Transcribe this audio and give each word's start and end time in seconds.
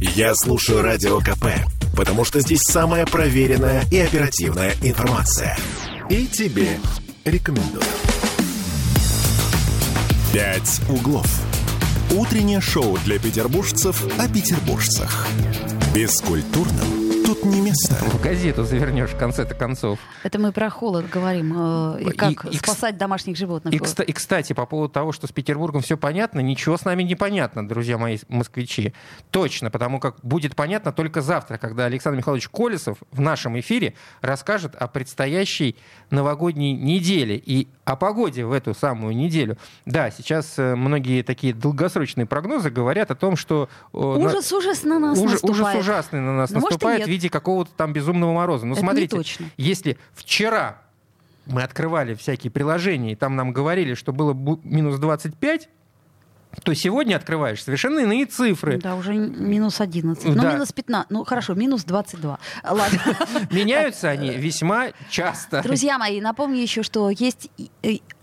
Я 0.00 0.34
слушаю 0.34 0.80
Радио 0.80 1.18
КП, 1.18 1.46
потому 1.94 2.24
что 2.24 2.40
здесь 2.40 2.62
самая 2.62 3.04
проверенная 3.04 3.84
и 3.90 3.98
оперативная 3.98 4.72
информация. 4.82 5.58
И 6.08 6.26
тебе 6.26 6.78
рекомендую. 7.26 7.82
«Пять 10.32 10.80
углов». 10.88 11.26
Утреннее 12.12 12.62
шоу 12.62 12.96
для 13.04 13.18
петербуржцев 13.18 14.02
о 14.18 14.26
петербуржцах. 14.26 15.26
Бескультурным 15.94 16.99
тут 17.34 17.44
не 17.44 17.60
место. 17.60 17.94
В 17.94 18.20
газету 18.20 18.64
завернешь 18.64 19.10
в 19.10 19.16
конце-то 19.16 19.54
концов. 19.54 19.98
Это 20.24 20.38
мы 20.40 20.50
про 20.50 20.68
холод 20.68 21.08
говорим. 21.08 21.54
э, 21.96 22.02
И 22.02 22.10
как 22.10 22.44
и, 22.46 22.56
спасать 22.56 22.96
и, 22.96 22.98
домашних 22.98 23.36
животных. 23.36 23.72
И, 23.72 23.76
и, 23.76 24.12
кстати, 24.12 24.52
по 24.52 24.66
поводу 24.66 24.92
того, 24.92 25.12
что 25.12 25.28
с 25.28 25.32
Петербургом 25.32 25.80
все 25.80 25.96
понятно, 25.96 26.40
ничего 26.40 26.76
с 26.76 26.84
нами 26.84 27.04
не 27.04 27.14
понятно, 27.14 27.66
друзья 27.66 27.98
мои 27.98 28.18
москвичи. 28.28 28.94
Точно, 29.30 29.70
потому 29.70 30.00
как 30.00 30.16
будет 30.24 30.56
понятно 30.56 30.92
только 30.92 31.20
завтра, 31.22 31.56
когда 31.58 31.84
Александр 31.84 32.18
Михайлович 32.18 32.48
Колесов 32.48 32.98
в 33.12 33.20
нашем 33.20 33.58
эфире 33.60 33.94
расскажет 34.22 34.74
о 34.74 34.88
предстоящей 34.88 35.76
новогодней 36.10 36.72
неделе 36.72 37.36
и 37.36 37.68
о 37.90 37.96
погоде 37.96 38.44
в 38.44 38.52
эту 38.52 38.72
самую 38.72 39.16
неделю. 39.16 39.56
Да, 39.84 40.10
сейчас 40.10 40.58
э, 40.58 40.76
многие 40.76 41.22
такие 41.22 41.52
долгосрочные 41.52 42.24
прогнозы 42.24 42.70
говорят 42.70 43.10
о 43.10 43.16
том, 43.16 43.36
что... 43.36 43.68
Ужас, 43.92 44.52
ужас 44.52 44.84
на 44.84 44.98
нас 44.98 45.18
ужас, 45.18 45.42
наступает. 45.42 45.60
Ужас 45.60 45.74
ужасный 45.74 46.20
на 46.20 46.36
нас 46.36 46.50
Но 46.50 46.60
наступает 46.60 47.04
в 47.04 47.08
виде 47.08 47.28
какого-то 47.28 47.72
там 47.76 47.92
безумного 47.92 48.32
мороза. 48.32 48.66
Ну, 48.66 48.72
Это 48.74 48.82
смотрите, 48.82 49.22
если 49.56 49.98
вчера 50.14 50.82
мы 51.46 51.62
открывали 51.62 52.14
всякие 52.14 52.50
приложения, 52.50 53.12
и 53.12 53.16
там 53.16 53.34
нам 53.34 53.52
говорили, 53.52 53.94
что 53.94 54.12
было 54.12 54.34
минус 54.62 54.98
25, 54.98 55.68
то 56.64 56.74
сегодня 56.74 57.16
открываешь 57.16 57.62
совершенно 57.62 58.00
иные 58.00 58.26
цифры. 58.26 58.78
Да, 58.78 58.96
уже 58.96 59.14
минус 59.14 59.80
11. 59.80 60.24
Ну, 60.24 60.34
да. 60.34 60.52
минус 60.52 60.72
15. 60.72 61.10
Ну, 61.10 61.24
хорошо, 61.24 61.54
минус 61.54 61.84
22. 61.84 62.38
Ладно. 62.64 62.98
Меняются 63.50 64.08
они 64.08 64.30
весьма 64.30 64.88
часто. 65.08 65.62
Друзья 65.62 65.98
мои, 65.98 66.20
напомню 66.20 66.60
еще, 66.60 66.82
что 66.82 67.10
есть 67.10 67.50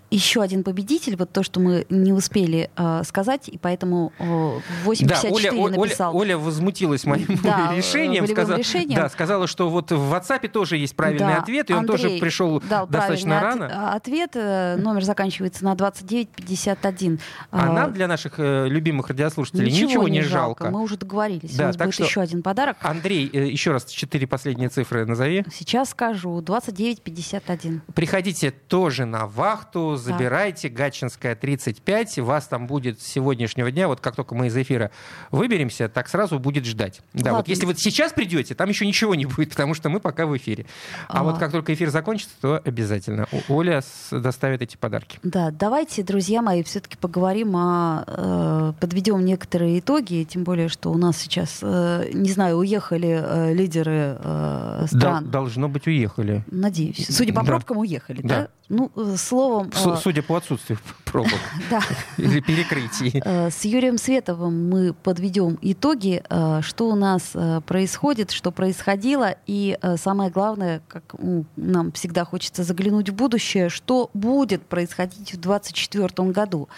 еще 0.09 0.41
один 0.41 0.63
победитель, 0.63 1.15
вот 1.15 1.31
то, 1.31 1.43
что 1.43 1.59
мы 1.59 1.85
не 1.89 2.13
успели 2.13 2.69
э, 2.75 3.03
сказать, 3.05 3.47
и 3.49 3.57
поэтому 3.57 4.11
э, 4.19 4.59
854 4.83 5.51
да, 5.51 5.57
Оля, 5.57 5.77
написал. 5.77 6.15
Оля, 6.15 6.35
Оля 6.35 6.37
возмутилась 6.37 7.05
моим 7.05 7.27
да, 7.43 7.73
решением, 7.75 8.27
сказала, 8.27 8.57
решением. 8.57 8.99
Да, 8.99 9.09
сказала, 9.09 9.47
что 9.47 9.69
вот 9.69 9.91
в 9.91 10.13
WhatsApp 10.13 10.47
тоже 10.47 10.77
есть 10.77 10.95
правильный 10.95 11.35
да, 11.35 11.37
ответ, 11.37 11.69
и 11.69 11.73
он 11.73 11.79
Андрей 11.79 11.97
тоже 11.97 12.19
пришел 12.19 12.59
достаточно 12.59 13.41
рано. 13.41 13.93
От, 13.93 14.07
ответ, 14.07 14.31
э, 14.35 14.77
номер 14.77 15.03
заканчивается 15.03 15.63
на 15.65 15.75
2951. 15.75 17.19
А, 17.51 17.61
а 17.61 17.73
нам, 17.73 17.93
для 17.93 18.07
наших 18.07 18.35
э, 18.37 18.67
любимых 18.67 19.09
радиослушателей, 19.09 19.71
ничего, 19.71 19.89
ничего 19.89 20.07
не 20.07 20.21
жалко. 20.21 20.63
жалко. 20.63 20.77
Мы 20.77 20.81
уже 20.81 20.97
договорились, 20.97 21.55
да, 21.55 21.65
у 21.65 21.67
нас 21.67 21.77
будет 21.77 21.93
что, 21.93 22.03
еще 22.03 22.21
один 22.21 22.41
подарок. 22.41 22.77
Андрей, 22.81 23.29
э, 23.31 23.47
еще 23.47 23.71
раз 23.71 23.85
четыре 23.85 24.27
последние 24.27 24.69
цифры 24.69 25.05
назови. 25.05 25.43
Сейчас 25.51 25.89
скажу, 25.89 26.41
2951. 26.41 27.81
Приходите 27.93 28.51
тоже 28.51 29.05
на 29.05 29.27
вахту, 29.27 29.96
забирайте, 29.97 30.69
Гатчинская 30.69 31.35
35, 31.35 32.19
вас 32.19 32.47
там 32.47 32.67
будет 32.67 33.01
с 33.01 33.05
сегодняшнего 33.05 33.71
дня, 33.71 33.87
вот 33.87 33.99
как 33.99 34.15
только 34.15 34.35
мы 34.35 34.47
из 34.47 34.57
эфира 34.57 34.91
выберемся, 35.31 35.89
так 35.89 36.07
сразу 36.07 36.39
будет 36.39 36.65
ждать. 36.65 37.01
Да, 37.13 37.33
вот 37.33 37.47
если 37.47 37.65
вот 37.65 37.79
сейчас 37.79 38.13
придете, 38.13 38.55
там 38.55 38.69
еще 38.69 38.85
ничего 38.85 39.15
не 39.15 39.25
будет, 39.25 39.49
потому 39.57 39.73
что 39.73 39.89
мы 39.89 39.99
пока 39.99 40.25
в 40.25 40.35
эфире. 40.37 40.65
А, 41.07 41.19
а 41.19 41.23
вот 41.23 41.37
как 41.37 41.51
только 41.51 41.73
эфир 41.73 41.89
закончится, 41.89 42.35
то 42.41 42.61
обязательно 42.63 43.27
Оля 43.49 43.81
доставит 44.11 44.61
эти 44.61 44.77
подарки. 44.77 45.19
Да, 45.23 45.51
давайте, 45.51 46.03
друзья 46.03 46.41
мои, 46.41 46.63
все-таки 46.63 46.97
поговорим 46.97 47.55
о... 47.55 48.03
Э, 48.07 48.73
подведем 48.79 49.23
некоторые 49.25 49.79
итоги, 49.79 50.25
тем 50.29 50.43
более, 50.43 50.69
что 50.69 50.91
у 50.91 50.97
нас 50.97 51.17
сейчас, 51.17 51.59
э, 51.61 52.09
не 52.13 52.29
знаю, 52.29 52.57
уехали 52.57 53.21
э, 53.21 53.53
лидеры 53.53 54.17
э, 54.19 54.85
стран. 54.87 55.25
Да, 55.25 55.31
должно 55.31 55.69
быть, 55.69 55.87
уехали. 55.87 56.43
Надеюсь. 56.49 57.07
Судя 57.09 57.33
по 57.33 57.43
пробкам, 57.43 57.77
да. 57.77 57.81
уехали, 57.81 58.21
да? 58.21 58.27
да? 58.27 58.47
Ну, 58.69 58.91
э, 58.95 59.15
словом... 59.17 59.71
Э, 59.73 59.77
судя 59.95 60.21
по 60.21 60.35
отсутствию 60.35 60.79
пробок. 61.05 61.39
Или 62.17 62.39
перекрытий. 62.39 63.21
Э, 63.27 63.49
с 63.49 63.65
Юрием 63.65 63.97
Световым 63.97 64.69
мы 64.69 64.93
подведем 64.93 65.57
итоги, 65.61 66.23
что 66.61 66.89
у 66.89 66.95
нас 66.95 67.33
происходит, 67.65 68.31
что 68.31 68.51
происходило, 68.51 69.35
и 69.47 69.77
самое 69.97 70.29
главное, 70.29 70.81
как 70.87 71.15
нам 71.55 71.91
всегда 71.91 72.25
хочется 72.25 72.63
заглянуть 72.63 73.09
в 73.09 73.13
будущее, 73.13 73.69
что 73.69 74.09
будет 74.13 74.63
происходить 74.63 75.33
в 75.33 75.39
2024 75.41 76.29
году. 76.29 76.69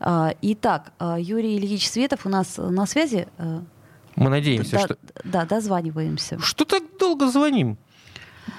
Итак, 0.00 0.92
Юрий 1.18 1.58
Ильич 1.58 1.88
Светов 1.88 2.26
у 2.26 2.28
нас 2.28 2.56
на 2.56 2.86
связи. 2.86 3.28
Мы 4.16 4.30
надеемся, 4.30 4.72
да, 4.72 4.80
что... 4.80 4.96
Да, 5.24 5.44
дозваниваемся. 5.44 6.38
Что 6.40 6.64
так 6.64 6.82
долго 6.98 7.28
звоним? 7.28 7.78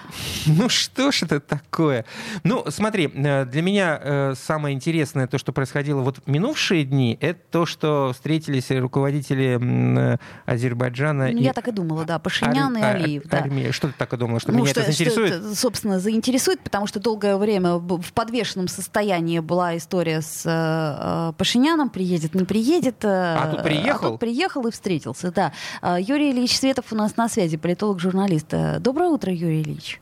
Ну 0.48 0.70
что 0.70 1.12
ж 1.12 1.24
это 1.24 1.40
такое? 1.40 2.06
Ну, 2.44 2.64
смотри, 2.70 3.12
э, 3.14 3.46
для 3.46 3.62
меня 3.62 4.00
э, 4.02 4.34
самое 4.36 4.76
интересное, 4.76 5.28
то, 5.28 5.38
что 5.38 5.52
происходило 5.52 6.02
вот 6.02 6.26
минувшие 6.28 6.86
дни, 6.86 7.18
это 7.20 7.40
то, 7.52 7.66
что 7.66 8.12
встретились 8.14 8.72
руководители 8.72 9.60
э, 9.60 10.18
Азербайджана. 10.46 11.30
Ну, 11.32 11.40
и... 11.40 11.44
я 11.44 11.54
так 11.54 11.68
и 11.68 11.72
думала, 11.72 12.06
да, 12.06 12.20
Пашинян 12.20 12.78
Ар- 12.78 12.98
и 12.98 13.04
Алиев. 13.04 13.24
Да. 13.26 13.40
Армия. 13.40 13.72
Что 13.72 13.88
ты 13.88 13.94
так 13.98 14.14
и 14.14 14.18
думала, 14.18 14.40
что 14.40 14.52
ну, 14.52 14.60
меня 14.60 14.70
что, 14.70 14.82
это 14.82 14.92
заинтересует? 14.92 15.34
Что 15.34 15.38
это, 15.38 15.56
собственно, 15.56 16.00
заинтересует, 16.00 16.62
потому 16.62 16.88
что 16.88 17.00
долгое 17.00 17.38
время 17.38 17.76
в 17.76 18.14
подвешенном 18.14 18.68
состоянии 18.68 19.40
была 19.40 19.78
история 19.78 20.22
с 20.22 20.44
э, 20.46 21.34
Пашиняном, 21.38 21.90
приедет, 21.90 22.36
не 22.36 22.46
приедет. 22.46 23.04
Э, 23.04 23.36
а 23.36 23.52
тут 23.52 23.64
приехал? 23.64 24.08
А 24.08 24.10
тут 24.12 24.20
приехал 24.20 24.68
и 24.68 24.72
встретился, 24.72 25.32
да. 25.32 25.52
Юрий 25.98 26.32
Ильич 26.32 26.58
Светов 26.58 26.86
у 26.92 26.96
нас 26.96 27.18
на 27.18 27.30
связи, 27.30 27.58
политолог-журналист. 27.58 28.54
Доброе 28.80 29.10
утро, 29.10 29.34
Юрий 29.34 29.62
Ильич. 29.62 30.00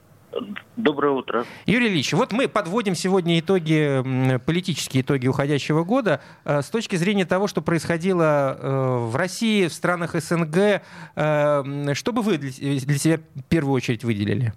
Доброе 0.75 1.13
утро. 1.13 1.45
Юрий 1.65 1.87
Ильич, 1.87 2.13
вот 2.13 2.31
мы 2.31 2.47
подводим 2.47 2.95
сегодня 2.95 3.39
итоги, 3.39 4.39
политические 4.45 5.03
итоги 5.03 5.27
уходящего 5.27 5.83
года 5.83 6.21
э, 6.45 6.61
с 6.61 6.69
точки 6.69 6.95
зрения 6.95 7.25
того, 7.25 7.47
что 7.47 7.61
происходило 7.61 8.57
э, 8.59 8.97
в 9.09 9.15
России, 9.15 9.67
в 9.67 9.73
странах 9.73 10.15
СНГ. 10.15 10.81
Э, 11.15 11.93
что 11.93 12.11
бы 12.11 12.21
вы 12.21 12.37
для 12.37 12.51
себя 12.97 13.19
в 13.35 13.43
первую 13.43 13.75
очередь 13.75 14.03
выделили? 14.03 14.53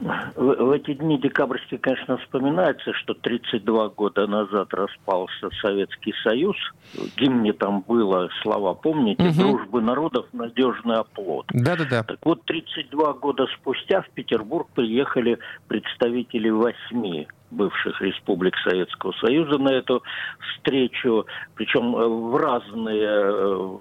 В, 0.00 0.54
в 0.54 0.70
эти 0.72 0.94
дни 0.94 1.18
декабрьские, 1.18 1.78
конечно, 1.78 2.18
вспоминается, 2.18 2.92
что 2.92 3.14
32 3.14 3.88
года 3.90 4.26
назад 4.26 4.72
распался 4.74 5.50
Советский 5.62 6.12
Союз. 6.22 6.56
В 6.94 7.16
гимне 7.16 7.52
там 7.52 7.82
было 7.86 8.28
слова, 8.42 8.74
помните, 8.74 9.28
угу. 9.28 9.34
«Дружбы 9.34 9.80
народов– 9.80 10.26
надежный 10.32 10.96
оплот». 10.96 11.46
Да-да-да. 11.52 12.02
Так 12.02 12.18
вот, 12.24 12.44
32 12.44 13.12
года 13.14 13.46
спустя 13.58 14.02
в 14.02 14.10
Петербург 14.10 14.68
приехали 14.74 15.38
представители 15.68 16.50
восьми 16.50 17.28
бывших 17.50 18.00
республик 18.00 18.54
Советского 18.68 19.12
Союза 19.20 19.58
на 19.58 19.70
эту 19.70 20.02
встречу, 20.40 21.26
причем 21.54 21.92
в 21.92 22.36
разные 22.36 23.08
э, 23.08 23.78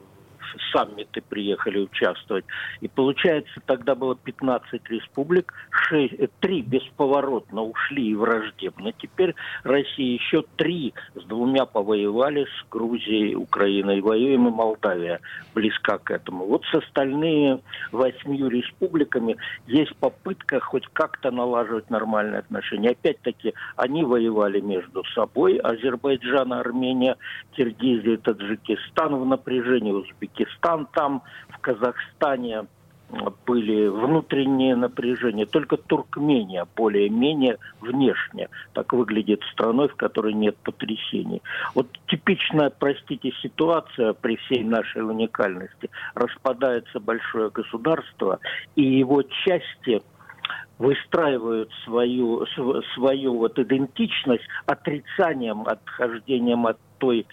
саммиты 0.72 1.22
приехали 1.22 1.80
участвовать. 1.80 2.46
И 2.82 2.88
получается, 2.88 3.62
тогда 3.66 3.96
было 3.96 4.16
15 4.16 4.82
республик, 4.90 5.54
6, 5.90 6.14
3 6.40 6.60
э, 6.60 6.62
бесповоротно 6.64 7.64
ушли 7.64 8.12
и 8.12 8.16
враждебно. 8.16 8.94
Теперь 8.94 9.36
Россия 9.64 10.14
еще 10.14 10.44
три 10.58 10.94
с 11.16 11.24
двумя 11.24 11.66
повоевали, 11.66 12.46
с 12.46 12.70
Грузией, 12.70 13.36
Украиной 13.36 14.02
воюем, 14.02 14.48
и 14.48 14.52
Молдавия 14.52 15.20
близка 15.54 15.98
к 15.98 16.12
этому. 16.12 16.46
Вот 16.46 16.64
с 16.66 16.74
остальными 16.76 17.62
восьмью 17.92 18.50
республиками 18.50 19.38
есть 19.68 19.96
попытка 19.98 20.60
хоть 20.60 20.88
как-то 20.94 21.32
налаживать 21.32 21.90
нормальные 21.90 22.40
отношения. 22.40 22.92
Опять-таки, 22.92 23.54
они 23.76 24.04
воевали 24.04 24.60
между 24.60 25.04
собой, 25.16 25.58
Азербайджан, 25.58 26.54
Армения, 26.54 27.18
Киргизия, 27.56 28.18
Таджикистан 28.18 29.16
в 29.16 29.26
напряжении, 29.26 29.92
Узбекистан 29.92 30.45
Узбекистан 30.46 30.88
там, 30.94 31.22
в 31.50 31.60
Казахстане 31.60 32.66
были 33.46 33.88
внутренние 33.88 34.76
напряжения. 34.76 35.46
Только 35.46 35.78
Туркмения 35.78 36.66
более-менее 36.76 37.58
внешне 37.80 38.50
так 38.74 38.94
выглядит 38.94 39.42
страной, 39.54 39.90
в 39.90 39.96
которой 39.96 40.34
нет 40.34 40.58
потрясений. 40.58 41.42
Вот 41.76 41.88
типичная, 42.08 42.72
простите, 42.72 43.32
ситуация 43.44 44.14
при 44.14 44.38
всей 44.38 44.64
нашей 44.64 45.04
уникальности. 45.04 45.90
Распадается 46.16 47.00
большое 47.00 47.52
государство, 47.52 48.40
и 48.76 48.84
его 48.84 49.22
части 49.22 50.02
выстраивают 50.80 51.72
свою, 51.86 52.46
свою 52.96 53.38
вот 53.38 53.58
идентичность 53.60 54.44
отрицанием, 54.66 55.62
отхождением 55.62 56.66
от 56.66 56.78
той 56.98 57.28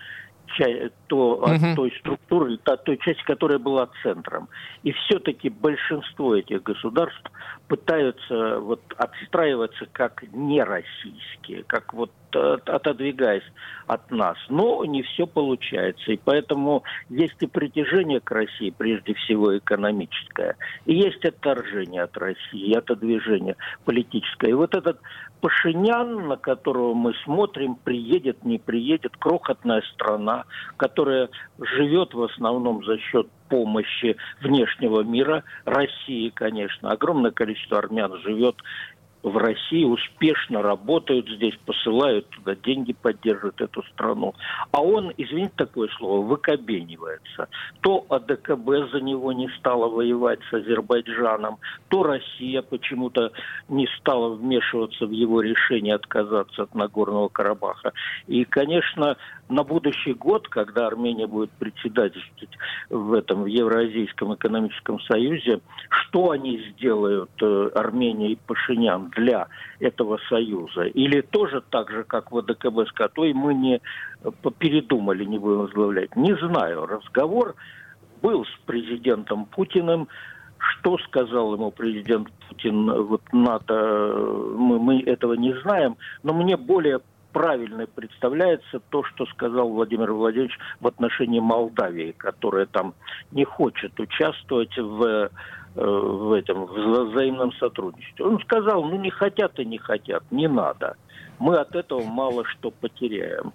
то, 1.07 1.35
угу. 1.35 1.45
от 1.45 1.75
той 1.77 1.93
структуры, 2.01 2.59
от 2.65 2.85
той 2.85 2.99
части, 2.99 3.23
которая 3.25 3.59
была 3.59 3.89
центром. 4.03 4.49
И 4.83 4.93
все-таки 4.93 5.49
большинство 5.49 6.37
этих 6.37 6.63
государств 6.63 7.31
пытаются 7.69 8.59
вот 8.59 8.83
отстраиваться 8.97 9.87
как 9.93 10.25
нероссийские, 10.33 11.65
как 11.67 11.93
вот 11.95 12.11
от, 12.37 12.37
от, 12.37 12.69
отодвигаясь 12.69 13.43
от 13.87 14.11
нас. 14.11 14.37
Но 14.49 14.85
не 14.85 15.03
все 15.03 15.27
получается. 15.27 16.13
И 16.13 16.21
поэтому 16.23 16.83
есть 17.09 17.37
и 17.41 17.47
притяжение 17.47 18.21
к 18.21 18.31
России, 18.31 18.71
прежде 18.77 19.15
всего 19.15 19.57
экономическое, 19.57 20.57
и 20.87 20.95
есть 20.95 21.25
отторжение 21.25 22.03
от 22.03 22.17
России, 22.17 22.75
отодвижение 22.75 23.57
политическое. 23.85 24.51
И 24.51 24.55
вот 24.55 24.75
этот 24.75 24.99
Пашинян, 25.43 26.29
на 26.29 26.37
которого 26.37 26.95
мы 26.95 27.15
смотрим, 27.25 27.75
приедет, 27.75 28.45
не 28.45 28.59
приедет, 28.59 29.17
крохотная 29.17 29.83
страна, 29.93 30.45
которая 30.77 31.31
живет 31.59 32.15
в 32.15 32.23
основном 32.23 32.85
за 32.85 32.97
счет 32.99 33.27
помощи 33.49 34.17
внешнего 34.41 35.01
мира, 35.03 35.43
России, 35.65 36.29
конечно. 36.29 36.93
Огромное 36.93 37.33
количество 37.33 37.79
армян 37.79 38.17
живет 38.19 38.55
в 39.23 39.37
России 39.37 39.85
успешно 39.85 40.63
работают 40.63 41.29
здесь, 41.29 41.55
посылают 41.65 42.29
туда 42.31 42.55
деньги, 42.57 42.93
поддерживают 42.93 43.61
эту 43.61 43.83
страну. 43.85 44.35
А 44.73 44.83
он, 44.83 45.13
извините 45.17 45.53
такое 45.57 45.89
слово, 45.99 46.27
выкобенивается. 46.27 47.49
То 47.81 48.05
АДКБ 48.09 48.91
за 48.93 49.01
него 49.01 49.33
не 49.33 49.49
стала 49.59 49.89
воевать 49.89 50.41
с 50.51 50.55
Азербайджаном, 50.55 51.59
то 51.89 52.03
Россия 52.03 52.63
почему-то 52.63 53.33
не 53.69 53.87
стала 53.99 54.35
вмешиваться 54.35 55.07
в 55.07 55.11
его 55.11 55.41
решение 55.41 55.95
отказаться 55.95 56.63
от 56.63 56.75
Нагорного 56.75 57.29
Карабаха. 57.29 57.93
И, 58.27 58.45
конечно, 58.45 59.17
на 59.49 59.65
будущий 59.65 60.15
год, 60.15 60.49
когда 60.49 60.87
Армения 60.87 61.27
будет 61.27 61.51
председательствовать 61.53 62.57
в 62.91 63.13
этом 63.13 63.43
в 63.43 63.47
Евразийском 63.47 64.35
экономическом 64.35 64.99
союзе, 65.01 65.61
что 66.13 66.31
они 66.31 66.59
сделают, 66.71 67.31
э, 67.41 67.71
Армения 67.75 68.33
и 68.33 68.37
Пашинян, 68.47 69.09
для 69.17 69.49
этого 69.81 70.19
союза? 70.29 70.83
Или 70.83 71.23
тоже 71.23 71.63
так 71.71 71.91
же, 71.91 72.05
как 72.05 72.31
в 72.31 72.39
АДКБ 72.39 72.87
с 72.87 72.93
Катой, 72.93 73.33
мы 73.33 73.55
не 73.55 73.81
э, 74.23 74.31
передумали, 74.59 75.25
не 75.25 75.39
будем 75.39 75.61
возглавлять? 75.61 76.15
Не 76.15 76.37
знаю. 76.37 76.87
Разговор 76.87 77.55
был 78.21 78.45
с 78.45 78.67
президентом 78.67 79.47
Путиным, 79.47 80.09
что 80.59 80.99
сказал 80.99 81.55
ему 81.55 81.71
президент 81.71 82.29
Путин, 82.49 83.05
вот 83.05 83.23
надо, 83.33 84.15
мы, 84.55 84.79
мы 84.79 85.01
этого 85.01 85.33
не 85.33 85.55
знаем, 85.63 85.97
но 86.23 86.35
мне 86.35 86.57
более 86.57 87.01
правильно 87.33 87.87
представляется 87.87 88.81
то, 88.91 89.03
что 89.05 89.27
сказал 89.27 89.71
Владимир 89.71 90.13
Владимирович 90.13 90.59
в 90.81 90.87
отношении 90.87 91.41
Молдавии, 91.41 92.13
которая 92.13 92.67
там 92.67 92.95
не 93.31 93.45
хочет 93.45 93.99
участвовать 93.99 94.77
в, 94.77 95.03
э, 95.03 95.29
в 95.75 96.33
этом 96.33 96.67
в 96.67 97.11
взаимном 97.11 97.53
сотрудничестве. 97.55 98.25
Он 98.27 98.39
сказал, 98.41 98.85
ну 98.85 98.99
не 98.99 99.11
хотят 99.11 99.59
и 99.59 99.65
не 99.65 99.79
хотят, 99.79 100.23
не 100.31 100.49
надо 100.49 100.97
мы 101.43 101.57
от 101.57 101.75
этого 101.75 102.05
мало 102.05 102.45
что 102.45 102.71
потеряем. 102.71 103.53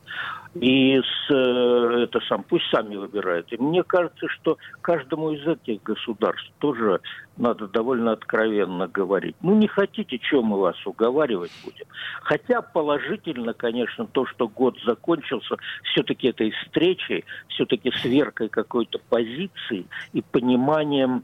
И 0.55 0.99
с, 0.99 1.33
э, 1.33 2.03
это 2.03 2.19
сам, 2.27 2.43
пусть 2.43 2.65
сами 2.69 2.97
выбирают. 2.97 3.47
И 3.53 3.57
мне 3.57 3.81
кажется, 3.81 4.27
что 4.27 4.57
каждому 4.81 5.31
из 5.31 5.47
этих 5.47 5.81
государств 5.83 6.51
тоже 6.59 6.99
надо 7.37 7.69
довольно 7.69 8.11
откровенно 8.11 8.87
говорить. 8.87 9.37
Ну, 9.41 9.55
не 9.55 9.67
хотите, 9.67 10.17
чем 10.17 10.45
мы 10.45 10.59
вас 10.59 10.75
уговаривать 10.85 11.51
будем? 11.63 11.85
Хотя 12.23 12.61
положительно, 12.61 13.53
конечно, 13.53 14.05
то, 14.05 14.25
что 14.25 14.49
год 14.49 14.77
закончился 14.85 15.55
все-таки 15.83 16.27
этой 16.27 16.51
встречей, 16.51 17.23
все-таки 17.47 17.91
сверкой 18.01 18.49
какой-то 18.49 18.99
позиции 19.09 19.85
и 20.11 20.21
пониманием, 20.21 21.23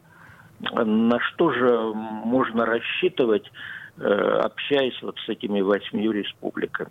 на 0.72 1.20
что 1.20 1.52
же 1.52 1.94
можно 1.94 2.66
рассчитывать 2.66 3.50
Э, 3.96 4.40
общаясь 4.44 5.00
вот 5.04 5.16
с 5.24 5.30
этими 5.30 5.62
восьмью 5.62 6.14
республиками. 6.14 6.90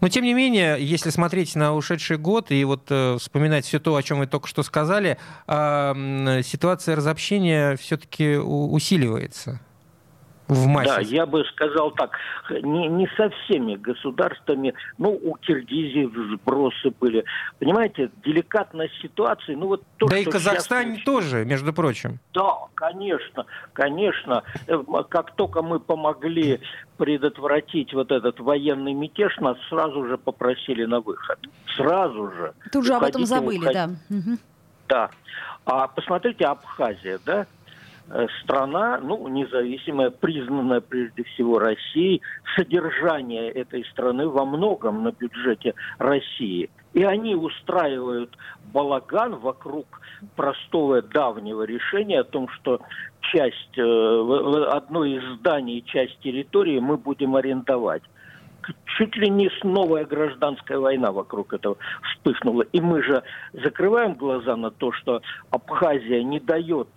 Но 0.00 0.08
тем 0.08 0.22
не 0.22 0.32
менее, 0.32 0.76
если 0.78 1.10
смотреть 1.10 1.56
на 1.56 1.74
ушедший 1.74 2.18
год 2.18 2.52
и 2.52 2.62
вот 2.64 2.82
э, 2.88 3.16
вспоминать 3.18 3.64
все 3.64 3.80
то, 3.80 3.96
о 3.96 4.02
чем 4.04 4.20
вы 4.20 4.28
только 4.28 4.46
что 4.46 4.62
сказали, 4.62 5.18
э, 5.48 6.42
ситуация 6.44 6.94
разобщения 6.94 7.74
все-таки 7.74 8.36
усиливается 8.36 9.60
в 10.48 10.66
массе? 10.66 10.94
Да, 10.94 11.00
я 11.00 11.26
бы 11.26 11.44
сказал 11.44 11.90
так, 11.92 12.10
не, 12.50 12.88
не 12.88 13.08
со 13.16 13.30
всеми 13.30 13.76
государствами, 13.76 14.74
ну, 14.98 15.10
у 15.10 15.36
Киргизии 15.36 16.10
сбросы 16.34 16.90
были. 17.00 17.24
Понимаете, 17.58 18.10
деликатность 18.24 18.94
ситуации, 19.00 19.54
ну 19.54 19.68
вот 19.68 19.82
то, 19.96 20.06
Да 20.06 20.18
и 20.18 20.24
Казахстан 20.24 20.94
сейчас... 20.94 21.04
тоже, 21.04 21.44
между 21.44 21.72
прочим. 21.72 22.18
Да, 22.34 22.54
конечно, 22.74 23.46
конечно. 23.72 24.42
Э, 24.66 24.82
как 25.08 25.34
только 25.36 25.62
мы 25.62 25.80
помогли 25.80 26.60
предотвратить 26.96 27.92
вот 27.92 28.10
этот 28.12 28.40
военный 28.40 28.94
мятеж, 28.94 29.36
нас 29.38 29.56
сразу 29.68 30.06
же 30.06 30.18
попросили 30.18 30.84
на 30.84 31.00
выход. 31.00 31.38
Сразу 31.76 32.30
же. 32.32 32.54
Тут 32.72 32.86
же 32.86 32.94
об 32.94 33.02
этом 33.02 33.26
забыли, 33.26 33.58
уходить. 33.58 33.74
да. 34.08 34.36
Да. 34.88 35.10
А 35.64 35.88
посмотрите, 35.88 36.44
Абхазия, 36.44 37.18
да? 37.24 37.46
Э, 38.08 38.28
страна, 38.42 39.00
ну, 39.02 39.26
независимая, 39.26 40.10
признанная 40.10 40.80
прежде 40.80 41.24
всего 41.24 41.58
Россией, 41.58 42.22
содержание 42.54 43.50
этой 43.50 43.84
страны 43.86 44.28
во 44.28 44.44
многом 44.44 45.02
на 45.02 45.10
бюджете 45.10 45.74
России. 45.98 46.70
И 46.94 47.02
они 47.02 47.34
устраивают 47.34 48.30
балаган 48.72 49.34
вокруг 49.36 50.00
простого 50.36 51.02
давнего 51.02 51.64
решения 51.64 52.20
о 52.20 52.24
том, 52.24 52.48
что 52.48 52.80
часть, 53.32 53.76
э, 53.76 54.66
одно 54.70 55.04
из 55.04 55.24
зданий, 55.38 55.82
часть 55.84 56.20
территории 56.20 56.78
мы 56.78 56.96
будем 56.96 57.34
арендовать 57.34 58.02
чуть 58.98 59.14
ли 59.16 59.30
не 59.30 59.48
новая 59.62 60.04
гражданская 60.04 60.78
война 60.78 61.12
вокруг 61.12 61.52
этого 61.52 61.76
вспыхнула. 62.02 62.62
И 62.62 62.80
мы 62.80 63.00
же 63.00 63.22
закрываем 63.52 64.14
глаза 64.14 64.56
на 64.56 64.72
то, 64.72 64.90
что 64.90 65.22
Абхазия 65.50 66.24
не 66.24 66.40
дает 66.40 66.88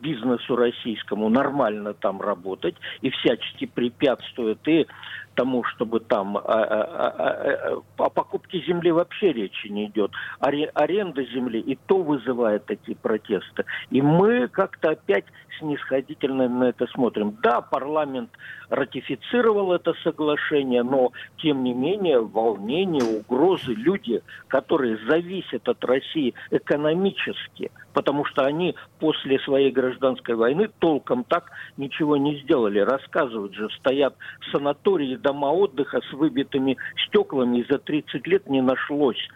бизнесу 0.00 0.56
российскому 0.56 1.28
нормально 1.28 1.94
там 1.94 2.20
работать 2.20 2.76
и 3.02 3.10
всячески 3.10 3.66
препятствует 3.66 4.58
и 4.66 4.86
тому, 5.34 5.64
чтобы 5.64 6.00
там 6.00 6.36
о, 6.36 6.40
о, 6.40 6.82
о, 6.82 7.82
о 7.96 8.10
покупке 8.10 8.60
земли 8.66 8.90
вообще 8.90 9.32
речи 9.32 9.68
не 9.68 9.86
идет. 9.86 10.10
Аренда 10.40 11.24
земли 11.24 11.60
и 11.60 11.76
то 11.86 12.02
вызывает 12.02 12.66
такие 12.66 12.96
протесты. 12.96 13.64
И 13.90 14.02
мы 14.02 14.48
как-то 14.48 14.90
опять 14.90 15.24
снисходительно 15.60 16.48
на 16.48 16.64
это 16.64 16.86
смотрим. 16.88 17.36
Да, 17.42 17.60
парламент 17.60 18.30
ратифицировал 18.68 19.72
это 19.72 19.94
соглашение, 20.02 20.82
но 20.82 21.12
тем 21.38 21.62
не 21.62 21.72
менее 21.72 22.20
волнения, 22.20 23.02
угрозы, 23.02 23.72
люди, 23.72 24.22
которые 24.48 24.98
зависят 25.08 25.68
от 25.68 25.84
России 25.84 26.34
экономически, 26.50 27.70
потому 27.92 28.24
что 28.24 28.44
они 28.44 28.74
после 28.98 29.38
своей 29.40 29.70
гражданской 29.70 30.34
войны 30.34 30.68
толком 30.78 31.24
так 31.24 31.50
ничего 31.76 32.16
не 32.16 32.40
сделали. 32.40 32.80
Рассказывают 32.80 33.54
же, 33.54 33.68
стоят 33.78 34.16
санатории, 34.50 35.16
дома 35.16 35.52
отдыха 35.52 36.00
с 36.10 36.12
выбитыми 36.12 36.76
стеклами, 37.06 37.58
и 37.60 37.66
за 37.70 37.78
30 37.78 38.26
лет 38.26 38.48
не 38.48 38.60
нашлось 38.60 39.28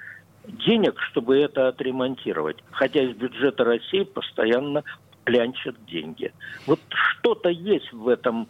денег, 0.66 1.00
чтобы 1.10 1.38
это 1.38 1.68
отремонтировать. 1.68 2.56
Хотя 2.70 3.02
из 3.02 3.16
бюджета 3.16 3.64
России 3.64 4.04
постоянно 4.04 4.84
клянчат 5.24 5.76
деньги. 5.86 6.32
Вот 6.66 6.80
что-то 6.90 7.48
есть 7.48 7.92
в 7.92 8.08
этом 8.08 8.48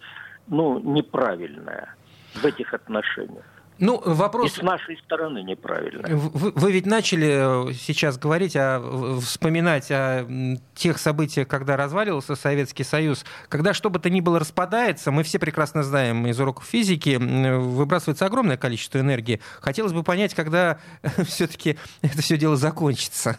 ну, 0.49 0.79
неправильное, 0.79 1.95
в 2.35 2.45
этих 2.45 2.75
отношениях. 2.75 3.45
Ну, 3.79 4.01
вопрос... 4.05 4.53
И 4.53 4.61
с 4.61 4.63
нашей 4.63 4.97
стороны 4.99 5.43
неправильно. 5.43 6.07
Вы, 6.09 6.53
вы 6.55 6.73
ведь 6.73 6.87
начали 6.87 7.71
э, 7.71 7.73
сейчас 7.73 8.19
говорить, 8.19 8.55
о, 8.55 9.19
вспоминать 9.21 9.91
о 9.91 10.29
тех 10.75 10.99
событиях, 10.99 11.49
когда 11.49 11.77
разваливался 11.77 12.37
Советский 12.37 12.85
Союз. 12.85 13.25
Когда 13.49 13.75
что 13.75 13.91
бы 13.91 13.99
то 13.99 14.11
ни 14.11 14.21
было 14.21 14.39
распадается, 14.39 15.11
мы 15.11 15.25
все 15.25 15.41
прекрасно 15.41 15.83
знаем 15.83 16.27
из 16.29 16.39
уроков 16.39 16.65
физики, 16.67 17.17
выбрасывается 17.17 18.27
огромное 18.27 18.57
количество 18.57 18.99
энергии. 18.99 19.41
Хотелось 19.61 19.93
бы 19.93 20.05
понять, 20.05 20.35
когда 20.35 20.79
все-таки 21.27 21.77
это 22.03 22.23
все 22.23 22.37
дело 22.37 22.57
закончится. 22.57 23.39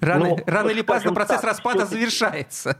Рано, 0.00 0.28
ну, 0.28 0.38
рано 0.46 0.70
или 0.70 0.82
поздно 0.82 1.12
процесс 1.12 1.40
так, 1.40 1.50
распада 1.50 1.86
завершается. 1.86 2.76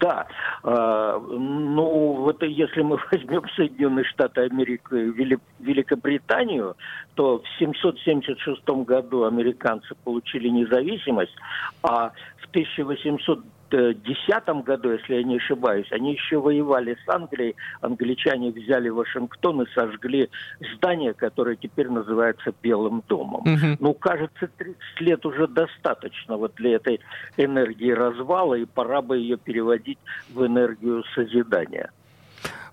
Да, 0.00 0.26
э, 0.64 1.20
ну 1.30 2.12
вот 2.22 2.42
если 2.42 2.82
мы 2.82 2.98
возьмем 3.12 3.42
Соединенные 3.54 4.04
Штаты 4.04 4.42
Америки 4.42 4.94
и 4.94 5.38
Великобританию, 5.60 6.76
то 7.14 7.38
в 7.38 7.58
776 7.58 8.66
году 8.86 9.24
американцы 9.24 9.94
получили 10.04 10.48
независимость, 10.48 11.34
а 11.82 12.12
в 12.38 12.48
1800 12.50 13.44
2010 13.70 14.64
году, 14.64 14.92
если 14.92 15.16
я 15.16 15.22
не 15.22 15.36
ошибаюсь, 15.36 15.86
они 15.90 16.12
еще 16.12 16.40
воевали 16.40 16.96
с 17.04 17.08
Англией. 17.08 17.56
Англичане 17.80 18.50
взяли 18.50 18.88
Вашингтон 18.88 19.62
и 19.62 19.70
сожгли 19.74 20.30
здание, 20.76 21.14
которое 21.14 21.56
теперь 21.56 21.88
называется 21.88 22.52
Белым 22.62 23.02
домом. 23.08 23.42
Угу. 23.42 23.76
Ну, 23.80 23.94
кажется, 23.94 24.48
30 24.56 24.76
лет 25.00 25.26
уже 25.26 25.46
достаточно 25.46 26.36
вот 26.36 26.54
для 26.56 26.76
этой 26.76 27.00
энергии 27.36 27.90
развала, 27.90 28.54
и 28.54 28.64
пора 28.64 29.02
бы 29.02 29.18
ее 29.18 29.36
переводить 29.36 29.98
в 30.30 30.44
энергию 30.44 31.04
созидания. 31.14 31.90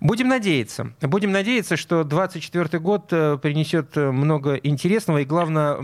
Будем 0.01 0.27
надеяться. 0.27 0.91
Будем 1.01 1.31
надеяться, 1.31 1.77
что 1.77 2.03
2024 2.03 2.79
год 2.79 3.07
э, 3.11 3.37
принесет 3.37 3.95
много 3.95 4.55
интересного 4.55 5.19
и, 5.19 5.25
главное, 5.25 5.77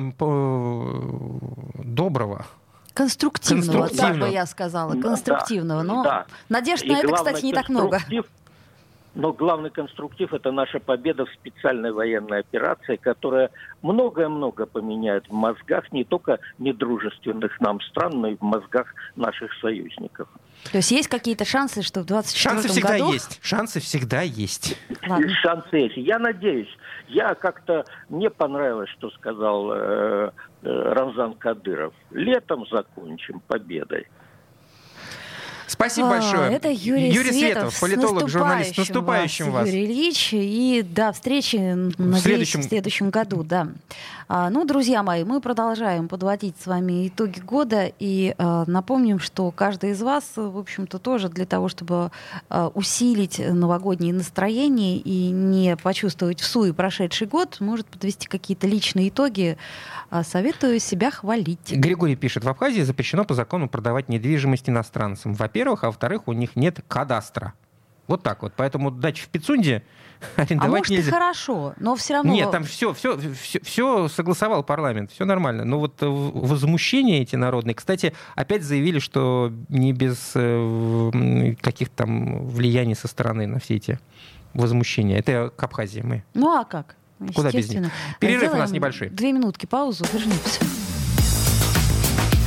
доброго. 1.84 2.46
Конструктивного, 2.94 3.90
так 3.90 4.18
бы 4.18 4.30
я 4.30 4.46
сказала. 4.46 5.00
Конструктивного. 5.00 5.82
Но 5.82 6.04
да. 6.04 6.26
надежд 6.50 6.86
на 6.86 7.00
это, 7.00 7.14
кстати, 7.14 7.46
не 7.46 7.54
так 7.54 7.70
много. 7.70 8.00
Но 9.14 9.34
главный 9.34 9.70
конструктив– 9.70 10.34
это 10.34 10.52
наша 10.52 10.80
победа 10.80 11.26
в 11.26 11.30
специальной 11.32 11.92
военной 11.92 12.40
операции, 12.40 12.96
которая 12.96 13.50
многое-много 13.82 14.66
поменяет 14.66 15.28
в 15.28 15.34
мозгах 15.34 15.92
не 15.92 16.06
только 16.06 16.40
недружественных 16.60 17.60
нам 17.60 17.82
стран, 17.82 18.22
но 18.22 18.28
и 18.30 18.38
в 18.38 18.42
мозгах 18.42 18.94
наших 19.18 19.52
союзников. 19.60 20.30
То 20.72 20.78
есть 20.78 20.92
есть 20.92 21.10
какие-то 21.10 21.44
шансы, 21.44 21.82
что 21.82 22.02
в 22.02 22.06
2024 22.06 22.82
году... 22.82 23.04
Шансы 23.04 23.10
всегда 23.10 23.14
есть. 23.14 23.40
Шансы 23.42 23.80
всегда 23.80 24.22
есть. 24.22 24.78
Ладно. 25.08 25.30
Шансы 25.42 25.76
есть. 25.76 25.98
Я 25.98 26.20
надеюсь. 26.20 26.70
Я 27.08 27.34
как-то... 27.36 27.86
Мне 28.10 28.30
понравилось, 28.30 28.90
что 28.92 29.10
сказал 29.12 29.72
э, 29.74 29.76
э, 29.78 30.32
Рамзан 30.64 31.34
Кадыров. 31.34 31.94
Летом 32.12 32.66
закончим 32.72 33.42
победой. 33.48 34.08
Спасибо 35.72 36.08
а, 36.08 36.12
большое. 36.12 36.52
Это 36.52 36.70
Юрий, 36.70 37.12
Юрий 37.12 37.32
Светов, 37.32 37.74
Светов 37.74 37.80
политолог, 37.80 38.30
журналист. 38.30 38.76
С 38.76 38.78
наступающим 38.80 39.46
вас, 39.46 39.54
вас. 39.54 39.68
Юрий 39.68 39.86
Ильич. 39.86 40.30
И 40.34 40.86
до 40.86 41.14
встречи, 41.14 41.56
надеюсь, 41.56 41.96
в 41.98 42.20
следующем, 42.20 42.60
в 42.60 42.64
следующем 42.66 43.10
году. 43.10 43.44
Да. 43.44 43.70
А, 44.28 44.50
ну, 44.50 44.66
друзья 44.66 45.02
мои, 45.02 45.24
мы 45.24 45.40
продолжаем 45.40 46.10
подводить 46.10 46.56
с 46.62 46.68
вами 46.68 47.08
итоги 47.08 47.40
года. 47.40 47.92
И 48.00 48.36
а, 48.38 48.66
напомним, 48.68 49.20
что 49.20 49.50
каждый 49.52 49.92
из 49.92 50.02
вас, 50.02 50.24
в 50.36 50.58
общем-то, 50.58 51.00
тоже 51.00 51.30
для 51.30 51.46
того, 51.46 51.70
чтобы 51.70 52.12
а, 52.50 52.68
усилить 52.74 53.40
новогоднее 53.40 54.14
настроение 54.14 54.98
и 54.98 55.30
не 55.30 55.78
почувствовать 55.78 56.42
в 56.42 56.46
суе 56.46 56.74
прошедший 56.74 57.28
год, 57.28 57.62
может 57.62 57.88
подвести 57.88 58.28
какие-то 58.28 58.68
личные 58.68 59.08
итоги. 59.08 59.58
А, 60.10 60.24
советую 60.24 60.80
себя 60.80 61.10
хвалить. 61.10 61.72
Григорий 61.72 62.18
пишет, 62.18 62.44
в 62.44 62.50
Абхазии 62.50 62.82
запрещено 62.82 63.24
по 63.24 63.34
закону 63.34 63.70
продавать 63.70 64.10
недвижимость 64.10 64.68
иностранцам. 64.68 65.34
Во-первых, 65.34 65.61
во-первых, 65.62 65.84
а 65.84 65.88
во-вторых, 65.88 66.28
у 66.28 66.34
них 66.34 66.56
нет 66.56 66.80
кадастра. 66.88 67.54
Вот 68.08 68.24
так 68.24 68.42
вот. 68.42 68.54
Поэтому 68.58 68.90
дача 68.90 69.24
в 69.24 69.28
Пицунде 69.28 69.84
арендовать 70.36 70.68
а 70.68 70.70
может, 70.70 70.90
нельзя. 70.90 71.10
И 71.10 71.12
хорошо, 71.12 71.74
но 71.80 71.96
все 71.96 72.16
равно... 72.16 72.34
Нет, 72.34 72.50
там 72.52 72.64
все, 72.64 72.94
все, 72.94 73.18
все, 73.18 73.60
все 73.62 74.08
согласовал 74.08 74.64
парламент, 74.64 75.12
все 75.12 75.24
нормально. 75.24 75.64
Но 75.64 75.80
вот 75.80 75.96
возмущения 76.00 77.22
эти 77.22 77.36
народные, 77.36 77.76
кстати, 77.76 78.14
опять 78.36 78.64
заявили, 78.64 78.98
что 78.98 79.54
не 79.70 79.94
без 79.94 80.32
э, 80.34 81.56
каких-то 81.62 81.96
там 81.96 82.48
влияний 82.48 82.96
со 82.96 83.08
стороны 83.08 83.46
на 83.46 83.60
все 83.60 83.76
эти 83.76 84.00
возмущения. 84.54 85.20
Это 85.20 85.52
к 85.56 85.64
Абхазии 85.64 86.02
мы. 86.02 86.24
Ну 86.34 86.50
а 86.58 86.66
как? 86.66 86.96
Куда 87.36 87.52
без 87.52 87.70
них? 87.70 87.92
Перерыв 88.20 88.42
Сделаем 88.42 88.58
у 88.58 88.62
нас 88.62 88.72
небольшой. 88.72 89.10
Две 89.10 89.32
минутки 89.32 89.68
паузу, 89.68 90.06
вернемся. 90.12 90.66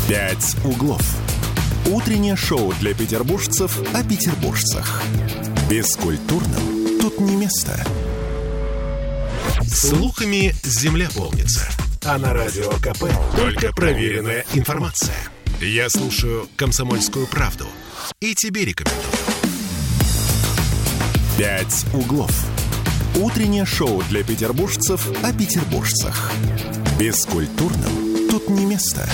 «Пять 0.08 0.56
углов». 0.64 1.23
Утреннее 1.86 2.34
шоу 2.34 2.72
для 2.80 2.94
петербуржцев 2.94 3.78
о 3.92 4.02
петербуржцах. 4.02 5.02
Бескультурным 5.68 6.98
тут 6.98 7.20
не 7.20 7.36
место. 7.36 7.78
Слухами 9.66 10.54
земля 10.62 11.08
полнится. 11.14 11.68
А 12.02 12.16
на 12.16 12.32
радио 12.32 12.70
КП 12.72 13.04
только 13.36 13.70
проверенная 13.72 14.46
информация. 14.54 15.16
Я 15.60 15.90
слушаю 15.90 16.48
«Комсомольскую 16.56 17.26
правду» 17.26 17.66
и 18.20 18.34
тебе 18.34 18.64
рекомендую. 18.64 19.04
«Пять 21.36 21.84
углов». 21.92 22.32
Утреннее 23.16 23.66
шоу 23.66 24.02
для 24.08 24.24
петербуржцев 24.24 25.06
о 25.22 25.32
петербуржцах. 25.32 26.32
Бескультурным 26.98 28.03
тут 28.34 28.50
не 28.50 28.66
место. 28.66 29.06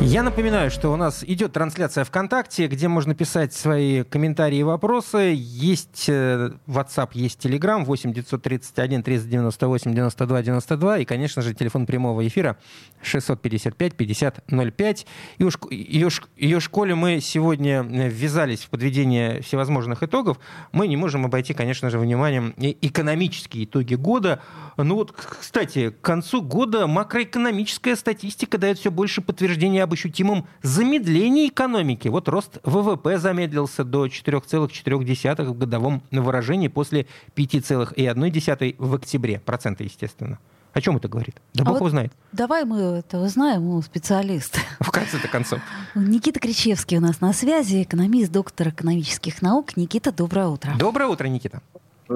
Я 0.00 0.22
напоминаю, 0.22 0.70
что 0.70 0.90
у 0.90 0.96
нас 0.96 1.24
идет 1.24 1.52
трансляция 1.52 2.04
ВКонтакте, 2.04 2.68
где 2.68 2.88
можно 2.88 3.14
писать 3.14 3.52
свои 3.52 4.02
комментарии 4.04 4.58
и 4.58 4.62
вопросы. 4.62 5.34
Есть 5.36 6.06
э, 6.08 6.52
WhatsApp, 6.68 7.10
есть 7.14 7.44
Telegram 7.44 7.84
8 7.84 8.14
931 8.14 9.02
398 9.02 9.92
92 9.92 10.42
92 10.42 10.98
и, 10.98 11.04
конечно 11.04 11.42
же, 11.42 11.52
телефон 11.52 11.84
прямого 11.84 12.26
эфира 12.26 12.56
655 13.02 13.94
50 13.94 14.44
05. 14.48 15.06
И 15.36 15.44
уж, 15.44 15.58
и, 15.68 16.04
уж, 16.04 16.22
и 16.36 16.54
уж 16.54 16.70
мы 16.72 17.20
сегодня 17.20 17.82
ввязались 17.82 18.60
в 18.60 18.70
подведение 18.70 19.42
всевозможных 19.42 20.02
итогов, 20.02 20.38
мы 20.72 20.86
не 20.86 20.96
можем 20.96 21.26
обойти, 21.26 21.54
конечно 21.54 21.90
же, 21.90 21.98
вниманием 21.98 22.54
экономические 22.56 23.64
итоги 23.64 23.96
года. 23.96 24.40
Ну 24.78 24.94
вот, 24.94 25.12
кстати, 25.12 25.90
к 25.90 26.00
концу 26.00 26.40
года 26.40 26.86
макроэкономическая 26.86 27.96
статистика 27.96 28.59
дает 28.60 28.78
все 28.78 28.90
больше 28.90 29.20
подтверждения 29.20 29.82
об 29.82 29.92
ощутимом 29.92 30.46
замедлении 30.62 31.48
экономики. 31.48 32.08
Вот 32.08 32.28
рост 32.28 32.58
ВВП 32.62 33.18
замедлился 33.18 33.82
до 33.84 34.06
4,4 34.06 35.44
в 35.44 35.58
годовом 35.58 36.02
выражении 36.10 36.68
после 36.68 37.06
5,1 37.34 38.74
в 38.78 38.94
октябре. 38.94 39.40
Процента, 39.40 39.82
естественно. 39.82 40.38
О 40.72 40.80
чем 40.80 40.96
это 40.96 41.08
говорит? 41.08 41.36
Да 41.52 41.62
а 41.62 41.64
Бог 41.64 41.74
вот 41.74 41.78
его 41.78 41.90
знает. 41.90 42.12
Давай 42.32 42.64
мы 42.64 42.78
это 42.80 43.18
узнаем 43.18 43.66
у 43.66 43.82
специалиста. 43.82 44.60
В 44.80 44.90
конце-то 44.90 45.26
концов. 45.26 45.60
Никита 45.96 46.38
Кричевский 46.38 46.98
у 46.98 47.00
нас 47.00 47.20
на 47.20 47.32
связи, 47.32 47.82
экономист, 47.82 48.30
доктор 48.30 48.68
экономических 48.68 49.42
наук. 49.42 49.76
Никита, 49.76 50.12
доброе 50.12 50.46
утро. 50.46 50.72
Доброе 50.78 51.06
утро, 51.06 51.26
Никита. 51.26 51.60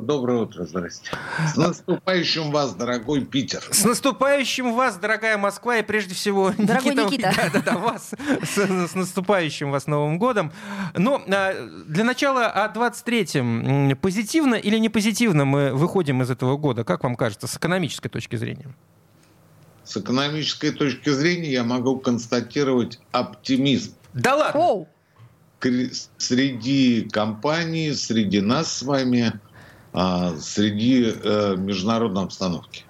Доброе 0.00 0.42
утро, 0.42 0.64
здрасте. 0.64 1.08
С 1.46 1.56
наступающим 1.56 2.50
вас, 2.50 2.74
дорогой 2.74 3.24
Питер. 3.24 3.62
С 3.70 3.84
наступающим 3.84 4.74
вас, 4.74 4.96
дорогая 4.96 5.38
Москва, 5.38 5.76
и 5.76 5.82
прежде 5.84 6.16
всего, 6.16 6.52
дорогой 6.58 6.96
Никита, 6.96 7.30
Никита. 7.30 7.32
Да, 7.52 7.60
да, 7.60 7.60
да, 7.60 7.78
вас 7.78 8.10
с, 8.42 8.90
с 8.90 8.94
наступающим 8.96 9.70
вас 9.70 9.86
Новым 9.86 10.18
годом. 10.18 10.52
Но 10.94 11.22
а, 11.28 11.54
для 11.86 12.02
начала 12.02 12.46
о 12.46 12.72
23-м. 12.72 13.96
Позитивно 13.98 14.56
или 14.56 14.78
не 14.78 14.88
позитивно 14.88 15.44
мы 15.44 15.72
выходим 15.72 16.22
из 16.22 16.30
этого 16.30 16.56
года, 16.56 16.82
как 16.82 17.04
вам 17.04 17.14
кажется, 17.14 17.46
с 17.46 17.56
экономической 17.56 18.08
точки 18.08 18.34
зрения? 18.34 18.74
С 19.84 19.96
экономической 19.96 20.72
точки 20.72 21.10
зрения 21.10 21.52
я 21.52 21.62
могу 21.62 21.98
констатировать 21.98 22.98
оптимизм. 23.12 23.94
Да 24.12 24.34
ладно? 24.34 24.60
Оу. 24.60 24.88
Среди 26.18 27.08
компаний, 27.10 27.92
среди 27.92 28.40
нас 28.40 28.78
с 28.78 28.82
вами– 28.82 29.32
среди 29.94 31.12
э, 31.22 31.54
международной 31.56 32.24
обстановки. 32.24 32.84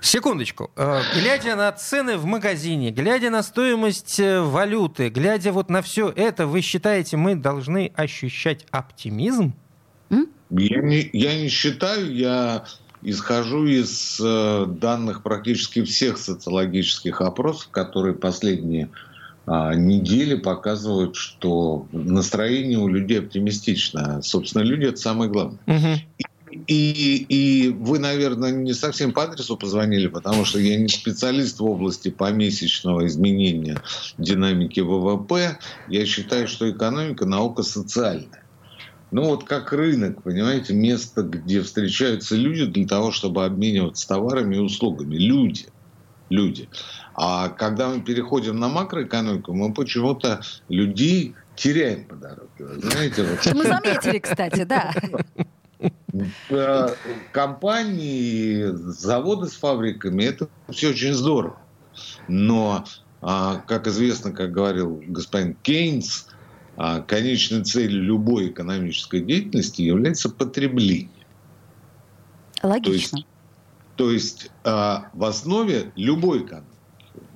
Секундочку. 0.00 0.70
Э, 0.76 1.00
глядя 1.14 1.54
на 1.54 1.70
цены 1.72 2.16
в 2.16 2.24
магазине, 2.24 2.90
глядя 2.90 3.30
на 3.30 3.42
стоимость 3.42 4.18
э, 4.18 4.40
валюты, 4.40 5.10
глядя 5.10 5.52
вот 5.52 5.70
на 5.70 5.80
все 5.80 6.12
это, 6.14 6.46
вы 6.46 6.60
считаете, 6.60 7.16
мы 7.16 7.36
должны 7.36 7.92
ощущать 7.94 8.66
оптимизм? 8.70 9.54
Я 10.50 10.80
не, 10.80 11.08
я 11.12 11.38
не 11.38 11.48
считаю, 11.48 12.12
я 12.12 12.64
исхожу 13.02 13.66
из 13.66 14.18
данных 14.18 15.22
практически 15.22 15.84
всех 15.84 16.18
социологических 16.18 17.20
опросов, 17.20 17.68
которые 17.70 18.14
последние 18.14 18.86
а, 18.86 19.07
недели 19.74 20.34
показывают, 20.34 21.16
что 21.16 21.86
настроение 21.92 22.78
у 22.78 22.88
людей 22.88 23.20
оптимистичное. 23.20 24.20
Собственно, 24.22 24.62
люди 24.62 24.86
это 24.86 24.98
самое 24.98 25.30
главное. 25.30 25.60
Угу. 25.66 26.24
И, 26.66 27.26
и 27.28 27.68
вы, 27.68 27.98
наверное, 27.98 28.50
не 28.50 28.72
совсем 28.74 29.12
по 29.12 29.24
адресу 29.24 29.56
позвонили, 29.56 30.08
потому 30.08 30.44
что 30.44 30.58
я 30.58 30.76
не 30.76 30.88
специалист 30.88 31.60
в 31.60 31.64
области 31.64 32.10
помесячного 32.10 33.06
изменения 33.06 33.80
динамики 34.18 34.80
ВВП. 34.80 35.58
Я 35.88 36.06
считаю, 36.06 36.48
что 36.48 36.70
экономика 36.70 37.26
наука 37.26 37.62
социальная. 37.62 38.44
Ну 39.10 39.24
вот 39.24 39.44
как 39.44 39.72
рынок, 39.72 40.22
понимаете, 40.22 40.74
место, 40.74 41.22
где 41.22 41.62
встречаются 41.62 42.36
люди 42.36 42.66
для 42.66 42.86
того, 42.86 43.10
чтобы 43.10 43.44
обмениваться 43.44 44.06
товарами 44.06 44.56
и 44.56 44.60
услугами. 44.60 45.16
Люди. 45.16 45.66
Люди. 46.30 46.68
А 47.14 47.48
когда 47.48 47.88
мы 47.88 48.00
переходим 48.00 48.58
на 48.58 48.68
макроэкономику, 48.68 49.54
мы 49.54 49.72
почему-то 49.72 50.40
людей 50.68 51.34
теряем 51.56 52.04
по 52.04 52.14
дороге. 52.14 52.48
Знаете, 52.58 53.24
вот. 53.24 53.54
Мы 53.54 53.64
заметили, 53.64 54.18
кстати, 54.18 54.64
да. 54.64 54.92
Компании, 57.32 58.64
заводы 58.72 59.48
с 59.48 59.54
фабриками, 59.54 60.24
это 60.24 60.48
все 60.70 60.90
очень 60.90 61.14
здорово. 61.14 61.58
Но, 62.28 62.84
а, 63.20 63.56
как 63.66 63.86
известно, 63.86 64.32
как 64.32 64.52
говорил 64.52 65.02
господин 65.06 65.54
Кейнс, 65.62 66.28
а, 66.76 67.00
конечной 67.00 67.64
целью 67.64 68.02
любой 68.02 68.48
экономической 68.48 69.20
деятельности 69.20 69.82
является 69.82 70.28
потребление. 70.28 71.10
Логично. 72.62 73.24
То 73.98 74.12
есть, 74.12 74.44
есть 74.44 74.50
в 74.64 75.24
основе 75.24 75.92
любой 75.96 76.44
экономики 76.44 76.78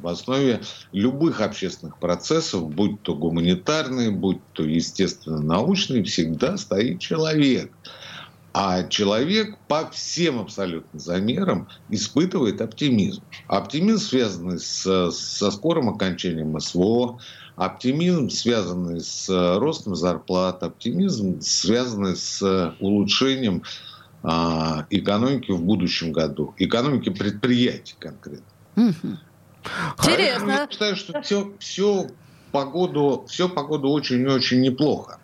в 0.00 0.08
основе 0.08 0.60
любых 0.92 1.40
общественных 1.40 1.98
процессов, 1.98 2.68
будь 2.70 3.02
то 3.02 3.14
гуманитарные, 3.14 4.10
будь 4.10 4.40
то 4.52 4.64
естественно 4.64 5.40
научные, 5.40 6.02
всегда 6.02 6.56
стоит 6.56 7.00
человек. 7.00 7.72
А 8.52 8.82
человек 8.82 9.56
по 9.66 9.88
всем 9.90 10.40
абсолютно 10.40 10.98
замерам 10.98 11.68
испытывает 11.88 12.60
оптимизм. 12.60 13.22
Оптимизм, 13.46 13.98
связанный 13.98 14.58
с, 14.58 15.10
со 15.10 15.50
скорым 15.50 15.88
окончанием 15.88 16.58
СВО, 16.60 17.18
оптимизм, 17.56 18.28
связанный 18.28 19.00
с 19.00 19.28
ростом 19.58 19.94
зарплат, 19.94 20.62
оптимизм, 20.62 21.40
связанный 21.40 22.16
с 22.16 22.74
улучшением 22.80 23.62
а, 23.62 23.91
экономики 24.24 25.50
в 25.50 25.62
будущем 25.62 26.12
году, 26.12 26.54
экономики 26.58 27.10
предприятий 27.10 27.96
конкретно. 27.98 28.46
Интересно. 29.98 30.50
Я 30.50 30.68
считаю, 30.70 30.96
что 30.96 31.20
все, 31.22 31.52
все 31.58 32.06
погоду, 32.52 33.24
все 33.28 33.48
погоду 33.48 33.88
очень 33.88 34.22
и 34.22 34.26
очень 34.26 34.60
неплохо. 34.60 35.18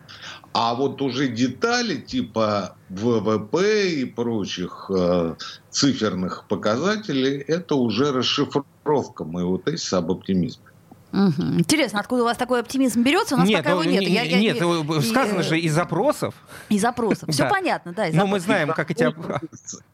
А 0.51 0.73
вот 0.73 1.01
уже 1.01 1.27
детали 1.27 1.97
типа 1.97 2.75
ВВП 2.89 3.91
и 3.91 4.05
прочих 4.05 4.89
э, 4.93 5.35
циферных 5.69 6.45
показателей, 6.47 7.37
это 7.37 7.75
уже 7.75 8.11
расшифровка 8.11 9.25
моего 9.25 9.59
тезиса 9.59 9.99
об 9.99 10.11
оптимизме. 10.11 10.63
Угу. 11.11 11.59
Интересно, 11.59 11.99
откуда 11.99 12.21
у 12.21 12.25
вас 12.25 12.37
такой 12.37 12.59
оптимизм 12.59 13.01
берется? 13.01 13.35
У 13.35 13.39
нас 13.39 13.47
нет, 13.47 13.59
пока 13.59 13.71
его 13.71 13.83
ну, 13.83 13.89
нет. 13.89 14.01
Не, 14.01 14.13
я, 14.13 14.21
я, 14.23 14.39
нет, 14.39 14.57
и, 14.57 14.61
ну, 14.61 15.01
сказано 15.01 15.39
и, 15.39 15.43
же 15.43 15.59
из 15.59 15.73
запросов. 15.73 16.35
Из 16.69 16.81
запросов. 16.81 17.29
Все 17.29 17.43
Да. 17.43 17.49
понятно, 17.49 17.93
да. 17.93 18.07
из 18.07 18.13
Но 18.13 18.27
мы 18.27 18.39
запросов. 18.39 18.45
знаем, 18.45 18.73
как 18.73 18.91
эти... 18.91 19.13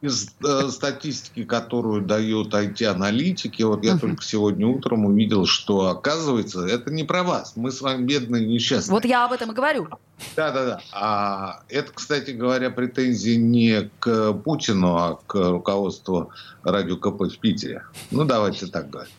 Из 0.01 0.29
э, 0.43 0.69
статистики, 0.69 1.45
которую 1.45 2.01
дают 2.01 2.53
IT-аналитики, 2.53 3.63
вот 3.63 3.83
я 3.85 3.97
только 3.97 4.23
сегодня 4.23 4.67
утром 4.67 5.05
увидел, 5.05 5.45
что 5.45 5.87
оказывается, 5.87 6.65
это 6.65 6.91
не 6.91 7.03
про 7.03 7.23
вас. 7.23 7.53
Мы 7.55 7.71
с 7.71 7.81
вами 7.81 8.03
бедные 8.03 8.43
и 8.43 8.47
несчастные. 8.47 8.93
Вот 8.93 9.05
я 9.05 9.25
об 9.25 9.31
этом 9.31 9.51
и 9.51 9.55
говорю. 9.55 9.87
Да, 10.35 10.51
да, 10.51 10.65
да. 10.65 10.81
А 10.91 11.61
это, 11.69 11.91
кстати 11.93 12.31
говоря, 12.31 12.69
претензии 12.69 13.35
не 13.35 13.89
к 13.99 14.33
Путину, 14.33 14.95
а 14.95 15.19
к 15.27 15.35
руководству 15.35 16.31
радио 16.63 16.97
КП 16.97 17.21
в 17.23 17.37
Питере. 17.39 17.83
Ну, 18.11 18.25
давайте 18.25 18.67
так 18.67 18.89
говорить. 18.89 19.13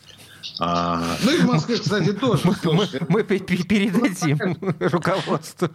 А, 0.59 1.17
ну 1.23 1.31
и 1.31 1.37
в 1.37 1.45
Москве, 1.45 1.77
кстати, 1.77 2.13
тоже. 2.13 2.41
Мы, 2.63 2.87
мы 3.09 3.23
пе- 3.23 3.39
передадим 3.39 4.57
руководству. 4.79 5.69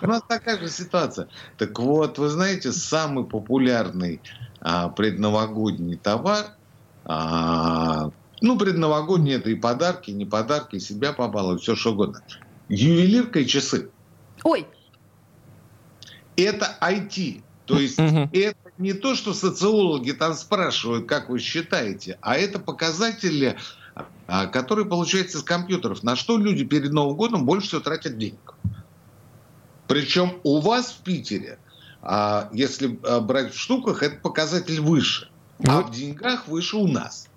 У 0.00 0.06
нас 0.06 0.22
такая 0.28 0.58
же 0.58 0.68
ситуация. 0.68 1.28
Так 1.56 1.78
вот, 1.78 2.18
вы 2.18 2.28
знаете, 2.28 2.72
самый 2.72 3.24
популярный 3.24 4.20
а, 4.60 4.88
предновогодний 4.90 5.96
товар, 5.96 6.46
а, 7.04 8.10
ну, 8.40 8.58
предновогодний 8.58 9.34
это 9.34 9.50
и 9.50 9.54
подарки, 9.54 10.10
и 10.10 10.14
не 10.14 10.24
подарки, 10.26 10.76
и 10.76 10.80
себя 10.80 11.12
побаловать, 11.12 11.62
все 11.62 11.74
что 11.74 11.92
угодно. 11.92 12.22
Ювелирка 12.68 13.40
и 13.40 13.46
часы. 13.46 13.90
Ой, 14.44 14.66
Это 16.36 16.76
IT. 16.80 17.42
То 17.66 17.78
есть 17.78 17.98
это 17.98 18.56
не 18.78 18.92
то, 18.94 19.14
что 19.14 19.34
социологи 19.34 20.12
там 20.12 20.34
спрашивают, 20.34 21.06
как 21.06 21.28
вы 21.28 21.38
считаете, 21.38 22.16
а 22.22 22.36
это 22.36 22.58
показатели, 22.58 23.58
а, 24.26 24.46
которые 24.46 24.86
получаются 24.86 25.38
из 25.38 25.42
компьютеров. 25.42 26.02
На 26.02 26.16
что 26.16 26.36
люди 26.36 26.64
перед 26.64 26.92
Новым 26.92 27.16
годом 27.16 27.46
больше 27.46 27.68
всего 27.68 27.80
тратят 27.80 28.18
денег. 28.18 28.54
Причем 29.86 30.34
у 30.42 30.60
вас 30.60 30.92
в 30.92 31.02
Питере, 31.02 31.58
а, 32.02 32.48
если 32.52 32.86
брать 32.86 33.54
в 33.54 33.58
штуках, 33.58 34.02
это 34.02 34.20
показатель 34.20 34.80
выше. 34.80 35.28
А 35.66 35.82
в 35.82 35.90
деньгах 35.90 36.46
выше 36.46 36.76
у 36.76 36.86
нас. 36.86 37.27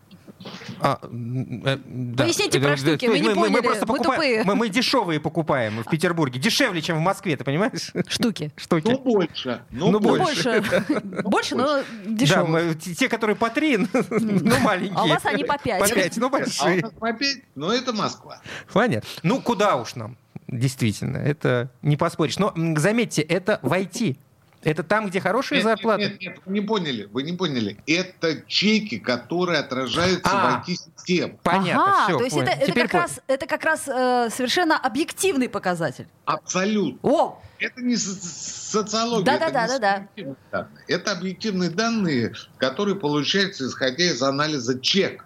А, 0.80 1.00
э, 1.04 1.78
да. 1.86 2.24
Поясните 2.24 2.60
про 2.60 2.76
штуки, 2.78 3.06
вы 3.06 3.18
есть 3.18 3.24
не 3.28 3.30
мы, 3.30 3.36
мы 3.36 3.48
поняли, 3.48 3.62
просто 3.66 3.86
мы 3.86 3.94
покупаем, 3.98 4.16
тупые. 4.22 4.44
мы, 4.44 4.56
мы 4.56 4.70
дешевые 4.70 5.20
покупаем 5.20 5.84
в 5.84 5.90
Петербурге, 5.90 6.40
дешевле, 6.40 6.82
чем 6.82 6.98
в 6.98 7.02
Москве, 7.02 7.36
ты 7.38 7.44
понимаешь? 7.44 7.92
штуки. 8.08 8.52
Штуки. 8.56 8.88
Ну, 8.92 8.98
больше. 9.00 9.62
Ну, 9.72 9.92
Ну, 9.92 9.92
Ну, 10.00 10.00
больше. 10.00 10.62
больше. 10.62 11.02
Больше, 11.24 11.56
но 11.56 11.66
Да, 11.78 11.84
дешево. 12.06 12.46
мы- 12.48 12.76
те, 12.76 13.08
которые 13.10 13.36
по 13.36 13.50
три, 13.50 13.78
ну 14.10 14.60
маленькие. 14.60 14.98
А 14.98 15.04
у 15.04 15.08
вас 15.08 15.26
они 15.26 15.44
по 15.44 15.58
пять. 15.58 15.80
По 15.80 15.88
пять, 15.94 16.18
ну 16.18 16.26
А 16.26 16.28
у 16.28 16.32
большие. 16.32 16.82
нас 16.82 16.92
опять, 17.00 17.38
ну, 17.56 17.70
это 17.70 17.94
Москва. 17.94 18.42
Понятно. 18.72 19.08
Ну, 19.24 19.42
куда 19.42 19.76
уж 19.78 19.96
нам, 19.96 20.18
действительно, 20.48 21.18
это 21.18 21.70
не 21.82 21.98
поспоришь. 21.98 22.38
Но 22.40 22.54
заметьте, 22.76 23.22
это 23.22 23.60
в 23.62 23.72
IT. 23.74 24.18
Это 24.64 24.84
там, 24.84 25.08
где 25.08 25.20
хорошие 25.20 25.58
Нет, 25.58 25.64
зарплаты. 25.66 26.04
Нет, 26.04 26.22
нет, 26.22 26.40
вы 26.46 26.54
не 26.54 26.62
поняли, 26.62 27.06
вы 27.06 27.24
не 27.24 27.34
поняли. 27.34 27.78
Это 27.88 28.42
чеки, 28.46 29.00
которые 29.00 29.60
отражаются 29.60 30.30
А. 30.32 30.62
в 30.64 30.70
IT-систему. 30.70 31.40
Понятно, 31.42 31.84
ага, 31.84 32.04
все. 32.06 32.18
то 32.20 32.24
есть 32.26 32.38
это, 32.38 32.52
это 32.52 32.74
как 32.74 32.94
раз, 32.94 33.20
это 33.28 33.46
как 33.48 33.64
раз 33.64 33.88
э, 33.88 34.30
совершенно 34.30 34.78
объективный 34.78 35.50
показатель. 35.50 36.08
Абсолютно. 36.26 37.00
О, 37.10 37.42
Это 37.58 37.82
не 37.82 37.96
со- 37.98 38.14
социология. 38.24 39.26
Да-да-да, 39.26 39.64
это 39.66 39.74
не 39.74 39.80
да-да. 39.80 39.96
субъективные 40.06 40.38
данные. 40.52 40.84
Это 40.88 41.12
объективные 41.12 41.70
данные, 41.72 42.34
которые 42.58 42.96
получаются, 42.96 43.66
исходя 43.68 44.04
из 44.04 44.22
анализа 44.22 44.80
чек. 44.80 45.26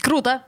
круто. 0.00 0.42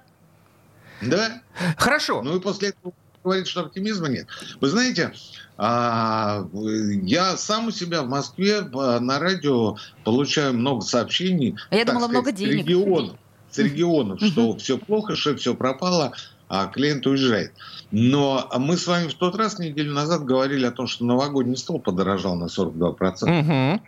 Да? 1.02 1.40
Хорошо. 1.78 2.20
Ну 2.22 2.36
и 2.36 2.40
после 2.40 2.70
этого 2.70 2.92
говорит, 3.22 3.46
что 3.46 3.60
оптимизма 3.60 4.08
нет. 4.08 4.26
Вы 4.60 4.68
знаете, 4.68 5.12
а, 5.56 6.46
я 6.52 7.36
сам 7.36 7.68
у 7.68 7.70
себя 7.70 8.02
в 8.02 8.08
Москве 8.08 8.62
на 8.62 9.18
радио 9.18 9.76
получаю 10.04 10.54
много 10.54 10.82
сообщений. 10.82 11.56
А 11.70 11.76
я 11.76 11.84
думала, 11.84 12.08
много 12.08 12.30
с 12.30 12.34
денег. 12.34 12.66
Регионов, 12.66 13.16
с 13.50 13.58
регионов, 13.58 14.20
что 14.20 14.56
все 14.56 14.78
плохо, 14.78 15.16
что 15.16 15.36
все 15.36 15.54
пропало, 15.54 16.14
а 16.48 16.66
клиент 16.66 17.06
уезжает. 17.06 17.52
Но 17.90 18.48
мы 18.58 18.76
с 18.76 18.86
вами 18.86 19.08
в 19.08 19.14
тот 19.14 19.36
раз, 19.36 19.58
неделю 19.58 19.92
назад, 19.92 20.24
говорили 20.24 20.64
о 20.64 20.70
том, 20.70 20.86
что 20.86 21.04
новогодний 21.04 21.56
стол 21.56 21.80
подорожал 21.80 22.36
на 22.36 22.46
42%. 22.46 23.26
Мгм. 23.26 23.82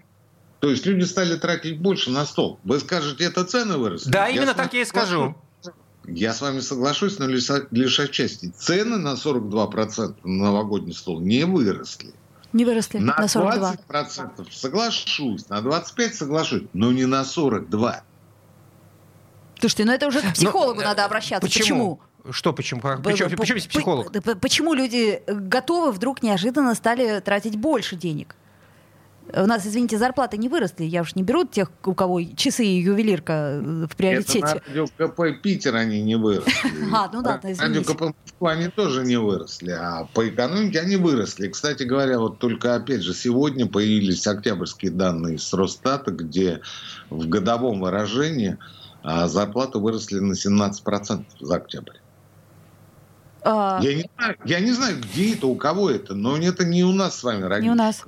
То 0.61 0.71
есть 0.71 0.87
люди 0.87 1.03
стали 1.03 1.37
тратить 1.37 1.81
больше 1.81 2.11
на 2.11 2.25
стол. 2.25 2.61
Вы 2.63 2.79
скажете, 2.79 3.25
это 3.25 3.45
цены 3.45 3.79
выросли? 3.79 4.11
Да, 4.11 4.29
Я 4.29 4.37
именно 4.37 4.53
с 4.53 4.57
вами 4.57 4.67
так 4.67 4.75
я 4.75 4.83
и 4.83 4.85
скажу. 4.85 5.35
Я 6.07 6.33
с 6.35 6.41
вами 6.41 6.61
соглашусь, 6.61 7.19
но 7.19 7.27
лишь, 7.27 7.49
лишь 7.71 8.01
отчасти. 8.01 8.53
Цены 8.57 8.97
на 8.99 9.15
42% 9.15 10.15
на 10.25 10.45
новогодний 10.45 10.95
стол 10.95 11.21
не 11.21 11.45
выросли. 11.45 12.13
Не 12.53 12.65
выросли 12.65 12.99
На, 12.99 13.17
на 13.19 13.29
42. 13.29 13.77
20% 13.89 14.47
соглашусь, 14.53 15.49
на 15.49 15.61
25% 15.61 16.13
соглашусь, 16.13 16.63
но 16.73 16.93
не 16.93 17.07
на 17.07 17.23
42%. 17.23 18.01
Слушайте, 19.61 19.85
ну 19.85 19.93
это 19.93 20.07
уже 20.09 20.21
к 20.21 20.35
психологу 20.35 20.81
э, 20.81 20.85
надо 20.85 21.05
обращаться. 21.05 21.41
Почему? 21.49 22.01
Что 22.31 22.53
почему? 22.53 22.81
Причем, 22.81 23.31
П- 23.31 23.37
причем 23.37 23.59
здесь 23.59 23.69
психолог? 23.69 24.13
Почему 24.41 24.75
люди 24.75 25.23
готовы 25.27 25.93
вдруг 25.93 26.23
неожиданно 26.23 26.75
стали 26.75 27.21
тратить 27.21 27.57
больше 27.57 27.97
денег? 27.97 28.35
У 29.35 29.47
нас, 29.47 29.67
извините, 29.67 29.99
зарплаты 29.99 30.37
не 30.37 30.49
выросли. 30.49 30.85
Я 30.85 31.03
уж 31.03 31.15
не 31.15 31.23
беру 31.23 31.45
тех, 31.47 31.71
у 31.85 31.95
кого 31.95 32.21
часы 32.37 32.65
и 32.65 32.81
ювелирка 32.83 33.33
э, 33.33 33.61
в 33.61 33.85
Это 33.85 33.97
приоритете. 33.97 34.41
на 34.41 34.55
радио 34.67 34.87
КП 34.87 35.43
Питер 35.43 35.77
они 35.77 36.03
не 36.03 36.17
выросли. 36.17 36.53
А, 36.95 37.09
ну 37.13 37.23
да, 37.23 37.31
На 37.31 37.37
радио 37.37 37.53
извините. 37.53 37.95
КП 37.95 38.01
Москва 38.23 38.51
они 38.51 38.69
тоже 38.69 39.05
не 39.05 39.17
выросли, 39.17 39.71
а 39.71 40.07
по 40.13 40.29
экономике 40.29 40.81
они 40.81 40.97
выросли. 40.97 41.49
Кстати 41.49 41.85
говоря, 41.85 42.19
вот 42.19 42.39
только 42.39 42.75
опять 42.75 43.03
же 43.03 43.15
сегодня 43.15 43.67
появились 43.67 44.27
октябрьские 44.27 44.91
данные 44.91 45.39
с 45.39 45.53
Росстата, 45.55 46.11
где 46.11 46.61
в 47.09 47.27
годовом 47.29 47.81
выражении 47.81 48.59
а, 49.03 49.29
зарплаты 49.29 49.79
выросли 49.79 50.19
на 50.19 50.33
17% 50.33 51.25
за 51.41 51.55
октябрь. 51.57 51.97
А, 53.45 53.81
Я 53.83 53.95
не, 53.95 54.11
знаю, 54.17 54.37
я 54.45 54.61
не 54.61 54.73
знаю, 54.73 55.01
где 55.01 55.35
это, 55.35 55.47
у 55.47 55.55
кого 55.57 55.91
это, 55.91 56.15
но 56.15 56.37
это 56.37 56.65
не 56.65 56.85
у 56.85 56.93
нас 56.93 57.19
с 57.19 57.23
вами, 57.25 57.39
не 57.39 57.45
у 57.45 57.49
родители. 57.49 57.73
нас. 57.75 58.05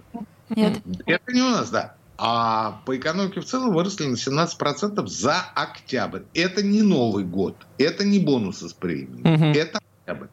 Нет. 0.51 0.83
Это 1.07 1.33
не 1.33 1.43
у 1.43 1.51
нас, 1.51 1.71
да. 1.71 1.95
А 2.17 2.81
по 2.87 2.97
экономике 2.97 3.41
в 3.41 3.45
целом 3.45 3.73
выросли 3.73 4.07
на 4.07 4.15
17% 4.15 5.07
за 5.09 5.37
октябрь. 5.55 6.23
Это 6.33 6.63
не 6.63 6.83
Новый 6.83 7.25
год, 7.25 7.57
это 7.79 8.05
не 8.05 8.21
бонусы 8.21 8.69
с 8.69 8.73
премией, 8.73 9.23
Мгм. 9.23 9.53
это 9.53 9.81
октябрь. 10.07 10.29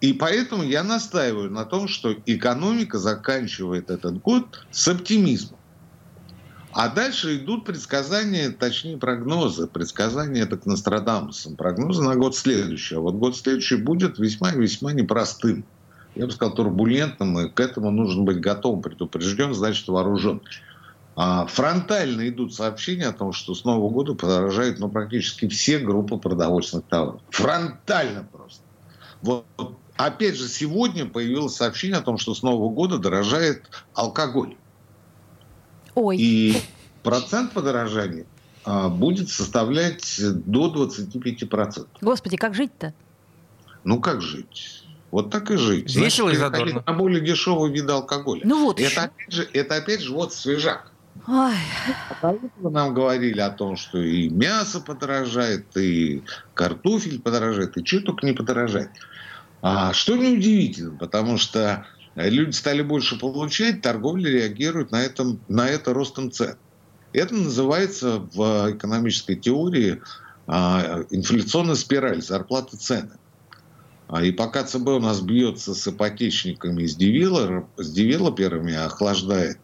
И 0.00 0.12
поэтому 0.12 0.62
я 0.62 0.84
настаиваю 0.84 1.50
на 1.50 1.64
том, 1.64 1.88
что 1.88 2.14
экономика 2.26 2.98
заканчивает 2.98 3.90
этот 3.90 4.22
год 4.22 4.64
с 4.70 4.86
оптимизмом. 4.86 5.58
А 6.72 6.88
дальше 6.88 7.38
идут 7.38 7.64
предсказания, 7.64 8.50
точнее 8.50 8.98
прогнозы. 8.98 9.66
Предсказания 9.66 10.42
это 10.42 10.56
к 10.58 10.66
Нострадамусам. 10.66 11.56
Прогнозы 11.56 12.02
на 12.02 12.14
год 12.14 12.36
следующий. 12.36 12.94
А 12.94 13.00
вот 13.00 13.16
год 13.16 13.36
следующий 13.36 13.76
будет 13.76 14.20
весьма-весьма 14.20 14.92
непростым. 14.92 15.64
Я 16.14 16.26
бы 16.26 16.32
сказал, 16.32 16.54
турбулентным, 16.54 17.38
и 17.38 17.48
к 17.48 17.60
этому 17.60 17.90
нужно 17.90 18.22
быть 18.22 18.40
готовым, 18.40 18.82
предупрежден, 18.82 19.54
значит 19.54 19.86
вооружен. 19.88 20.42
А 21.16 21.46
фронтально 21.46 22.28
идут 22.28 22.54
сообщения 22.54 23.06
о 23.06 23.12
том, 23.12 23.32
что 23.32 23.54
с 23.54 23.64
Нового 23.64 23.90
года 23.90 24.14
подорожают 24.14 24.78
ну, 24.78 24.88
практически 24.88 25.48
все 25.48 25.78
группы 25.78 26.16
продовольственных 26.16 26.86
товаров. 26.86 27.20
Фронтально 27.30 28.22
просто. 28.30 28.62
Вот 29.22 29.44
опять 29.96 30.36
же, 30.36 30.48
сегодня 30.48 31.06
появилось 31.06 31.56
сообщение 31.56 31.98
о 31.98 32.02
том, 32.02 32.18
что 32.18 32.34
с 32.34 32.42
Нового 32.42 32.70
года 32.70 32.98
дорожает 32.98 33.64
алкоголь. 33.94 34.56
Ой, 35.94 36.16
И 36.16 36.56
процент 37.02 37.52
подорожания 37.52 38.24
а, 38.64 38.88
будет 38.88 39.28
составлять 39.28 40.20
до 40.20 40.72
25%. 40.72 41.86
господи, 42.00 42.36
как 42.36 42.54
жить-то? 42.54 42.94
Ну 43.82 44.00
как 44.00 44.22
жить? 44.22 44.84
Вот 45.10 45.30
так 45.30 45.50
и 45.50 45.56
жить. 45.56 45.94
Весело 45.94 46.28
Значит, 46.28 46.32
и 46.32 46.58
задорно. 46.58 46.84
На 46.86 46.92
более 46.92 47.20
дешевый 47.20 47.72
вид 47.72 47.88
алкоголя. 47.88 48.42
Ну 48.44 48.64
вот 48.64 48.80
это, 48.80 49.04
опять 49.04 49.32
же, 49.32 49.48
это 49.52 49.76
опять 49.76 50.00
же 50.00 50.12
вот 50.12 50.34
свежак. 50.34 50.92
Ой. 51.26 51.54
А 52.22 52.34
нам 52.60 52.94
говорили 52.94 53.40
о 53.40 53.50
том, 53.50 53.76
что 53.76 53.98
и 53.98 54.28
мясо 54.28 54.80
подорожает, 54.80 55.76
и 55.76 56.22
картофель 56.54 57.20
подорожает, 57.20 57.76
и 57.76 57.84
что 57.84 58.00
только 58.00 58.26
не 58.26 58.32
подорожает. 58.32 58.90
А, 59.60 59.92
что 59.92 60.16
неудивительно, 60.16 60.96
потому 60.96 61.38
что 61.38 61.86
люди 62.14 62.52
стали 62.52 62.82
больше 62.82 63.18
получать, 63.18 63.82
торговля 63.82 64.30
реагирует 64.30 64.92
на, 64.92 65.02
этом, 65.02 65.40
на 65.48 65.68
это 65.68 65.92
ростом 65.92 66.30
цен. 66.30 66.56
Это 67.12 67.34
называется 67.34 68.20
в 68.32 68.72
экономической 68.72 69.34
теории 69.34 70.00
а, 70.46 71.04
инфляционная 71.10 71.74
спираль, 71.74 72.22
зарплаты 72.22 72.76
цены. 72.76 73.12
А, 74.08 74.22
и 74.22 74.32
пока 74.32 74.64
ЦБ 74.64 74.88
у 74.88 75.00
нас 75.00 75.20
бьется 75.20 75.74
с 75.74 75.86
ипотечниками, 75.86 76.86
с, 76.86 76.96
девелопер, 76.96 77.66
с 77.76 77.90
девелоперами, 77.90 78.74
охлаждает, 78.74 79.58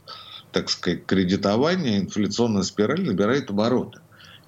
так 0.52 0.68
сказать, 0.68 1.06
кредитование, 1.06 1.98
инфляционная 1.98 2.62
спираль 2.62 3.02
набирает 3.02 3.50
обороты. 3.50 4.00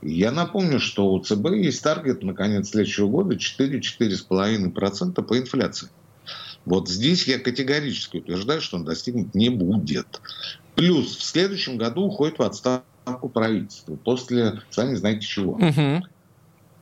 Я 0.03 0.31
напомню, 0.33 0.79
что 0.79 1.11
у 1.11 1.19
ЦБ 1.21 1.53
есть 1.53 1.83
таргет 1.83 2.23
на 2.23 2.35
конец 2.35 2.69
следующего 2.71 3.09
года 3.09 3.37
4-4,5% 3.37 5.23
по 5.23 5.39
инфляции. 5.39 5.89
Вот 6.67 6.91
здесь 6.91 7.27
я 7.27 7.39
категорически 7.39 8.19
утверждаю, 8.19 8.61
что 8.61 8.77
он 8.77 8.85
достигнут 8.85 9.35
не 9.35 9.49
будет. 9.49 10.21
Плюс 10.75 11.17
в 11.17 11.23
следующем 11.23 11.79
году 11.79 12.03
уходит 12.03 12.39
в 12.39 12.43
отставку 12.43 13.29
правительство 13.31 13.97
после, 13.97 14.61
сами 14.71 14.95
знаете 14.97 15.27
чего. 15.27 15.53
Угу. 15.53 16.05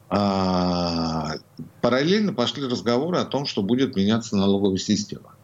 А, 0.09 1.33
параллельно 1.81 2.33
пошли 2.33 2.65
разговоры 2.65 3.19
о 3.19 3.25
том, 3.25 3.47
что 3.47 3.63
будет 3.63 3.97
меняться 3.97 4.37
налоговая 4.37 4.79
система. 4.79 5.35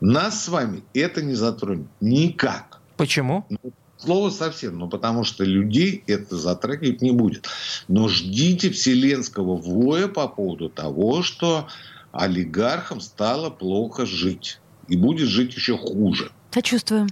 Нас 0.00 0.44
с 0.44 0.48
вами 0.48 0.82
это 0.94 1.22
не 1.22 1.34
затронет 1.34 1.86
никак. 2.00 2.80
Почему? 2.96 3.44
Ну, 3.50 3.72
слово 3.98 4.30
совсем, 4.30 4.78
ну 4.78 4.88
потому 4.88 5.24
что 5.24 5.44
людей 5.44 6.02
это 6.06 6.36
затрагивать 6.36 7.02
не 7.02 7.10
будет. 7.10 7.48
Но 7.88 8.08
ждите 8.08 8.70
вселенского 8.70 9.56
воя 9.56 10.08
по 10.08 10.28
поводу 10.28 10.70
того, 10.70 11.22
что 11.22 11.68
олигархам 12.12 13.00
стало 13.00 13.50
плохо 13.50 14.06
жить. 14.06 14.58
И 14.88 14.96
будет 14.96 15.28
жить 15.28 15.54
еще 15.54 15.76
хуже. 15.76 16.32
Сочувствуем. 16.50 17.08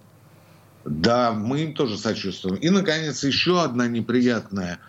Да, 0.84 1.32
мы 1.32 1.60
им 1.60 1.74
тоже 1.74 1.96
сочувствуем. 1.98 2.56
И, 2.56 2.70
наконец, 2.70 3.22
еще 3.22 3.62
одна 3.62 3.86
неприятная 3.86 4.80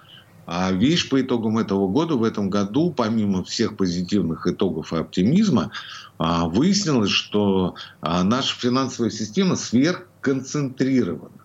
а 0.52 0.72
вещь 0.72 1.10
по 1.10 1.22
итогам 1.22 1.60
этого 1.60 1.88
года. 1.88 2.16
В 2.16 2.24
этом 2.24 2.50
году, 2.50 2.92
помимо 2.92 3.44
всех 3.44 3.78
позитивных 3.78 4.48
итогов 4.48 4.92
и 4.92 4.96
оптимизма, 4.98 5.72
а, 6.18 6.48
выяснилось, 6.48 7.12
что 7.12 7.76
а, 8.02 8.24
наша 8.24 8.56
финансовая 8.60 9.12
система 9.12 9.56
сверхконцентрирована. 9.56 11.38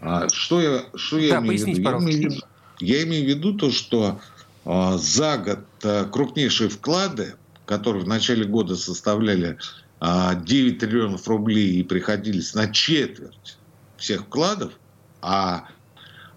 А, 0.00 0.28
что 0.28 0.60
я, 0.60 0.86
что 0.96 1.20
я 1.20 1.40
да, 1.40 1.46
имею 1.46 1.64
в 1.64 1.68
виду? 1.68 1.80
Я 1.80 1.98
имею 1.98 2.18
в 2.18 2.34
виду? 2.34 2.46
Я 2.80 3.02
имею 3.04 3.24
в 3.24 3.28
виду 3.28 3.52
то, 3.54 3.70
что 3.70 4.20
за 4.64 5.38
год 5.38 6.10
крупнейшие 6.10 6.68
вклады, 6.68 7.36
которые 7.64 8.02
в 8.02 8.08
начале 8.08 8.44
года 8.44 8.74
составляли 8.74 9.58
9 10.00 10.78
триллионов 10.80 11.28
рублей 11.28 11.76
и 11.76 11.84
приходились 11.84 12.54
на 12.54 12.72
четверть 12.72 13.56
всех 13.98 14.22
вкладов, 14.22 14.72
а 15.20 15.66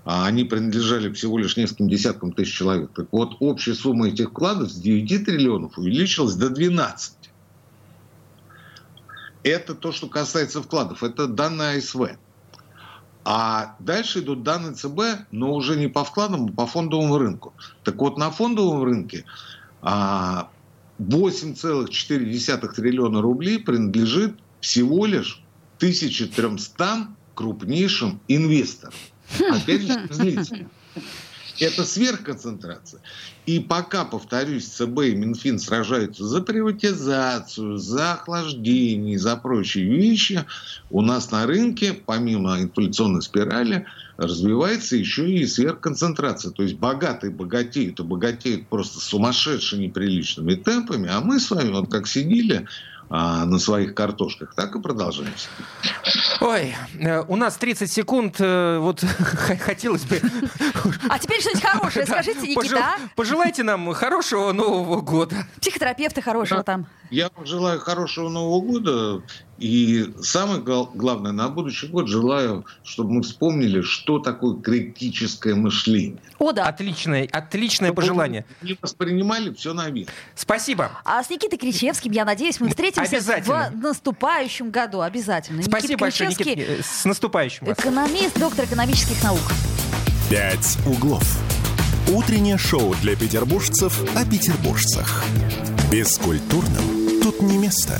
а 0.06 0.26
они 0.28 0.44
принадлежали 0.44 1.12
всего 1.12 1.40
лишь 1.40 1.58
нескольким 1.58 1.90
десяткам 1.90 2.32
тысяч 2.32 2.56
человек. 2.56 2.92
Так 2.96 3.08
вот, 3.12 3.38
общая 3.40 3.74
сумма 3.74 4.10
этих 4.10 4.30
вкладов 4.30 4.72
с 4.72 4.76
9 4.76 5.26
триллионов 5.26 5.80
увеличилась 5.80 6.36
до 6.36 6.52
12. 6.52 7.16
Это 9.42 9.74
то, 9.74 9.92
что 9.92 10.08
касается 10.08 10.62
вкладов. 10.62 11.04
Это 11.04 11.28
данные 11.28 11.78
АСВ. 11.78 12.02
А 13.24 13.76
дальше 13.80 14.20
идут 14.20 14.44
данные 14.44 14.74
ЦБ, 14.74 15.26
но 15.32 15.54
уже 15.54 15.76
не 15.76 15.88
по 15.88 16.04
вкладам, 16.04 16.46
а 16.46 16.52
по 16.52 16.68
фондовому 16.68 17.18
рынку. 17.18 17.56
Так 17.84 17.96
вот, 17.96 18.20
на 18.20 18.30
фондовом 18.30 18.84
рынке 18.84 19.26
8,4 19.82 22.54
а, 22.54 22.68
триллиона 22.68 23.22
рублей 23.22 23.58
принадлежит 23.58 24.36
всего 24.62 25.08
лишь 25.08 25.42
1300 25.78 27.08
крупнейшим 27.34 28.20
инвесторам. 28.28 28.94
Опять 29.50 29.82
же, 29.82 30.08
злится. 30.10 30.68
Это 31.60 31.86
сверхконцентрация. 31.86 33.00
И 33.46 33.60
пока, 33.60 34.04
повторюсь, 34.04 34.68
ЦБ 34.68 35.00
и 35.04 35.16
Минфин 35.16 35.60
сражаются 35.60 36.26
за 36.26 36.42
приватизацию, 36.42 37.78
за 37.78 38.14
охлаждение, 38.14 39.18
за 39.18 39.38
прочие 39.38 39.86
вещи, 39.86 40.46
у 40.90 41.02
нас 41.02 41.32
на 41.32 41.46
рынке, 41.46 41.94
помимо 41.94 42.60
инфляционной 42.60 43.22
спирали, 43.22 43.86
развивается 44.18 44.98
еще 44.98 45.30
и 45.32 45.46
сверхконцентрация. 45.46 46.52
То 46.52 46.64
есть 46.64 46.76
богатые 46.76 47.32
богатеют, 47.32 48.00
и 48.00 48.04
богатеют 48.04 48.68
просто 48.68 49.00
сумасшедшими 49.00 49.84
неприличными 49.84 50.56
темпами, 50.56 51.10
а 51.10 51.22
мы 51.22 51.40
с 51.40 51.52
вами 51.52 51.72
вот 51.72 51.90
как 51.90 52.08
сидели 52.08 52.68
на 53.10 53.60
своих 53.60 53.94
картошках. 53.94 54.56
Так 54.56 54.76
и 54.76 54.82
продолжаемся. 54.82 55.48
Ой, 56.42 56.76
э, 57.00 57.24
у 57.28 57.36
нас 57.36 57.58
30 57.58 57.92
секунд. 57.92 58.36
Э, 58.40 58.78
вот 58.80 59.02
хотелось 59.60 60.04
бы... 60.04 60.22
А 61.10 61.20
теперь 61.20 61.42
что-нибудь 61.42 61.64
хорошее 61.64 62.06
скажите, 62.06 62.48
Никита. 62.48 62.78
А? 62.78 62.96
Пожелайте 63.16 63.64
нам 63.64 63.92
хорошего 63.94 64.52
Нового 64.52 65.02
года. 65.02 65.48
Психотерапевта 65.62 66.22
хорошего 66.22 66.64
там. 66.64 66.88
Я 67.10 67.30
желаю 67.44 67.80
хорошего 67.80 68.30
Нового 68.30 68.62
года. 68.62 69.22
И 69.58 70.14
самое 70.22 70.62
главное, 70.62 71.32
на 71.32 71.48
будущий 71.50 71.88
год 71.88 72.08
желаю, 72.08 72.66
чтобы 72.84 73.14
мы 73.14 73.22
вспомнили, 73.24 73.82
что 73.82 74.20
такое 74.20 74.56
критическое 74.56 75.56
мышление. 75.56 76.20
О, 76.40 76.52
да. 76.52 76.66
Отличное, 76.66 77.28
отличное 77.32 77.90
чтобы 77.90 78.02
пожелание. 78.02 78.46
Не 78.62 78.78
воспринимали 78.82 79.54
все 79.54 79.74
на 79.74 79.90
вид. 79.90 80.10
Спасибо. 80.36 80.92
А 81.06 81.24
с 81.24 81.30
Никитой 81.30 81.58
Кричевским, 81.58 82.12
я 82.12 82.26
надеюсь, 82.26 82.60
мы 82.60 82.70
встретимся 82.70 83.22
в 83.22 83.76
наступающем 83.78 84.72
году. 84.72 85.02
Обязательно. 85.02 85.64
Спасибо 85.64 85.94
Никита 85.94 86.00
большое, 86.00 86.30
Никита. 86.30 86.62
Э, 86.62 86.82
с 86.84 87.06
наступающим 87.06 87.68
вас. 87.68 87.80
Экономист, 87.80 88.38
доктор 88.38 88.66
экономических 88.66 89.24
наук. 89.24 89.42
«Пять 90.30 90.78
углов». 90.86 91.24
Утреннее 92.12 92.58
шоу 92.58 92.94
для 93.02 93.16
петербуржцев 93.16 94.04
о 94.16 94.26
петербуржцах. 94.26 95.24
Бескультурным 95.92 97.22
тут 97.22 97.42
не 97.42 97.58
место. 97.58 98.00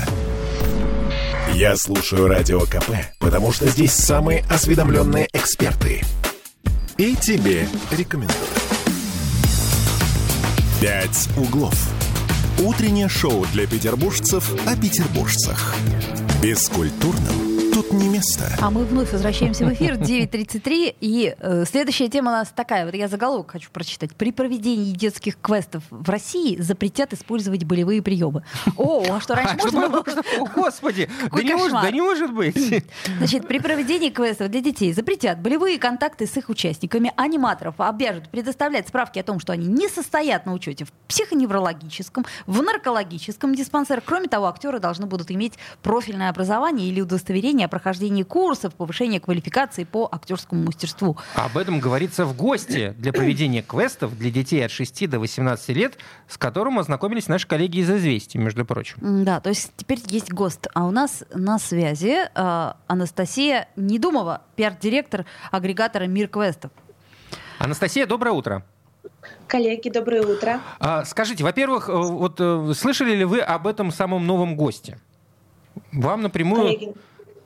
Я 1.56 1.78
слушаю 1.78 2.28
Радио 2.28 2.60
КП, 2.66 2.92
потому 3.18 3.54
что 3.54 3.66
здесь 3.70 3.94
самые 3.94 4.44
осведомленные 4.50 5.30
эксперты. 5.32 6.04
И 6.98 7.16
тебе 7.16 7.66
рекомендую. 7.92 8.36
«Пять 10.82 11.30
углов». 11.38 11.74
Утреннее 12.60 13.08
шоу 13.08 13.46
для 13.54 13.68
петербуржцев 13.68 14.52
о 14.68 14.76
петербуржцах. 14.76 15.76
Бескультурным 16.44 17.45
тут 17.90 18.00
не 18.00 18.10
место. 18.10 18.44
А 18.62 18.70
мы 18.70 18.86
вновь 18.86 19.12
возвращаемся 19.12 19.66
в 19.66 19.74
эфир 19.74 19.96
9.33. 19.96 20.96
И 21.00 21.36
э, 21.38 21.66
следующая 21.68 22.08
тема 22.10 22.32
у 22.32 22.34
нас 22.34 22.52
такая. 22.56 22.86
Вот 22.86 22.94
я 22.94 23.08
заголовок 23.08 23.52
хочу 23.52 23.70
прочитать. 23.72 24.16
При 24.16 24.32
проведении 24.32 24.92
детских 24.92 25.40
квестов 25.40 25.84
в 25.90 26.10
России 26.10 26.58
запретят 26.62 27.14
использовать 27.14 27.64
болевые 27.64 28.02
приемы. 28.02 28.44
О, 28.78 29.04
а 29.10 29.20
что 29.20 29.36
раньше 29.36 29.56
а 29.60 29.64
можно 29.64 29.90
было? 29.90 30.06
О, 30.40 30.46
Господи, 30.46 31.10
да 31.32 31.44
не, 31.44 31.56
может, 31.56 31.74
да 31.74 31.92
не 31.92 32.02
может 32.02 32.34
быть. 32.34 32.56
Значит, 33.18 33.48
при 33.48 33.60
проведении 33.60 34.10
квестов 34.10 34.50
для 34.50 34.62
детей 34.62 34.94
запретят 34.94 35.40
болевые 35.40 35.78
контакты 35.78 36.28
с 36.28 36.38
их 36.38 36.50
участниками. 36.50 37.12
Аниматоров 37.16 37.76
обяжут 37.78 38.30
предоставлять 38.30 38.88
справки 38.88 39.20
о 39.20 39.24
том, 39.24 39.40
что 39.40 39.54
они 39.54 39.68
не 39.68 39.88
состоят 39.90 40.46
на 40.46 40.54
учете 40.54 40.86
в 40.86 40.92
психоневрологическом, 41.08 42.26
в 42.46 42.62
наркологическом 42.62 43.56
диспансерах. 43.56 44.04
Кроме 44.06 44.28
того, 44.28 44.48
актеры 44.48 44.80
должны 44.80 45.06
будут 45.06 45.32
иметь 45.32 45.54
профильное 45.82 46.30
образование 46.30 46.88
или 46.88 47.02
удостоверение 47.02 47.66
о 47.66 47.70
прохождении 47.76 48.24
курсов, 48.24 48.74
повышения 48.74 49.20
квалификации 49.20 49.84
по 49.84 50.08
актерскому 50.10 50.64
мастерству. 50.64 51.18
Об 51.36 51.58
этом 51.58 51.82
говорится 51.82 52.24
в 52.24 52.34
гости 52.34 52.96
для 52.98 53.12
проведения 53.12 53.62
квестов 53.62 54.18
для 54.18 54.32
детей 54.32 54.66
от 54.66 54.72
6 54.72 55.10
до 55.10 55.20
18 55.20 55.70
лет, 55.76 55.98
с 56.30 56.38
которым 56.38 56.80
ознакомились 56.80 57.28
наши 57.28 57.46
коллеги 57.46 57.80
из 57.80 57.92
«Известий», 57.92 58.38
между 58.38 58.64
прочим. 58.64 59.26
Да, 59.26 59.42
то 59.42 59.50
есть 59.50 59.74
теперь 59.76 60.00
есть 60.08 60.32
ГОСТ. 60.32 60.68
А 60.74 60.86
у 60.86 60.92
нас 60.92 61.26
на 61.34 61.60
связи 61.60 62.16
э, 62.34 62.74
Анастасия 62.88 63.68
Недумова, 63.76 64.44
пиар-директор 64.56 65.26
агрегатора 65.52 66.06
«Мир 66.06 66.30
квестов». 66.30 66.72
Анастасия, 67.60 68.06
доброе 68.08 68.32
утро. 68.32 68.64
Коллеги, 69.48 69.90
доброе 69.90 70.22
утро. 70.22 70.62
А, 70.80 71.04
скажите, 71.04 71.44
во-первых, 71.44 71.90
э, 71.90 71.92
вот 71.92 72.38
э, 72.40 72.74
слышали 72.74 73.16
ли 73.16 73.26
вы 73.26 73.42
об 73.42 73.68
этом 73.68 73.92
самом 73.92 74.26
новом 74.26 74.56
госте? 74.56 74.98
Вам 75.92 76.22
напрямую... 76.22 76.62
Коллеги, 76.62 76.94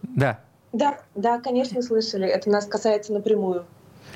да. 0.04 0.40
Да, 0.72 1.00
да, 1.16 1.40
конечно, 1.40 1.82
слышали. 1.82 2.28
Это 2.28 2.50
нас 2.50 2.66
касается 2.66 3.12
напрямую. 3.14 3.66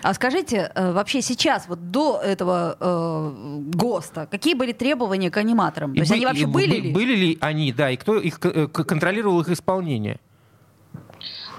А 0.01 0.13
скажите, 0.13 0.71
э, 0.75 0.91
вообще 0.91 1.21
сейчас, 1.21 1.67
вот 1.67 1.91
до 1.91 2.19
этого 2.23 2.77
э, 2.79 3.31
ГОСТа, 3.73 4.27
какие 4.29 4.53
были 4.53 4.71
требования 4.73 5.31
к 5.31 5.37
аниматорам? 5.37 5.91
То 5.93 5.97
И 5.97 5.99
есть 5.99 6.11
бы- 6.11 6.15
они 6.15 6.25
вообще 6.25 6.43
и 6.43 6.45
были 6.45 6.67
бы- 6.79 6.87
ли? 6.87 6.93
Были 6.93 7.15
ли 7.15 7.37
они, 7.41 7.71
да, 7.71 7.89
и 7.89 7.97
кто 7.97 8.17
их 8.17 8.39
э, 8.43 8.67
контролировал 8.67 9.39
их 9.41 9.49
исполнение? 9.49 10.19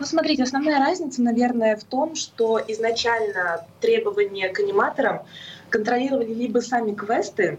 Ну, 0.00 0.04
смотрите, 0.06 0.42
основная 0.42 0.78
разница, 0.80 1.22
наверное, 1.22 1.76
в 1.76 1.84
том, 1.84 2.14
что 2.16 2.60
изначально 2.68 3.64
требования 3.80 4.48
к 4.48 4.58
аниматорам 4.60 5.20
контролировали 5.70 6.34
либо 6.34 6.58
сами 6.58 6.92
квесты, 6.94 7.58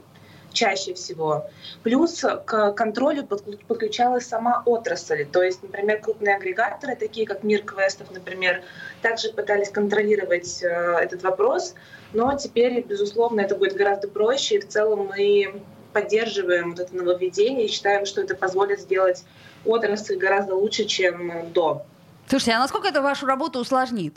чаще 0.56 0.96
всего, 0.96 1.46
плюс 1.84 2.26
к 2.46 2.72
контролю 2.72 3.24
подклю- 3.24 3.64
подключалась 3.68 4.26
сама 4.26 4.64
отрасль. 4.66 5.26
То 5.26 5.44
есть, 5.44 5.62
например, 5.62 6.02
крупные 6.02 6.36
агрегаторы, 6.36 6.96
такие 6.96 7.28
как 7.28 7.44
Мир 7.44 7.62
квестов, 7.62 8.10
например, 8.12 8.64
также 9.04 9.30
пытались 9.30 9.70
контролировать 9.70 10.64
э, 10.64 10.68
этот 10.68 11.22
вопрос, 11.22 11.76
но 12.14 12.36
теперь, 12.38 12.82
безусловно, 12.82 13.42
это 13.42 13.56
будет 13.56 13.76
гораздо 13.76 14.08
проще, 14.08 14.56
и 14.56 14.60
в 14.60 14.68
целом 14.68 15.12
мы 15.16 15.62
поддерживаем 15.94 16.72
вот 16.72 16.80
это 16.80 16.96
нововведение 16.96 17.66
и 17.66 17.70
считаем, 17.70 18.06
что 18.06 18.22
это 18.22 18.36
позволит 18.36 18.80
сделать 18.80 19.24
отрасль 19.64 20.18
гораздо 20.18 20.56
лучше, 20.56 20.86
чем 20.86 21.52
до. 21.54 21.86
Слушайте, 22.28 22.54
а 22.54 22.60
насколько 22.60 22.88
это 22.88 23.02
вашу 23.02 23.26
работу 23.26 23.60
усложнит? 23.60 24.16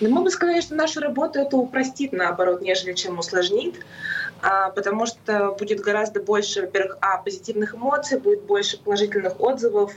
Но 0.00 0.08
мы 0.08 0.22
бы 0.22 0.30
сказали, 0.30 0.60
что 0.60 0.74
нашу 0.74 1.00
работу 1.00 1.38
это 1.38 1.56
упростит, 1.56 2.12
наоборот, 2.12 2.62
нежели 2.62 2.94
чем 2.94 3.18
усложнит, 3.18 3.74
а, 4.40 4.70
потому 4.70 5.04
что 5.04 5.54
будет 5.58 5.80
гораздо 5.80 6.20
больше, 6.20 6.62
во-первых, 6.62 6.96
а, 7.02 7.18
позитивных 7.18 7.74
эмоций, 7.74 8.18
будет 8.18 8.42
больше 8.42 8.82
положительных 8.82 9.38
отзывов. 9.40 9.92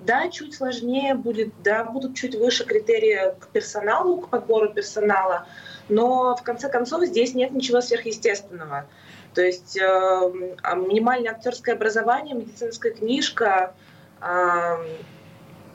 Да, 0.00 0.28
чуть 0.28 0.54
сложнее 0.54 1.14
будет, 1.14 1.50
да, 1.62 1.84
будут 1.84 2.14
чуть 2.14 2.34
выше 2.34 2.64
критерии 2.64 3.34
к 3.40 3.48
персоналу, 3.48 4.18
к 4.18 4.28
подбору 4.28 4.72
персонала, 4.72 5.46
но 5.88 6.36
в 6.36 6.42
конце 6.42 6.68
концов 6.68 7.04
здесь 7.06 7.34
нет 7.34 7.52
ничего 7.52 7.80
сверхъестественного. 7.80 8.86
То 9.34 9.42
есть 9.42 9.76
э, 9.76 9.82
а 9.82 10.74
минимальное 10.74 11.32
актерское 11.32 11.74
образование, 11.74 12.34
медицинская 12.34 12.92
книжка, 12.92 13.74
э, 14.20 14.76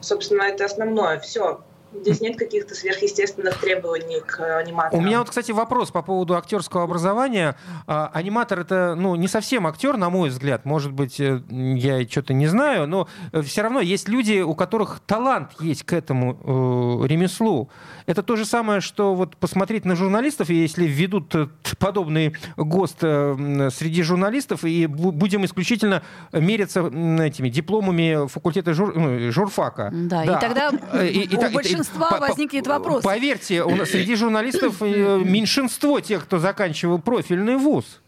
собственно, 0.01 0.43
это 0.43 0.65
основное. 0.65 1.19
Все. 1.19 1.63
Здесь 2.01 2.21
нет 2.21 2.37
каких-то 2.37 2.75
сверхъестественных 2.75 3.59
требований 3.59 4.19
к 4.25 4.39
У 4.39 4.43
аниматорам. 4.59 5.05
меня 5.05 5.19
вот, 5.19 5.29
кстати, 5.29 5.51
вопрос 5.51 5.91
по 5.91 6.01
поводу 6.01 6.35
актерского 6.35 6.83
образования. 6.83 7.55
А, 7.87 8.09
аниматор 8.13 8.59
это, 8.59 8.95
ну, 8.95 9.15
не 9.15 9.27
совсем 9.27 9.67
актер, 9.67 9.97
на 9.97 10.09
мой 10.09 10.29
взгляд. 10.29 10.65
Может 10.65 10.91
быть, 10.91 11.19
э, 11.19 11.41
я 11.49 12.01
что-то 12.07 12.33
не 12.33 12.47
знаю, 12.47 12.87
но 12.87 13.07
все 13.43 13.61
равно 13.61 13.79
есть 13.79 14.07
люди, 14.09 14.41
у 14.41 14.55
которых 14.55 15.01
талант 15.05 15.51
есть 15.59 15.83
к 15.83 15.93
этому 15.93 17.01
э, 17.03 17.07
ремеслу. 17.07 17.69
Это 18.05 18.23
то 18.23 18.35
же 18.35 18.45
самое, 18.45 18.81
что 18.81 19.13
вот 19.15 19.37
посмотреть 19.37 19.85
на 19.85 19.95
журналистов, 19.95 20.49
и 20.49 20.55
если 20.55 20.85
введут 20.85 21.33
э, 21.35 21.47
подобный 21.79 22.35
ГОСТ 22.57 22.97
э, 23.03 23.69
среди 23.71 24.01
журналистов, 24.03 24.63
и 24.65 24.85
бу- 24.85 25.11
будем 25.11 25.45
исключительно 25.45 26.01
мериться 26.31 26.81
этими 26.87 27.49
дипломами 27.49 28.27
факультета 28.27 28.71
жур- 28.73 28.93
ну, 28.97 29.31
журфака. 29.31 29.89
Да, 29.93 30.23
и 30.23 30.39
тогда 30.39 30.71
Э, 30.91 31.07
и- 31.07 31.21
и 31.23 31.37
у 31.37 31.39
и- 31.81 31.82
большинства 31.83 32.09
по- 32.09 32.27
возникнет 32.27 32.67
вопрос. 32.67 33.03
Поверьте, 33.03 33.63
у 33.63 33.75
нас 33.75 33.89
среди 33.89 34.15
журналистов 34.15 34.81
э, 34.81 35.19
меньшинство 35.23 35.99
тех, 35.99 36.23
кто 36.25 36.39
заканчивал 36.39 36.99
профильный 36.99 37.57
вуз. 37.57 37.99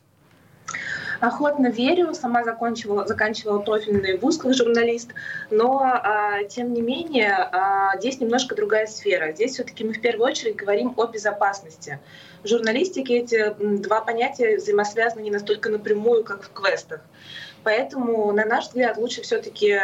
Охотно 1.22 1.68
верю, 1.68 2.14
сама 2.14 2.44
закончила, 2.44 3.08
заканчивала 3.08 3.60
профильный 3.60 4.18
вуз 4.18 4.38
как 4.38 4.54
журналист, 4.54 5.12
но 5.50 5.82
а, 5.82 6.44
тем 6.44 6.74
не 6.74 6.82
менее 6.82 7.32
а, 7.34 7.98
здесь 7.98 8.20
немножко 8.20 8.54
другая 8.54 8.86
сфера. 8.86 9.32
Здесь 9.32 9.54
все-таки 9.54 9.86
мы 9.86 9.94
в 9.94 10.02
первую 10.02 10.28
очередь 10.28 10.58
говорим 10.58 10.94
о 10.98 11.06
безопасности. 11.06 12.00
В 12.44 12.48
журналистике 12.48 13.20
эти 13.20 13.56
два 13.58 14.02
понятия 14.02 14.58
взаимосвязаны 14.58 15.22
не 15.22 15.32
настолько 15.32 15.70
напрямую, 15.70 16.24
как 16.26 16.44
в 16.44 16.52
квестах. 16.52 17.00
Поэтому, 17.64 18.32
на 18.34 18.46
наш 18.46 18.66
взгляд, 18.66 18.98
лучше 18.98 19.22
все-таки 19.22 19.80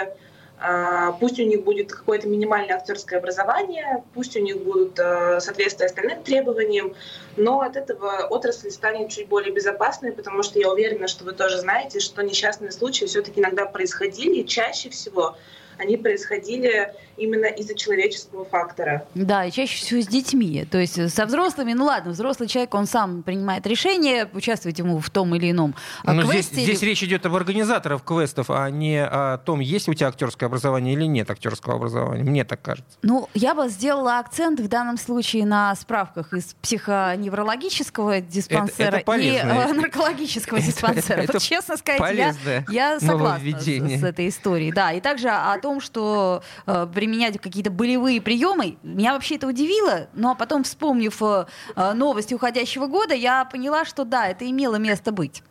Пусть 1.19 1.39
у 1.39 1.43
них 1.43 1.63
будет 1.63 1.91
какое-то 1.91 2.27
минимальное 2.27 2.75
актерское 2.75 3.19
образование, 3.19 4.03
пусть 4.13 4.35
у 4.35 4.39
них 4.39 4.61
будут 4.61 4.99
а, 4.99 5.39
соответствие 5.39 5.87
остальным 5.87 6.21
требованиям, 6.21 6.93
но 7.35 7.61
от 7.61 7.75
этого 7.75 8.27
отрасль 8.29 8.69
станет 8.69 9.09
чуть 9.09 9.27
более 9.27 9.51
безопасной, 9.51 10.11
потому 10.11 10.43
что 10.43 10.59
я 10.59 10.71
уверена, 10.71 11.07
что 11.07 11.23
вы 11.23 11.31
тоже 11.31 11.57
знаете, 11.57 11.99
что 11.99 12.21
несчастные 12.21 12.71
случаи 12.71 13.05
все-таки 13.05 13.39
иногда 13.39 13.65
происходили, 13.65 14.43
чаще 14.43 14.89
всего 14.89 15.35
они 15.77 15.97
происходили 15.97 16.91
именно 17.17 17.45
из-за 17.45 17.75
человеческого 17.75 18.45
фактора. 18.45 19.05
Да, 19.13 19.45
и 19.45 19.51
чаще 19.51 19.77
всего 19.77 20.01
с 20.01 20.07
детьми. 20.07 20.65
То 20.69 20.79
есть 20.79 21.13
со 21.13 21.25
взрослыми, 21.25 21.73
ну 21.73 21.85
ладно, 21.85 22.11
взрослый 22.11 22.47
человек, 22.49 22.73
он 22.73 22.87
сам 22.87 23.21
принимает 23.21 23.67
решение, 23.67 24.27
участвовать 24.33 24.79
ему 24.79 24.99
в 24.99 25.09
том 25.09 25.35
или 25.35 25.51
ином 25.51 25.75
а, 26.03 26.13
Но 26.13 26.23
здесь, 26.23 26.47
квесте. 26.47 26.63
здесь 26.63 26.81
речь 26.81 27.03
идет 27.03 27.25
об 27.25 27.35
организаторах 27.35 28.03
квестов, 28.03 28.49
а 28.49 28.69
не 28.69 29.03
о 29.03 29.37
том, 29.37 29.59
есть 29.59 29.87
у 29.87 29.93
тебя 29.93 30.07
актерское 30.07 30.47
образование 30.47 30.93
или 30.95 31.05
нет 31.05 31.29
актерского 31.29 31.75
образования. 31.75 32.23
Мне 32.23 32.43
так 32.43 32.61
кажется. 32.61 32.97
Ну, 33.03 33.29
я 33.35 33.53
бы 33.53 33.69
сделала 33.69 34.17
акцент 34.19 34.59
в 34.59 34.67
данном 34.67 34.97
случае 34.97 35.45
на 35.45 35.75
справках 35.75 36.33
из 36.33 36.55
психоневрологического 36.61 38.21
диспансера 38.21 38.95
это 38.97 39.05
полезно. 39.05 39.51
и 39.51 39.71
э, 39.71 39.73
наркологического 39.73 40.57
Это- 40.57 40.65
диспансера. 40.67 41.21
это 41.21 41.33
Вот, 41.33 41.41
честно 41.41 41.77
сказать, 41.77 41.99
я, 42.01 42.07
полезное 42.07 42.65
я 42.69 42.99
согласна 42.99 43.59
с, 43.59 43.63
с 43.65 44.03
этой 44.03 44.27
историей. 44.29 44.71
Да, 44.71 44.91
и 44.93 45.01
также 45.01 45.29
о 45.29 45.57
том, 45.61 45.79
что 45.79 46.43
э, 46.65 46.87
применять 46.93 47.39
какие-то 47.39 47.71
болевые 47.71 48.21
приемы, 48.21 48.77
меня 48.83 49.13
вообще 49.13 49.35
это 49.35 49.47
удивило, 49.47 50.07
но 50.13 50.35
потом, 50.35 50.63
вспомнив 50.63 51.21
э, 51.21 51.45
э, 51.75 51.93
новости 51.93 52.33
уходящего 52.33 52.87
года, 52.87 53.13
я 53.13 53.45
поняла, 53.45 53.85
что 53.85 54.03
да, 54.03 54.27
это 54.27 54.49
имело 54.49 54.75
место 54.75 55.11
быть. 55.11 55.43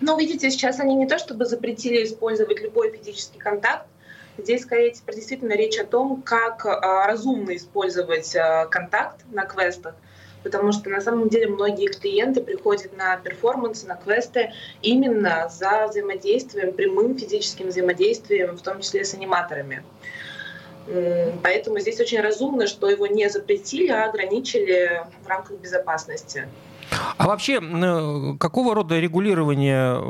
Но 0.00 0.16
видите, 0.18 0.50
сейчас 0.50 0.80
они 0.80 0.94
не 0.94 1.06
то 1.06 1.18
чтобы 1.18 1.46
запретили 1.46 2.04
использовать 2.04 2.60
любой 2.60 2.92
физический 2.92 3.38
контакт, 3.38 3.86
Здесь 4.38 4.62
скорее 4.62 4.92
теперь 4.92 5.16
действительно 5.16 5.54
речь 5.54 5.78
о 5.78 5.84
том, 5.84 6.22
как 6.22 6.64
а, 6.64 7.06
разумно 7.08 7.56
использовать 7.56 8.36
а, 8.36 8.66
контакт 8.66 9.24
на 9.32 9.44
квестах. 9.44 9.96
Потому 10.42 10.72
что 10.72 10.88
на 10.90 11.00
самом 11.00 11.28
деле 11.28 11.48
многие 11.48 11.88
клиенты 11.88 12.40
приходят 12.40 12.96
на 12.96 13.16
перформансы, 13.16 13.86
на 13.86 13.96
квесты 13.96 14.52
именно 14.82 15.48
за 15.48 15.88
взаимодействием, 15.88 16.72
прямым 16.72 17.18
физическим 17.18 17.68
взаимодействием, 17.68 18.56
в 18.56 18.62
том 18.62 18.80
числе 18.80 19.04
с 19.04 19.14
аниматорами. 19.14 19.82
Поэтому 21.42 21.80
здесь 21.80 22.00
очень 22.00 22.20
разумно, 22.20 22.66
что 22.66 22.88
его 22.88 23.06
не 23.06 23.28
запретили, 23.28 23.88
а 23.88 24.06
ограничили 24.08 25.02
в 25.22 25.28
рамках 25.28 25.58
безопасности. 25.58 26.48
А 27.18 27.26
вообще, 27.26 27.56
м, 27.56 28.38
какого 28.38 28.74
рода 28.74 28.98
регулирование, 28.98 30.00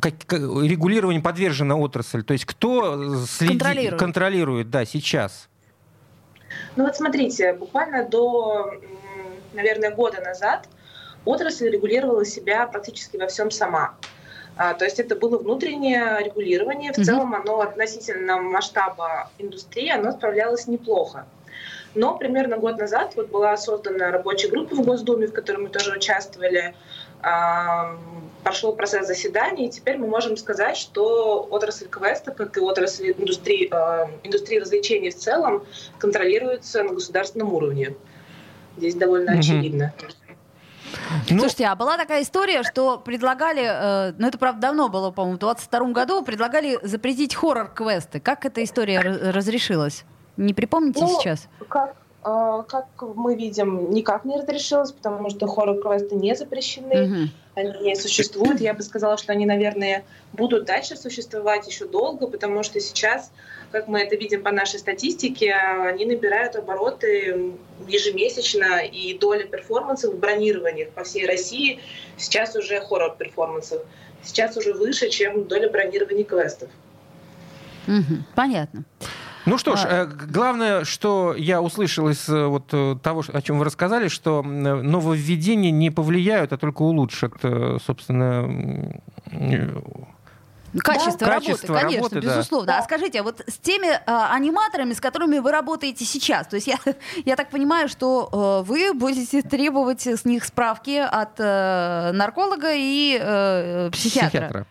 как- 0.00 0.14
как- 0.26 0.40
регулирование 0.40 1.20
подвержена 1.20 1.76
отрасль? 1.76 2.22
То 2.22 2.32
есть 2.34 2.44
кто 2.44 3.24
следит, 3.26 3.58
Контролирует. 3.58 3.98
контролирует, 4.00 4.70
да, 4.70 4.84
сейчас? 4.84 5.48
Ну 6.76 6.84
вот 6.84 6.94
смотрите, 6.94 7.54
буквально 7.54 8.04
до, 8.04 8.70
наверное, 9.52 9.90
года 9.90 10.20
назад 10.20 10.68
отрасль 11.24 11.70
регулировала 11.70 12.24
себя 12.24 12.66
практически 12.66 13.16
во 13.16 13.26
всем 13.26 13.50
сама. 13.50 13.96
А, 14.56 14.74
То 14.74 14.84
есть 14.84 15.00
это 15.00 15.16
было 15.16 15.38
внутреннее 15.38 16.18
регулирование. 16.22 16.92
В 16.92 16.98
Мгм. 16.98 17.04
целом 17.04 17.34
оно 17.34 17.60
относительно 17.60 18.40
масштаба 18.40 19.32
индустрии, 19.38 19.90
оно 19.90 20.12
справлялось 20.12 20.66
неплохо. 20.66 21.26
Но 21.94 22.18
примерно 22.18 22.58
год 22.58 22.78
назад 22.78 23.14
вот 23.16 23.30
была 23.30 23.56
создана 23.56 24.10
рабочая 24.10 24.48
группа 24.48 24.74
в 24.74 24.84
Госдуме, 24.84 25.26
в 25.28 25.32
которой 25.32 25.58
мы 25.58 25.68
тоже 25.70 25.96
участвовали. 25.96 26.74
Прошел 28.44 28.72
процесс 28.76 29.08
заседаний, 29.08 29.66
и 29.66 29.70
теперь 29.70 29.98
мы 29.98 30.06
можем 30.06 30.36
сказать, 30.36 30.76
что 30.76 31.46
отрасль 31.50 31.88
квеста, 31.88 32.30
как 32.30 32.56
и 32.56 32.60
отрасль 32.60 33.12
индустрии, 33.18 33.66
индустрии 34.22 34.58
развлечений 34.60 35.10
в 35.10 35.16
целом, 35.16 35.64
контролируется 35.98 36.84
на 36.84 36.92
государственном 36.92 37.52
уровне. 37.52 37.96
Здесь 38.76 38.94
довольно 38.94 39.32
Мгм. 39.32 39.40
очевидно. 39.40 39.92
Ну, 41.28 41.40
Слушайте, 41.40 41.66
а 41.66 41.74
была 41.74 41.96
такая 41.96 42.22
история, 42.22 42.62
что 42.62 42.98
предлагали, 42.98 43.62
э, 44.10 44.14
ну 44.18 44.28
это 44.28 44.38
правда 44.38 44.60
давно 44.60 44.88
было, 44.88 45.10
по-моему, 45.10 45.36
в 45.36 45.40
22 45.40 45.92
году, 45.92 46.22
предлагали 46.22 46.78
запретить 46.82 47.34
хоррор-квесты. 47.34 48.20
Как 48.20 48.44
эта 48.46 48.62
история 48.62 49.00
р- 49.00 49.34
разрешилась? 49.34 50.04
Не 50.36 50.54
припомните 50.54 51.00
Ну, 51.00 51.08
сейчас? 51.20 51.48
Как, 51.68 51.96
как 52.26 52.86
мы 53.14 53.36
видим, 53.36 53.90
никак 53.90 54.24
не 54.24 54.36
разрешилось, 54.36 54.90
потому 54.90 55.30
что 55.30 55.46
хоррор-квесты 55.46 56.16
не 56.16 56.34
запрещены. 56.34 57.06
Мгм. 57.06 57.30
они 57.54 57.72
не 57.80 57.96
существуют. 57.96 58.60
Я 58.60 58.74
бы 58.74 58.82
сказала, 58.82 59.16
что 59.16 59.32
они, 59.32 59.46
наверное, 59.46 60.04
будут 60.32 60.64
дальше 60.64 60.96
существовать 60.96 61.68
еще 61.68 61.86
долго, 61.86 62.26
потому 62.26 62.64
что 62.64 62.80
сейчас, 62.80 63.30
как 63.70 63.86
мы 63.86 64.00
это 64.00 64.16
видим 64.16 64.42
по 64.42 64.50
нашей 64.50 64.80
статистике, 64.80 65.54
они 65.54 66.04
набирают 66.04 66.56
обороты 66.56 67.54
ежемесячно, 67.86 68.80
и 68.84 69.16
доля 69.16 69.46
перформансов 69.46 70.14
в 70.14 70.18
бронированиях 70.18 70.90
по 70.90 71.04
всей 71.04 71.26
России 71.26 71.80
сейчас 72.16 72.56
уже 72.56 72.80
хоррор-перформансов, 72.80 73.82
сейчас 74.22 74.56
уже 74.56 74.74
выше, 74.74 75.10
чем 75.10 75.44
доля 75.44 75.70
бронирований 75.70 76.24
квестов. 76.24 76.68
Мгм. 77.86 78.24
Понятно. 78.34 78.84
Ну 79.46 79.58
что 79.58 79.76
ж, 79.76 79.84
А. 79.84 80.02
э, 80.02 80.06
главное, 80.06 80.84
что 80.84 81.34
я 81.36 81.62
услышал 81.62 82.08
из 82.08 82.28
э, 82.28 82.46
вот 82.46 82.64
э, 82.72 82.96
того, 83.02 83.22
о 83.32 83.42
чем 83.42 83.58
вы 83.58 83.64
рассказали, 83.64 84.08
что 84.08 84.42
нововведения 84.42 85.70
не 85.70 85.90
повлияют, 85.90 86.52
а 86.52 86.58
только 86.58 86.82
улучшат, 86.82 87.32
собственно, 87.84 89.00
Качество, 90.78 91.26
Да. 91.26 91.26
работы, 91.26 91.46
Качество 91.46 91.74
конечно, 91.74 91.96
работы, 91.96 92.20
да. 92.20 92.20
безусловно. 92.20 92.78
А 92.78 92.82
скажите, 92.82 93.20
а 93.20 93.22
вот 93.22 93.40
с 93.46 93.54
теми 93.58 93.86
э, 93.86 94.00
аниматорами, 94.06 94.92
с 94.92 95.00
которыми 95.00 95.38
вы 95.38 95.50
работаете 95.50 96.04
сейчас, 96.04 96.46
то 96.48 96.56
есть 96.56 96.66
я, 96.66 96.76
я 97.24 97.36
так 97.36 97.50
понимаю, 97.50 97.88
что 97.88 98.62
э, 98.62 98.68
вы 98.68 98.92
будете 98.92 99.42
требовать 99.42 100.06
с 100.06 100.24
них 100.24 100.44
справки 100.44 100.98
от 100.98 101.38
э, 101.38 102.10
нарколога 102.12 102.72
и 102.74 103.18
э, 103.18 103.90
психиатра. 103.92 104.28
психиатра. 104.28 104.66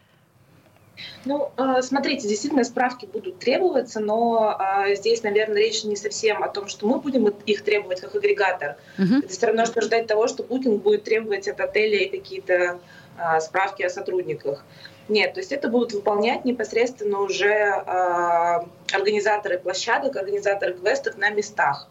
Ну, 1.25 1.51
э, 1.57 1.81
смотрите, 1.81 2.27
действительно 2.27 2.63
справки 2.63 3.05
будут 3.05 3.39
требоваться, 3.39 3.99
но 3.99 4.57
э, 4.59 4.95
здесь, 4.95 5.23
наверное, 5.23 5.57
речь 5.57 5.83
не 5.83 5.95
совсем 5.95 6.43
о 6.43 6.49
том, 6.49 6.67
что 6.67 6.87
мы 6.87 6.99
будем 6.99 7.27
их 7.27 7.63
требовать 7.63 8.01
как 8.01 8.15
агрегатор. 8.15 8.77
Мгм. 8.97 9.19
Это 9.19 9.27
все 9.27 9.47
равно, 9.47 9.65
что 9.65 9.81
ждать 9.81 10.07
того, 10.07 10.27
что 10.27 10.43
Booking 10.43 10.77
будет 10.77 11.03
требовать 11.03 11.47
от 11.47 11.59
отелей 11.59 12.09
какие-то 12.09 12.79
а, 13.17 13.39
справки 13.39 13.83
о 13.83 13.89
сотрудниках. 13.89 14.63
Нет, 15.07 15.33
то 15.33 15.39
есть 15.39 15.51
это 15.51 15.69
будут 15.69 15.93
выполнять 15.93 16.45
непосредственно 16.45 17.19
уже 17.19 17.53
а, 17.53 18.67
организаторы 18.91 19.59
площадок, 19.59 20.15
организаторы 20.15 20.73
квестов 20.73 21.17
на 21.17 21.29
местах. 21.29 21.87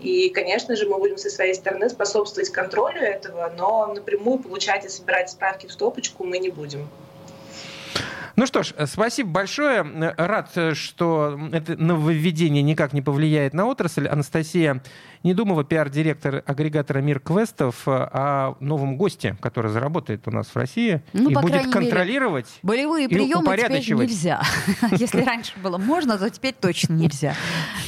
И, 0.00 0.28
конечно 0.28 0.76
же, 0.76 0.86
мы 0.86 0.98
будем 0.98 1.16
со 1.16 1.30
своей 1.30 1.54
стороны 1.54 1.88
способствовать 1.88 2.50
контролю 2.50 3.00
этого, 3.00 3.52
но 3.56 3.86
напрямую 3.86 4.38
получать 4.38 4.84
и 4.84 4.88
собирать 4.88 5.30
справки 5.30 5.66
в 5.66 5.72
стопочку 5.72 6.24
мы 6.24 6.38
не 6.38 6.50
будем. 6.50 6.88
Ну 8.36 8.44
что 8.46 8.62
ж, 8.62 8.74
э, 8.76 8.86
спасибо 8.86 9.30
большое. 9.30 9.78
Э, 9.82 10.12
Рад, 10.26 10.50
э, 10.56 10.74
что 10.74 11.38
это 11.52 11.76
нововведение 11.76 12.62
никак 12.62 12.92
не 12.92 13.00
повлияет 13.00 13.54
на 13.54 13.64
отрасль. 13.66 14.06
Анастасия 14.08 14.82
Недумова, 15.22 15.64
пиар-директор 15.64 16.42
агрегатора 16.46 17.00
«Мир 17.00 17.18
квестов», 17.18 17.82
о 17.88 18.54
новом 18.60 18.96
госте, 18.96 19.36
который 19.40 19.70
заработает 19.72 20.28
у 20.28 20.30
нас 20.30 20.46
в 20.48 20.56
России 20.56 21.02
Ну, 21.14 21.30
и 21.30 21.34
будет 21.34 21.46
крайней 21.50 21.58
мере, 21.66 21.72
контролировать. 21.72 22.46
Болевые 22.62 23.08
приемы 23.08 23.56
теперь 23.56 23.94
нельзя. 23.96 24.42
Если 24.92 25.22
раньше 25.22 25.52
было 25.62 25.78
можно, 25.78 26.18
то 26.18 26.28
теперь 26.30 26.54
точно 26.54 26.92
нельзя. 26.92 27.34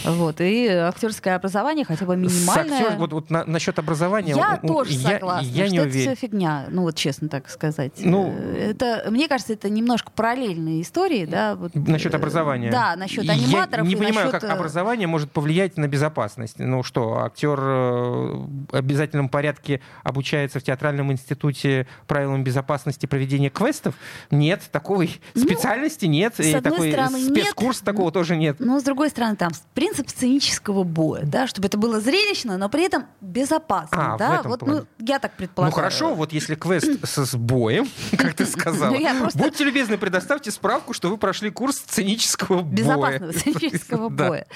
Вот. 0.05 0.41
И 0.41 0.67
актерское 0.67 1.37
образование 1.37 1.85
хотя 1.85 2.07
бы 2.07 2.17
минимальное. 2.17 2.81
актер- 2.81 2.97
Вот, 2.97 3.13
вот 3.13 3.31
на- 3.31 3.45
насчет 3.45 3.79
образования... 3.79 4.35
Я 4.35 4.59
у- 4.63 4.67
тоже 4.67 4.93
я, 4.95 5.11
согласна, 5.11 5.47
я 5.47 5.65
что 5.67 5.73
не 5.73 5.79
это 5.79 5.89
уверен. 5.89 6.17
все 6.17 6.27
фигня, 6.27 6.67
ну 6.71 6.83
вот 6.83 6.97
честно 6.97 7.29
так 7.29 7.49
сказать. 7.51 7.93
Ну- 7.99 8.35
это, 8.57 9.07
мне 9.11 9.29
кажется, 9.29 9.53
это 9.53 9.69
немножко 9.69 10.11
параллельные 10.39 10.83
истории, 10.83 11.25
да. 11.27 11.55
Вот, 11.57 11.75
Насчет 11.75 12.15
э, 12.15 12.17
образования. 12.17 12.71
Да, 12.71 12.95
насчет 12.97 13.25
Я 13.25 13.33
аниматоров. 13.33 13.87
не 13.87 13.93
и 13.95 13.97
понимаю, 13.97 14.27
насчет, 14.29 14.41
как 14.41 14.45
э, 14.45 14.53
образование 14.53 15.07
может 15.09 15.31
повлиять 15.31 15.77
на 15.77 15.89
безопасность. 15.89 16.59
Ну 16.59 16.83
что, 16.83 17.19
актер 17.25 17.59
э, 17.61 18.33
в 18.71 18.75
обязательном 18.75 19.29
порядке 19.29 19.81
обучается 20.05 20.61
в 20.61 20.63
театральном 20.63 21.13
институте 21.13 21.87
правилам 22.07 22.45
безопасности 22.45 23.07
проведения 23.07 23.51
квестов? 23.51 23.95
Нет, 24.31 24.63
такой 24.71 25.21
Ну, 25.35 25.43
специальности 25.43 26.07
нет. 26.07 26.35
с 26.37 26.41
одной 26.55 26.61
такой 26.63 26.93
стороны, 26.93 27.17
нет. 27.17 27.31
спецкурс 27.33 27.81
такого 27.81 28.13
тоже 28.13 28.37
нет. 28.37 28.57
Но, 28.61 28.81
с 28.81 28.83
другой 28.83 29.11
стороны, 29.11 29.37
там 29.37 29.51
принцип 29.75 30.09
сценического 30.09 30.85
боя, 30.85 31.23
да, 31.25 31.47
чтобы 31.47 31.69
это 31.69 31.79
было 31.79 32.01
зрелищно, 32.01 32.59
но 32.59 32.69
при 32.69 32.85
этом 32.85 33.07
безопасно, 33.21 34.15
А, 34.15 34.19
да, 34.19 34.43
вот, 34.45 34.61
плане. 34.61 34.81
ну, 34.99 35.05
я 35.07 35.19
так 35.19 35.33
Ну 35.33 35.39
предполагаю. 35.39 35.75
хорошо, 35.75 36.15
вот 36.15 36.33
если 36.33 36.55
квест 36.55 36.89
со 37.07 37.25
сбоем, 37.25 37.87
как 38.17 38.35
ты 38.35 38.45
сказала, 38.47 38.91
Ну, 38.93 39.01
я 39.01 39.15
просто- 39.15 39.39
будьте 39.39 39.65
любезны, 39.65 39.99
предоставьте 40.29 40.51
справку, 40.51 40.93
что 40.93 41.09
вы 41.09 41.17
прошли 41.17 41.51
курс 41.51 41.77
сценического 41.77 42.61
боя. 42.63 42.73
Безопасного 42.73 43.33
сценического 43.33 44.09
боя. 44.11 44.47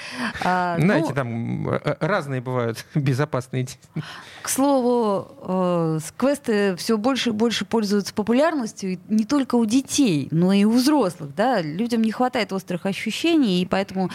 А, 0.43 0.77
ну, 0.77 0.85
Знаете, 0.85 1.13
там 1.13 1.69
э, 1.69 1.95
разные 1.99 2.41
бывают 2.41 2.85
безопасные. 2.95 3.67
К 4.43 4.49
слову, 4.49 5.27
э, 5.41 5.99
квесты 6.15 6.75
все 6.75 6.97
больше 6.97 7.29
и 7.29 7.33
больше 7.33 7.65
пользуются 7.65 8.13
популярностью 8.13 8.99
не 9.09 9.25
только 9.25 9.55
у 9.55 9.65
детей, 9.65 10.27
но 10.29 10.53
и 10.53 10.63
у 10.63 10.71
взрослых. 10.71 11.33
Да? 11.35 11.61
Людям 11.61 12.03
не 12.03 12.11
хватает 12.11 12.53
острых 12.53 12.85
ощущений, 12.85 13.63
и 13.63 13.65
поэтому 13.65 14.11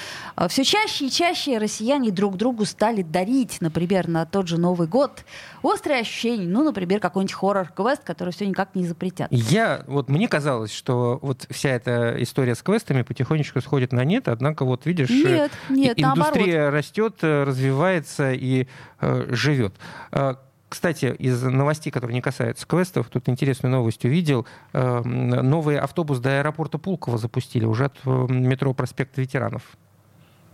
все 0.49 0.63
чаще 0.63 1.07
и 1.07 1.11
чаще 1.11 1.59
россияне 1.59 2.13
друг 2.13 2.37
другу 2.37 2.67
стали 2.67 3.03
дарить, 3.03 3.61
например, 3.61 4.07
на 4.07 4.27
тот 4.27 4.47
же 4.47 4.59
Новый 4.59 4.87
год 4.87 5.25
острые 5.63 6.01
ощущения. 6.01 6.47
Ну, 6.47 6.65
например, 6.65 7.01
какой-нибудь 7.01 7.35
хоррор-квест, 7.35 8.03
который 8.05 8.31
все 8.31 8.47
никак 8.47 8.75
не 8.75 8.87
запретят. 8.87 9.29
Я, 9.31 9.85
вот 9.87 10.09
мне 10.09 10.29
казалось, 10.29 10.73
что 10.73 11.19
вот 11.23 11.47
вся 11.51 11.71
эта 11.71 12.15
история 12.23 12.55
с 12.55 12.63
квестами 12.63 13.03
потихонечку 13.03 13.61
сходит 13.61 13.93
на 13.93 14.05
нет, 14.05 14.29
однако 14.29 14.65
вот 14.65 14.87
видишь, 14.87 15.11
э, 15.11 15.15
Нет, 15.15 15.53
нет, 15.69 15.99
и- 15.99 16.03
наоборот. 16.03 16.37
индустрия 16.37 16.71
растет, 16.71 17.17
э, 17.23 17.45
развивается 17.45 18.33
и 18.33 18.67
э, 19.01 19.27
живет. 19.31 19.75
Э, 20.13 20.35
Кстати, 20.69 21.17
из 21.19 21.43
новостей, 21.43 21.91
которые 21.91 22.15
не 22.15 22.21
касаются 22.21 22.67
квестов, 22.67 23.09
тут 23.09 23.27
интересную 23.31 23.73
новость 23.73 24.05
увидел. 24.05 24.47
Э, 24.75 25.01
Новый 25.03 25.79
автобус 25.79 26.19
до 26.19 26.41
аэропорта 26.41 26.77
Пулково 26.77 27.17
запустили 27.17 27.65
уже 27.65 27.87
от 27.87 27.97
метро 28.05 28.75
проспекта 28.75 29.23
ветеранов. 29.23 29.63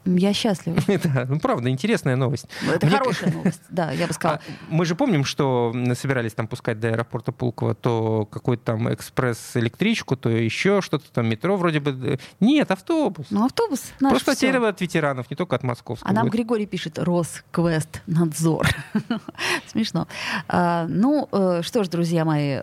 Я 0.05 0.33
счастлива. 0.33 0.79
Да, 1.05 1.27
ну 1.29 1.39
правда, 1.39 1.71
интересная 1.71 2.17
новость. 2.17 2.47
Это 2.67 2.87
Мне 2.87 2.97
хорошая 2.97 3.33
новость, 3.33 3.63
да, 3.69 3.93
я 3.93 4.07
бы 4.07 4.13
сказала. 4.13 4.41
А 4.47 4.53
мы 4.69 4.85
же 4.85 4.95
помним, 4.95 5.25
что 5.25 5.75
собирались 5.95 6.33
там 6.33 6.47
пускать 6.47 6.81
до 6.81 6.89
аэропорта 6.89 7.33
Пулково 7.33 7.75
то 7.75 8.27
какой-то 8.31 8.65
там 8.65 8.93
экспресс-электричку, 8.93 10.17
то 10.17 10.29
еще 10.29 10.81
что-то 10.81 11.11
там, 11.13 11.29
метро 11.29 11.57
вроде 11.57 11.81
бы. 11.81 12.19
Нет, 12.41 12.71
автобус. 12.71 13.27
Ну, 13.31 13.45
автобус 13.45 13.93
наш 14.01 14.13
Просто 14.13 14.35
теперь 14.37 14.57
от 14.57 14.81
ветеранов, 14.81 15.31
не 15.31 15.37
только 15.37 15.57
от 15.57 15.63
московского. 15.63 16.11
А 16.11 16.15
нам 16.15 16.29
Григорий 16.29 16.67
пишет 16.67 16.99
Росквест 16.99 18.03
надзор. 18.07 18.67
Смешно. 19.67 20.07
А, 20.49 20.87
ну, 20.89 21.29
э, 21.33 21.61
что 21.63 21.85
ж, 21.85 21.89
друзья 21.89 22.25
мои, 22.25 22.61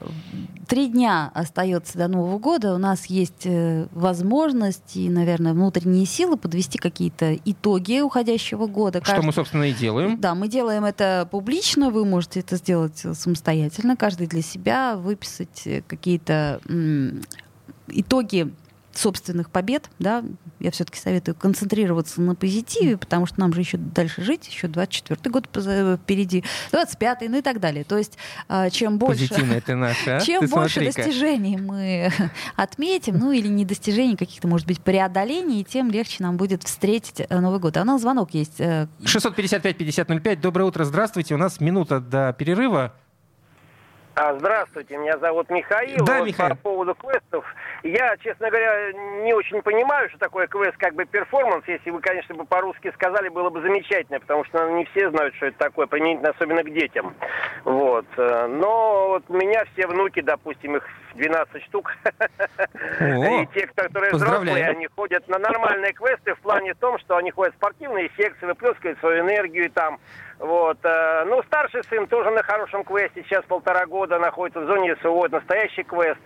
три 0.68 0.88
дня 0.88 1.32
остается 1.34 1.98
до 1.98 2.08
Нового 2.08 2.40
года. 2.40 2.74
У 2.74 2.78
нас 2.78 3.06
есть 3.08 3.46
э, 3.46 3.88
возможность 3.92 4.96
и, 4.96 5.10
наверное, 5.10 5.54
внутренние 5.54 6.06
силы 6.06 6.38
подвести 6.38 6.78
какие-то 6.78 7.31
итоги 7.46 8.02
уходящего 8.02 8.68
года. 8.68 9.00
Что 9.00 9.12
Каждый- 9.14 9.26
мы, 9.26 9.34
собственно, 9.34 9.64
и 9.64 9.74
делаем. 9.74 10.20
Да, 10.20 10.36
мы 10.36 10.48
делаем 10.48 10.86
это 10.86 11.28
публично, 11.32 11.90
вы 11.90 12.06
можете 12.06 12.40
это 12.42 12.56
сделать 12.58 12.98
самостоятельно, 13.14 13.96
каждый 13.96 14.28
для 14.28 14.42
себя, 14.42 14.96
выписать 14.96 15.68
какие-то 15.88 16.60
итоги 17.88 18.52
собственных 18.98 19.50
побед, 19.50 19.90
да, 20.00 20.24
я 20.60 20.72
все-таки 20.72 21.00
советую 21.00 21.36
концентрироваться 21.36 22.22
на 22.22 22.36
позитиве, 22.36 22.98
потому 22.98 23.26
что 23.26 23.40
нам 23.40 23.54
же 23.54 23.62
еще 23.62 23.78
дальше 23.78 24.22
жить, 24.24 24.48
еще 24.48 24.68
24 24.68 25.20
год 25.32 25.48
впереди, 25.48 26.44
25 26.72 27.22
ну 27.30 27.38
и 27.38 27.42
так 27.42 27.60
далее. 27.60 27.84
То 27.84 27.98
есть 27.98 28.18
а, 28.48 28.70
чем 28.70 28.98
больше... 28.98 29.30
Наша, 29.68 30.18
а? 30.18 30.20
Чем 30.32 30.42
Ты 30.42 30.48
больше 30.48 30.84
достижений 30.84 31.58
мы 31.58 32.12
отметим, 32.56 33.18
ну 33.18 33.32
или 33.32 33.48
не 33.48 33.66
достижений, 33.66 34.16
каких-то, 34.16 34.48
может 34.48 34.68
быть, 34.68 34.82
преодолений, 34.82 35.64
тем 35.64 35.92
легче 35.92 36.18
нам 36.24 36.38
будет 36.38 36.64
встретить 36.64 37.26
э, 37.28 37.40
Новый 37.40 37.60
год. 37.60 37.78
А 37.78 37.82
у 37.82 37.86
нас 37.86 38.02
звонок 38.02 38.34
есть. 38.34 38.60
э, 38.60 38.88
655-5005. 39.04 40.42
Доброе 40.42 40.66
утро, 40.66 40.84
здравствуйте. 40.84 41.36
У 41.36 41.38
нас 41.38 41.60
минута 41.60 42.00
до 42.00 42.34
перерыва. 42.38 42.94
А, 44.14 44.34
здравствуйте, 44.38 44.98
меня 44.98 45.18
зовут 45.20 45.50
Михаил. 45.50 46.04
Да, 46.04 46.20
Вот 46.20 46.28
Михаил. 46.28 46.50
По 46.50 46.56
поводу 46.56 46.96
квестов. 46.96 47.46
Я, 47.84 48.18
честно 48.18 48.50
говоря, 48.50 48.92
не 49.24 49.34
очень 49.34 49.62
понимаю, 49.62 50.10
что 50.10 50.20
такое 50.20 50.48
квест 50.48 50.76
как 50.78 50.96
бы 50.96 51.06
перформанс. 51.06 51.64
Если 51.68 51.90
вы, 51.90 52.02
конечно, 52.02 52.36
бы 52.36 52.46
по-русски 52.46 52.92
сказали, 52.94 53.30
было 53.30 53.50
бы 53.50 53.62
замечательно, 53.62 54.20
потому 54.20 54.44
что 54.46 54.58
наверное, 54.58 54.80
не 54.80 54.86
все 54.86 55.10
знают, 55.12 55.34
что 55.36 55.46
это 55.46 55.58
такое, 55.58 55.88
применительно 55.88 56.32
особенно 56.32 56.62
к 56.64 56.74
детям. 56.74 57.16
Вот. 57.64 58.06
Э, 58.18 58.48
Но 58.48 59.08
вот 59.10 59.24
у 59.30 59.34
меня 59.34 59.64
все 59.74 59.88
внуки, 59.88 60.20
допустим, 60.20 60.76
их 60.76 60.84
12 61.16 61.64
штук. 61.64 61.94
О, 63.00 63.04
И 63.04 63.48
те, 63.54 63.68
которые 63.76 64.12
взрослые, 64.14 64.68
они 64.68 64.88
ходят 64.88 65.26
на 65.30 65.40
нормальные 65.40 65.94
квесты 65.94 66.36
в 66.36 66.40
плане 66.40 66.74
том, 66.74 67.00
что 67.00 67.16
они 67.16 67.32
ходят 67.32 67.54
в 67.54 67.58
спортивные 67.58 68.10
секции, 68.18 68.46
выплескивают 68.46 69.00
свою 69.00 69.22
энергию 69.22 69.70
там. 69.72 70.00
Вот. 70.42 70.78
э, 70.84 71.24
Ну, 71.26 71.42
старший 71.44 71.84
сын 71.84 72.08
тоже 72.08 72.32
на 72.32 72.42
хорошем 72.42 72.84
квесте, 72.84 73.24
сейчас 73.24 73.46
полтора 73.46 73.86
года 73.86 74.18
находится 74.18 74.60
в 74.62 74.66
зоне 74.66 74.96
это 74.96 75.32
настоящий 75.32 75.84
квест. 75.84 76.20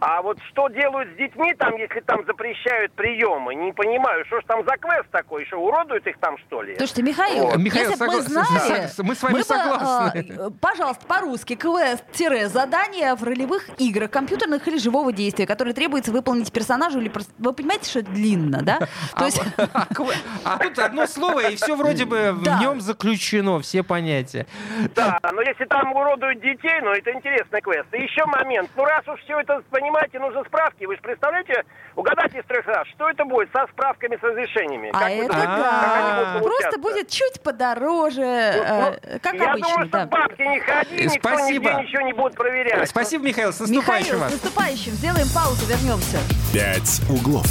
А 0.00 0.20
вот 0.22 0.38
что 0.50 0.68
делают 0.68 1.10
с 1.14 1.16
детьми 1.16 1.54
там, 1.54 1.74
если 1.76 2.00
там 2.00 2.24
запрещают 2.26 2.92
приемы? 2.92 3.54
Не 3.54 3.72
понимаю, 3.72 4.24
что 4.26 4.40
ж 4.40 4.44
там 4.46 4.64
за 4.64 4.76
квест 4.76 5.08
такой, 5.10 5.44
что 5.46 5.56
уродуют 5.58 6.06
их 6.06 6.18
там, 6.18 6.36
что 6.46 6.62
ли? 6.62 6.76
Слушайте, 6.76 7.02
Михаил, 7.02 7.44
Вот. 7.46 7.56
Михаил, 7.56 7.90
если 7.90 8.04
бы 8.04 8.12
мы 8.12 8.18
согла- 8.18 8.22
знали, 8.22 8.86
с- 8.86 8.98
мы 9.02 9.14
с 9.14 9.22
вами 9.22 9.34
бы, 9.34 9.42
согласны. 9.44 10.36
а, 10.38 10.50
пожалуйста, 10.60 11.06
по-русски, 11.06 11.56
квест-задание 11.56 13.14
в 13.14 13.22
ролевых 13.24 13.68
играх, 13.78 14.10
компьютерных 14.10 14.66
или 14.68 14.78
живого 14.78 15.12
действия, 15.12 15.46
которые 15.46 15.74
требуется 15.74 16.12
выполнить 16.12 16.52
персонажу 16.52 17.00
или... 17.00 17.10
Вы 17.38 17.52
понимаете, 17.52 17.88
что 17.90 18.00
это 18.00 18.10
длинно, 18.10 18.62
да? 18.62 18.78
То 19.18 19.24
есть... 19.26 19.40
А, 20.44 20.54
а 20.54 20.58
тут 20.58 20.78
одно 20.78 21.06
слово, 21.06 21.50
и 21.50 21.56
все 21.56 21.74
вроде 21.76 22.04
бы 22.04 22.32
в 22.32 22.42
Да. 22.42 22.58
нем 22.60 22.80
заключено, 22.80 23.60
все 23.60 23.82
понятия. 23.82 24.46
Да, 24.94 25.18
но 25.32 25.40
если 25.42 25.64
там 25.64 25.92
уродуют 25.92 26.40
детей, 26.40 26.80
ну 26.82 26.92
это 26.92 27.12
интересный 27.12 27.60
квест. 27.60 27.86
И 27.92 28.02
еще 28.02 28.24
момент. 28.26 28.70
Ну 28.76 28.84
раз 28.84 29.06
уж 29.08 29.20
все 29.22 29.40
это, 29.40 29.62
понимаете, 29.70 29.85
понимаете, 29.86 30.18
нужны 30.18 30.42
справки. 30.46 30.84
Вы 30.84 30.96
же 30.96 31.02
представляете, 31.02 31.64
угадайте 31.94 32.38
из 32.40 32.44
трех 32.46 32.66
раз, 32.66 32.86
что 32.88 33.08
это 33.08 33.24
будет 33.24 33.48
со 33.52 33.66
справками, 33.72 34.16
с 34.16 34.22
разрешениями? 34.22 34.90
А 34.92 34.98
Как 34.98 35.10
это 35.10 35.32
как 35.32 35.46
да. 35.46 36.40
Просто 36.42 36.78
будет 36.80 37.08
чуть 37.08 37.40
подороже, 37.42 38.22
э, 38.22 39.18
как 39.22 39.34
Я 39.34 39.52
обычно. 39.52 39.68
думаю, 39.68 39.88
что 39.88 40.06
бабки 40.06 40.42
не 40.42 40.60
ходи, 40.60 41.04
никто 41.04 41.28
Спасибо. 41.28 41.70
нигде 41.70 41.82
ничего 41.82 42.02
не 42.02 42.12
будет 42.12 42.34
проверять. 42.34 42.88
Спасибо, 42.88 43.24
Михаил, 43.24 43.52
с 43.52 43.60
Михаил, 43.60 43.74
наступающим 43.76 44.16
с 44.16 44.20
вас. 44.20 44.32
наступающим. 44.32 44.92
Сделаем 44.92 45.26
паузу, 45.34 45.66
вернемся. 45.66 46.18
«Пять 46.52 47.00
углов». 47.08 47.46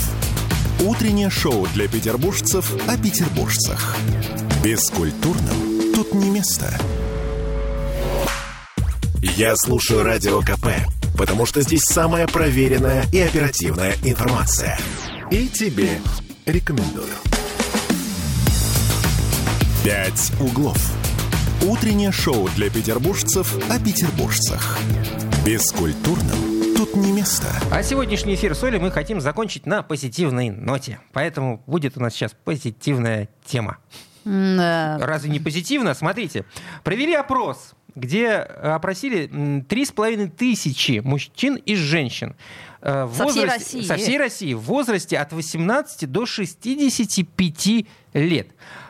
Утреннее 0.86 1.30
шоу 1.30 1.66
для 1.68 1.88
петербуржцев 1.88 2.70
о 2.90 2.98
петербуржцах. 3.02 3.96
Бескультурным 4.64 5.94
тут 5.94 6.14
не 6.14 6.30
место. 6.30 6.66
Я 9.22 9.56
слушаю 9.56 10.04
Радио 10.04 10.42
КП, 10.42 10.68
потому 11.16 11.46
что 11.46 11.62
здесь 11.62 11.84
самая 11.84 12.28
проверенная 12.28 13.06
и 13.12 13.20
оперативная 13.20 13.96
информация. 14.04 14.78
И 15.32 15.48
тебе 15.48 16.00
рекомендую. 16.46 17.14
«Пять 19.84 20.32
углов». 20.40 20.78
Утреннее 21.62 22.12
шоу 22.12 22.50
для 22.56 22.70
петербуржцев 22.70 23.56
о 23.70 23.80
петербуржцах. 23.80 24.78
Бескультурным 25.46 26.76
тут 26.76 26.96
не 26.96 27.12
место. 27.12 27.48
А 27.72 27.82
сегодняшний 27.84 28.36
эфир 28.36 28.56
с 28.56 28.64
Олей 28.64 28.80
мы 28.80 28.92
хотим 28.92 29.22
закончить 29.22 29.66
на 29.66 29.82
позитивной 29.82 30.50
ноте. 30.50 31.00
Поэтому 31.14 31.64
будет 31.66 31.98
у 31.98 32.02
нас 32.02 32.14
сейчас 32.14 32.36
позитивная 32.44 33.30
тема. 33.46 33.78
Э, 34.26 34.98
Разве 35.00 35.30
не 35.30 35.40
позитивно? 35.40 35.94
Смотрите, 35.94 36.46
провели 36.84 37.14
опрос, 37.14 37.75
где 37.96 38.26
э, 38.28 38.72
опросили 38.74 39.30
м, 39.32 39.62
3,5 39.62 40.30
тысячи 40.30 41.00
мужчин 41.04 41.56
и 41.56 41.76
женщин. 41.76 42.36
э, 42.82 43.06
в 43.06 43.16
Со 43.16 43.28
всей 43.28 43.42
возрасте- 43.42 43.78
России. 43.78 43.82
Со 43.82 43.96
всей 43.98 44.18
России 44.18 44.54
в 44.54 44.62
возрасте 44.62 45.18
от 45.18 45.34
18 45.34 46.06
до 46.12 46.26
65 46.26 47.88
лет. 48.14 48.48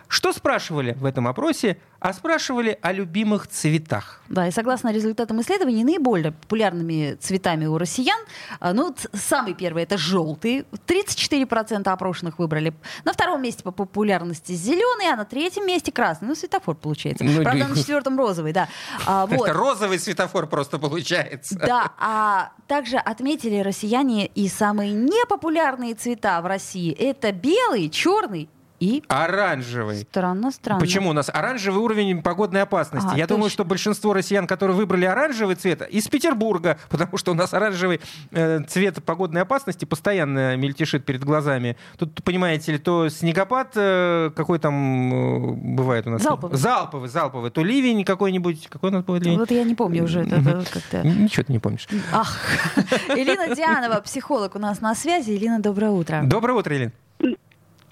Что 0.07 0.33
спрашивали 0.33 0.93
в 0.93 1.05
этом 1.05 1.27
опросе? 1.27 1.77
А 1.99 2.13
спрашивали 2.13 2.77
о 2.81 2.91
любимых 2.91 3.47
цветах. 3.47 4.21
Да, 4.29 4.47
и 4.47 4.51
согласно 4.51 4.91
результатам 4.91 5.41
исследований, 5.41 5.83
наиболее 5.83 6.33
популярными 6.33 7.15
цветами 7.19 7.65
у 7.65 7.77
россиян, 7.77 8.19
а, 8.59 8.73
ну, 8.73 8.95
самый 9.13 9.55
первый 9.55 9.83
это 9.83 9.97
желтый, 9.97 10.65
34% 10.87 11.87
опрошенных 11.87 12.37
выбрали. 12.37 12.73
На 13.05 13.13
втором 13.13 13.41
месте 13.41 13.63
по 13.63 13.71
популярности 13.71 14.51
зеленый, 14.51 15.11
а 15.11 15.15
на 15.15 15.25
третьем 15.25 15.65
месте 15.65 15.91
красный. 15.91 16.27
Ну, 16.27 16.35
светофор 16.35 16.75
получается. 16.75 17.23
Ну, 17.23 17.41
Правда, 17.41 17.63
да. 17.63 17.67
на 17.69 17.75
четвертом 17.75 18.17
розовый, 18.17 18.53
да. 18.53 18.67
А, 19.07 19.25
вот. 19.27 19.47
Это 19.47 19.53
розовый 19.53 19.97
светофор 19.97 20.47
просто 20.47 20.77
получается. 20.77 21.57
Да, 21.57 21.91
а 21.97 22.51
также 22.67 22.97
отметили 22.97 23.59
россияне 23.59 24.27
и 24.27 24.47
самые 24.47 24.93
непопулярные 24.93 25.95
цвета 25.95 26.39
в 26.41 26.45
России. 26.45 26.91
Это 26.93 27.31
белый, 27.31 27.89
черный 27.89 28.49
и... 28.79 29.03
Оранжевый. 29.07 29.97
Странно, 29.97 30.51
странно. 30.51 30.79
Почему 30.79 31.09
у 31.09 31.13
нас 31.13 31.29
оранжевый 31.29 31.81
уровень 31.81 32.21
погодной 32.21 32.61
опасности? 32.61 33.09
А, 33.13 33.17
Я 33.17 33.27
думаю, 33.27 33.43
точно. 33.43 33.53
что 33.53 33.65
большинство 33.65 34.13
россиян, 34.13 34.47
которые 34.47 34.75
выбрали 34.75 35.05
оранжевый 35.05 35.55
цвет, 35.55 35.81
из 35.89 36.07
Петербурга, 36.07 36.77
потому 36.89 37.17
что 37.17 37.31
у 37.31 37.35
нас 37.35 37.53
оранжевый 37.53 38.01
э, 38.31 38.61
цвет 38.67 39.03
погодной 39.03 39.43
опасности 39.43 39.85
постоянно 39.85 40.55
мельтешит 40.57 41.05
перед 41.05 41.23
глазами. 41.23 41.77
Тут, 41.97 42.23
понимаете 42.23 42.73
ли, 42.73 42.77
то 42.77 43.09
снегопад, 43.09 43.71
э, 43.75 44.31
какой 44.35 44.59
там 44.59 45.13
э, 45.13 45.75
бывает 45.75 46.07
у 46.07 46.11
нас? 46.11 46.21
Залповый. 46.21 46.57
Залповый, 46.57 47.09
залповый. 47.09 47.51
То 47.51 47.63
ливень 47.63 48.03
какой-нибудь. 48.03 48.67
Какой 48.67 48.89
у 48.89 48.93
нас 48.93 49.03
будет 49.03 49.23
ливень? 49.23 49.39
Вот 49.39 49.51
я 49.51 49.63
не 49.63 49.75
помню 49.75 50.03
уже 50.03 50.21
это, 50.21 50.35
это 50.35 50.65
как-то... 50.71 51.07
Ничего 51.07 51.43
ты 51.43 51.53
не 51.53 51.59
помнишь. 51.59 51.87
Ах, 52.11 52.37
Элина 53.09 53.55
Дианова, 53.55 54.01
психолог 54.01 54.55
у 54.55 54.59
нас 54.59 54.81
на 54.81 54.95
связи. 54.95 55.31
Элина, 55.31 55.59
доброе 55.59 55.91
утро. 55.91 56.21
Доброе 56.23 56.53
утро, 56.53 56.75
Елена. 56.75 56.91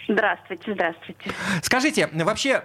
Здравствуйте, 0.08 0.74
здравствуйте. 0.74 1.32
Скажите, 1.62 2.10
вообще 2.14 2.64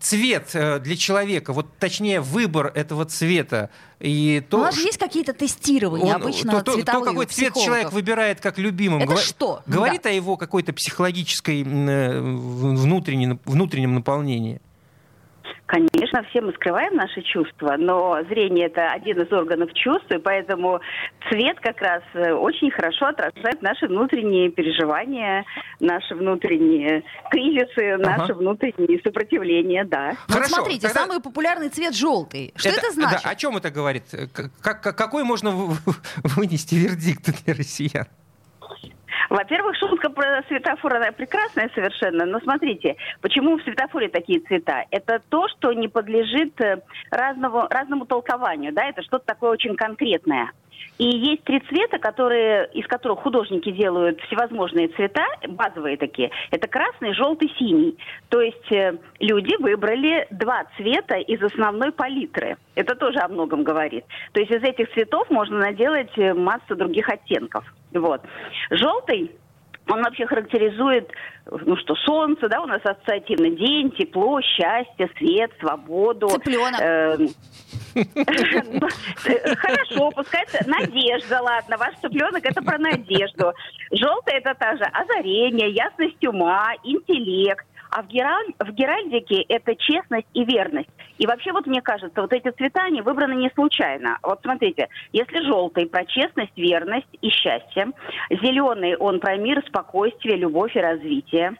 цвет 0.00 0.50
э, 0.54 0.78
для 0.80 0.96
человека, 0.96 1.52
вот 1.52 1.76
точнее 1.78 2.20
выбор 2.20 2.72
этого 2.74 3.04
цвета 3.04 3.70
и 4.00 4.42
то, 4.50 4.58
У 4.58 4.60
нас 4.62 4.74
же 4.74 4.82
есть 4.82 4.98
какие-то 4.98 5.32
тестирования 5.32 6.14
Он- 6.14 6.22
обычно 6.22 6.52
то, 6.52 6.58
то- 6.58 6.64
то, 6.64 6.72
цветовые 6.78 7.04
какой 7.12 7.24
у 7.24 7.28
цвет 7.28 7.54
человек 7.54 7.92
выбирает 7.92 8.40
как 8.40 8.58
любимым. 8.58 9.00
Это 9.02 9.12
Гова- 9.12 9.20
что? 9.22 9.62
Говорит 9.66 10.04
о 10.06 10.10
его 10.10 10.36
какой-то 10.36 10.72
психологической 10.72 11.62
э, 11.62 12.20
внутренней- 12.20 13.38
внутреннем 13.44 13.94
наполнении. 13.94 14.60
Конечно, 15.66 16.22
все 16.30 16.40
мы 16.42 16.52
скрываем 16.52 16.94
наши 16.94 17.22
чувства, 17.22 17.74
но 17.76 18.22
зрение 18.28 18.66
это 18.66 18.88
один 18.92 19.20
из 19.20 19.32
органов 19.32 19.72
чувств, 19.74 20.08
и 20.12 20.18
поэтому 20.18 20.80
цвет 21.28 21.58
как 21.58 21.80
раз 21.80 22.02
э, 22.14 22.32
очень 22.32 22.70
хорошо 22.70 23.06
отражает 23.06 23.62
наши 23.62 23.88
внутренние 23.88 24.50
переживания, 24.50 25.44
наши 25.80 26.14
внутренние 26.14 27.02
кризисы, 27.30 27.96
наши 27.96 28.32
внутренние 28.34 29.00
сопротивления, 29.02 29.84
да. 29.84 30.10
Ну, 30.10 30.16
вот 30.28 30.34
Хорошо, 30.34 30.54
смотрите, 30.54 30.86
тогда- 30.86 31.00
самый 31.00 31.20
популярный 31.20 31.68
цвет 31.68 31.96
желтый. 31.96 32.52
Что 32.54 32.68
это, 32.68 32.92
значит? 32.92 33.22
да, 33.24 33.30
о 33.30 33.34
чем 33.34 33.56
это 33.56 33.70
говорит? 33.72 34.04
Как- 34.62 34.80
как- 34.80 34.96
какой 34.96 35.24
можно 35.24 35.50
в- 35.50 35.78
вынести 36.36 36.76
вердикт 36.76 37.28
для 37.44 37.54
россиян? 37.54 38.06
Во-первых, 39.30 39.76
шутка 39.76 40.10
про 40.10 40.42
светофор, 40.48 40.96
она 40.96 41.12
прекрасная 41.12 41.70
совершенно, 41.74 42.24
но 42.24 42.40
смотрите, 42.40 42.96
почему 43.20 43.56
в 43.56 43.62
светофоре 43.62 44.08
такие 44.08 44.40
цвета? 44.40 44.84
Это 44.90 45.20
то, 45.28 45.48
что 45.48 45.72
не 45.72 45.88
подлежит 45.88 46.60
э, 46.60 46.80
разному, 47.10 47.66
разному 47.68 48.06
толкованию, 48.06 48.72
да, 48.72 48.84
это 48.84 49.02
что-то 49.02 49.26
такое 49.26 49.50
очень 49.50 49.76
конкретное. 49.76 50.50
И 50.98 51.04
есть 51.04 51.44
три 51.44 51.60
цвета, 51.60 51.98
которые, 51.98 52.70
из 52.72 52.86
которых 52.86 53.20
художники 53.20 53.70
делают 53.70 54.20
всевозможные 54.22 54.88
цвета, 54.88 55.24
базовые 55.48 55.96
такие. 55.96 56.30
Это 56.50 56.68
красный, 56.68 57.12
желтый, 57.14 57.52
синий. 57.58 57.98
То 58.28 58.40
есть 58.40 58.72
э, 58.72 58.96
люди 59.20 59.60
выбрали 59.60 60.26
два 60.30 60.64
цвета 60.76 61.16
из 61.16 61.42
основной 61.42 61.92
палитры. 61.92 62.56
Это 62.74 62.94
тоже 62.94 63.18
о 63.18 63.28
многом 63.28 63.62
говорит. 63.62 64.04
То 64.32 64.40
есть 64.40 64.52
из 64.52 64.62
этих 64.62 64.90
цветов 64.94 65.28
можно 65.30 65.58
наделать 65.58 66.16
э, 66.16 66.32
массу 66.32 66.76
других 66.76 67.08
оттенков. 67.08 67.64
Вот. 67.92 68.22
Желтый 68.70 69.32
он 69.88 70.02
вообще 70.02 70.26
характеризует, 70.26 71.10
ну 71.48 71.76
что, 71.76 71.94
солнце, 71.94 72.48
да, 72.48 72.60
у 72.60 72.66
нас 72.66 72.80
ассоциативный 72.84 73.54
день, 73.54 73.92
тепло, 73.92 74.40
счастье, 74.40 75.08
свет, 75.16 75.52
свободу. 75.60 76.28
Цыпленок. 76.28 76.80
Э, 76.80 77.16
Хорошо, 79.56 80.10
пускай 80.10 80.44
это 80.44 80.68
надежда, 80.68 81.40
ладно, 81.40 81.76
ваш 81.78 81.94
цыпленок 82.02 82.44
это 82.44 82.62
про 82.62 82.78
надежду. 82.78 83.52
Желтое 83.90 84.38
это 84.38 84.54
та 84.54 84.76
же 84.76 84.84
озарение, 84.84 85.70
ясность 85.70 86.24
ума, 86.26 86.72
интеллект. 86.84 87.64
А 87.90 88.02
в, 88.02 88.08
гераль- 88.08 88.54
в 88.58 88.72
Геральдике 88.72 89.42
это 89.48 89.74
честность 89.76 90.26
и 90.34 90.44
верность. 90.44 90.88
И 91.18 91.26
вообще, 91.26 91.52
вот 91.52 91.66
мне 91.66 91.80
кажется, 91.80 92.20
вот 92.20 92.32
эти 92.32 92.50
цвета, 92.50 92.82
они 92.82 93.00
выбраны 93.00 93.34
не 93.34 93.50
случайно. 93.54 94.18
Вот 94.22 94.40
смотрите, 94.42 94.88
если 95.12 95.40
желтый 95.46 95.86
про 95.86 96.04
честность, 96.04 96.56
верность 96.56 97.06
и 97.22 97.30
счастье, 97.30 97.92
зеленый 98.28 98.96
он 98.96 99.20
про 99.20 99.36
мир, 99.36 99.62
спокойствие, 99.66 100.36
любовь 100.36 100.76
и 100.76 100.80
развитие, 100.80 101.56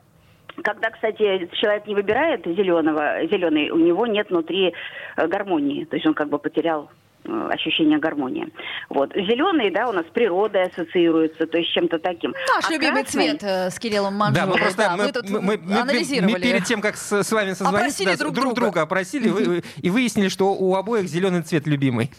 когда, 0.62 0.90
кстати, 0.90 1.48
человек 1.60 1.86
не 1.86 1.94
выбирает 1.94 2.44
зеленого, 2.46 3.26
зеленый, 3.30 3.70
у 3.70 3.78
него 3.78 4.06
нет 4.06 4.30
внутри 4.30 4.72
э, 5.16 5.26
гармонии. 5.26 5.84
То 5.84 5.96
есть 5.96 6.06
он 6.06 6.14
как 6.14 6.28
бы 6.28 6.38
потерял 6.38 6.90
э, 7.24 7.48
ощущение 7.52 7.98
гармонии. 7.98 8.48
Вот. 8.88 9.12
Зеленый, 9.14 9.70
да, 9.70 9.88
у 9.88 9.92
нас 9.92 10.06
с 10.06 10.10
природой 10.10 10.64
ассоциируется, 10.64 11.46
то 11.46 11.58
есть 11.58 11.70
с 11.70 11.74
чем-то 11.74 11.98
таким. 11.98 12.32
Наш 12.54 12.64
А 12.68 12.72
любимый 12.72 13.02
красный- 13.02 13.30
цвет 13.30 13.42
э, 13.42 13.70
с 13.70 13.78
Кириллом 13.78 14.14
Манжурой. 14.14 14.46
Да, 14.46 14.52
мы 14.52 14.58
просто 14.58 14.78
Да, 14.82 14.96
мы, 14.96 15.04
мы 15.04 15.12
тут 15.12 15.30
мы- 15.30 15.80
анализировали. 15.80 16.32
мы 16.32 16.40
перед 16.40 16.64
тем, 16.64 16.80
как 16.80 16.96
с, 16.96 17.12
с 17.22 17.32
вами 17.32 17.50
созвониться, 17.52 17.68
Опросили 17.68 18.10
да, 18.10 18.16
друг 18.16 18.32
друг 18.32 18.44
друга. 18.54 18.60
друга 18.60 18.82
опросили 18.82 19.28
вы- 19.28 19.62
и 19.82 19.90
выяснили, 19.90 20.28
что 20.28 20.52
у 20.54 20.74
обоих 20.74 21.06
зеленый 21.08 21.42
цвет 21.42 21.66
любимый. 21.66 22.10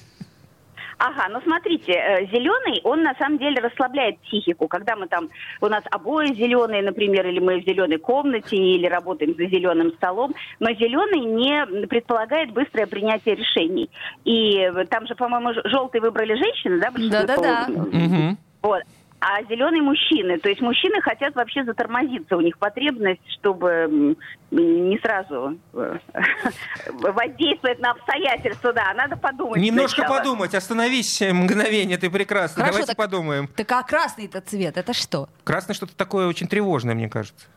Ага, 1.00 1.28
ну 1.30 1.40
смотрите, 1.42 2.28
зеленый, 2.32 2.82
он 2.84 3.04
на 3.04 3.14
самом 3.20 3.38
деле 3.38 3.62
расслабляет 3.62 4.20
психику. 4.22 4.68
Когда 4.68 4.96
мы 4.96 5.08
там, 5.08 5.30
у 5.62 5.68
нас 5.68 5.84
обои 5.92 6.34
зеленые, 6.34 6.82
например, 6.82 7.28
или 7.28 7.40
мы 7.40 7.62
в 7.62 7.66
зеленой 7.66 7.98
комнате, 8.00 8.56
или 8.56 8.88
работаем 8.88 9.36
за 9.36 9.46
зеленым 9.46 9.92
столом, 9.94 10.34
но 10.60 10.72
зеленый 10.72 11.20
не 11.20 11.86
предполагает 11.86 12.52
быстрое 12.52 12.88
принятие 12.88 13.36
решений. 13.36 13.92
И 14.26 14.72
там 14.90 15.06
же, 15.06 15.14
по-моему, 15.14 15.54
желтый 15.66 16.02
выбрали 16.02 16.34
женщины, 16.34 16.80
да? 16.80 16.92
Да-да-да. 16.92 17.68
Вот. 18.64 18.82
А 19.20 19.42
зеленый 19.44 19.82
мужчины. 19.82 20.38
То 20.38 20.48
есть 20.48 20.62
мужчины 20.62 21.02
хотят 21.02 21.34
вообще 21.36 21.64
затормозиться. 21.64 22.38
У 22.38 22.42
них 22.42 22.58
потребность, 22.60 23.22
чтобы 23.40 24.16
не 24.52 25.00
сразу 25.00 25.58
э, 25.74 25.98
воздействовать 26.92 27.80
на 27.80 27.92
обстоятельства. 27.92 28.74
Да, 28.74 28.94
надо 28.94 29.18
подумать. 29.18 29.60
Немножко 29.60 30.02
сначала. 30.02 30.18
подумать, 30.20 30.54
остановись 30.54 31.20
э, 31.22 31.34
мгновение, 31.34 31.98
ты 31.98 32.12
прекрасно. 32.12 32.64
Давайте 32.66 32.88
так- 32.88 32.98
подумаем. 32.98 33.48
Так 33.48 33.72
а 33.72 33.82
красный-то 33.82 34.40
цвет, 34.42 34.78
это 34.78 34.94
что? 34.94 35.30
Красный 35.44 35.74
что-то 35.74 35.96
такое 35.96 36.28
очень 36.28 36.48
тревожное, 36.48 36.94
мне 36.94 37.10
кажется. 37.10 37.48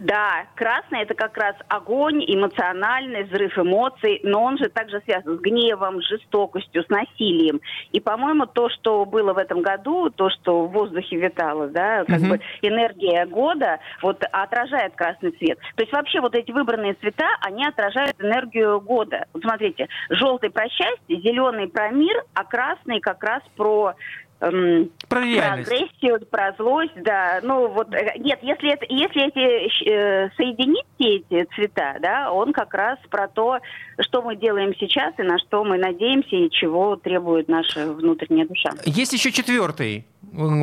Да, 0.00 0.46
красный 0.54 1.02
это 1.02 1.12
как 1.12 1.36
раз 1.36 1.54
огонь, 1.68 2.24
эмоциональный 2.26 3.24
взрыв 3.24 3.58
эмоций, 3.58 4.20
но 4.22 4.42
он 4.42 4.56
же 4.56 4.70
также 4.70 5.02
связан 5.04 5.36
с 5.36 5.40
гневом, 5.42 6.00
с 6.00 6.08
жестокостью, 6.08 6.82
с 6.84 6.88
насилием. 6.88 7.60
И, 7.92 8.00
по-моему, 8.00 8.46
то, 8.46 8.70
что 8.70 9.04
было 9.04 9.34
в 9.34 9.38
этом 9.38 9.60
году, 9.60 10.08
то, 10.08 10.30
что 10.30 10.64
в 10.64 10.72
воздухе 10.72 11.16
витало, 11.16 11.68
да, 11.68 12.04
как 12.06 12.18
Мгм. 12.20 12.28
бы 12.30 12.40
энергия 12.62 13.26
года, 13.26 13.78
вот 14.00 14.24
отражает 14.32 14.94
красный 14.96 15.32
цвет. 15.32 15.58
То 15.76 15.82
есть 15.82 15.92
вообще 15.92 16.20
вот 16.22 16.34
эти 16.34 16.50
выбранные 16.50 16.94
цвета, 16.94 17.28
они 17.42 17.66
отражают 17.66 18.16
энергию 18.20 18.80
года. 18.80 19.26
Вот 19.34 19.42
смотрите, 19.42 19.86
желтый 20.08 20.48
про 20.48 20.66
счастье, 20.70 21.20
зеленый 21.20 21.68
про 21.68 21.90
мир, 21.90 22.24
а 22.32 22.44
красный 22.44 23.00
как 23.00 23.22
раз 23.22 23.42
про 23.54 23.94
эм, 24.40 24.90
Про 25.08 25.20
про 25.20 25.24
реальность. 25.24 25.70
агрессию, 25.70 26.26
про 26.26 26.52
злость, 26.58 27.02
да. 27.02 27.40
Ну 27.42 27.68
вот 27.68 27.92
э, 27.94 28.18
нет, 28.18 28.38
если 28.42 28.72
это, 28.72 28.86
если 28.88 29.28
эти 29.28 29.88
э, 29.88 30.30
соединить 30.36 30.86
все 30.98 31.16
эти 31.16 31.48
цвета, 31.54 31.96
да, 32.00 32.32
он 32.32 32.52
как 32.52 32.74
раз 32.74 32.98
про 33.10 33.28
то, 33.28 33.58
что 34.00 34.22
мы 34.22 34.36
делаем 34.36 34.74
сейчас 34.78 35.14
и 35.18 35.22
на 35.22 35.38
что 35.38 35.64
мы 35.64 35.78
надеемся 35.78 36.36
и 36.36 36.50
чего 36.50 36.96
требует 36.96 37.48
наша 37.48 37.92
внутренняя 37.92 38.46
душа. 38.46 38.70
Есть 38.84 39.12
еще 39.12 39.30
четвертый, 39.30 40.06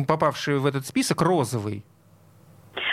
попавший 0.06 0.58
в 0.58 0.66
этот 0.66 0.86
список, 0.86 1.22
розовый. 1.22 1.84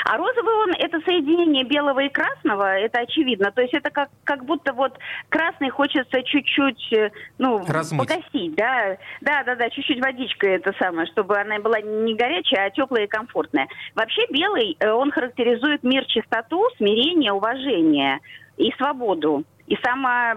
А 0.08 0.18
розовый 0.18 0.54
он 0.54 0.72
это 0.78 1.00
соединение 1.02 1.64
белого 1.64 2.00
и 2.02 2.10
красного, 2.10 2.78
это 2.78 3.00
очевидно. 3.00 3.52
То 3.52 3.62
есть 3.64 3.74
это 3.74 3.90
как, 3.90 4.10
как 4.24 4.46
будто 4.46 4.72
вот 4.72 4.96
красный 5.30 5.72
хочется 5.72 6.22
чуть-чуть, 6.22 6.94
э, 6.94 7.10
ну, 7.40 7.66
Размыть. 7.68 8.08
погасить, 8.08 8.54
да. 8.54 8.98
Да, 9.22 9.44
да, 9.44 9.56
да, 9.56 9.68
чуть-чуть 9.72 10.00
водичкой 10.00 10.58
это 10.58 10.74
самое, 10.78 11.08
чтобы 11.08 11.40
она 11.40 11.60
была 11.60 11.82
не 11.82 12.14
горячая, 12.14 12.68
а 12.68 12.70
теплая 12.70 13.06
и 13.06 13.08
комфортная. 13.08 13.68
Вообще 13.96 14.22
белый, 14.30 14.78
э, 14.80 14.92
он 14.92 15.10
характеризует 15.10 15.82
мир, 15.82 16.06
чистоту, 16.06 16.70
смирение, 16.78 17.32
уважение 17.32 18.20
и 18.58 18.72
свободу, 18.78 19.44
и 19.66 19.76
само, 19.84 20.36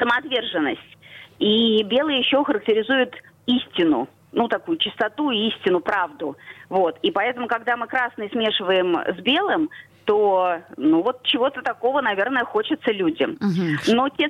самоотверженность. 0.00 0.98
И 1.38 1.84
белый 1.84 2.18
еще 2.18 2.42
характеризует 2.42 3.14
истину, 3.46 4.08
ну, 4.32 4.48
такую 4.48 4.78
чистоту 4.78 5.30
и 5.30 5.48
истину, 5.48 5.80
правду. 5.80 6.36
Вот. 6.68 6.98
И 7.02 7.10
поэтому, 7.10 7.46
когда 7.48 7.76
мы 7.76 7.86
красный 7.86 8.28
смешиваем 8.30 8.96
с 8.96 9.20
белым, 9.22 9.70
то, 10.04 10.60
ну, 10.76 11.02
вот 11.02 11.22
чего-то 11.22 11.62
такого, 11.62 12.00
наверное, 12.00 12.44
хочется 12.44 12.90
людям. 12.92 13.36
Мгм. 13.40 13.78
Но 13.88 14.08
те 14.08 14.28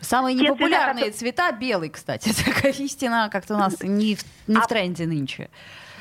Самые 0.00 0.34
Те 0.36 0.40
цвета, 0.44 0.54
непопулярные 0.54 0.92
которые- 1.06 1.12
цвета 1.12 1.52
белый, 1.52 1.88
кстати. 1.90 2.30
Такая 2.44 2.72
истина 2.72 3.28
как-то 3.32 3.54
у 3.54 3.58
нас 3.58 3.82
не 3.82 4.14
в, 4.14 4.22
не 4.46 4.54
в 4.54 4.64
А- 4.64 4.66
тренде 4.68 5.06
нынче. 5.06 5.50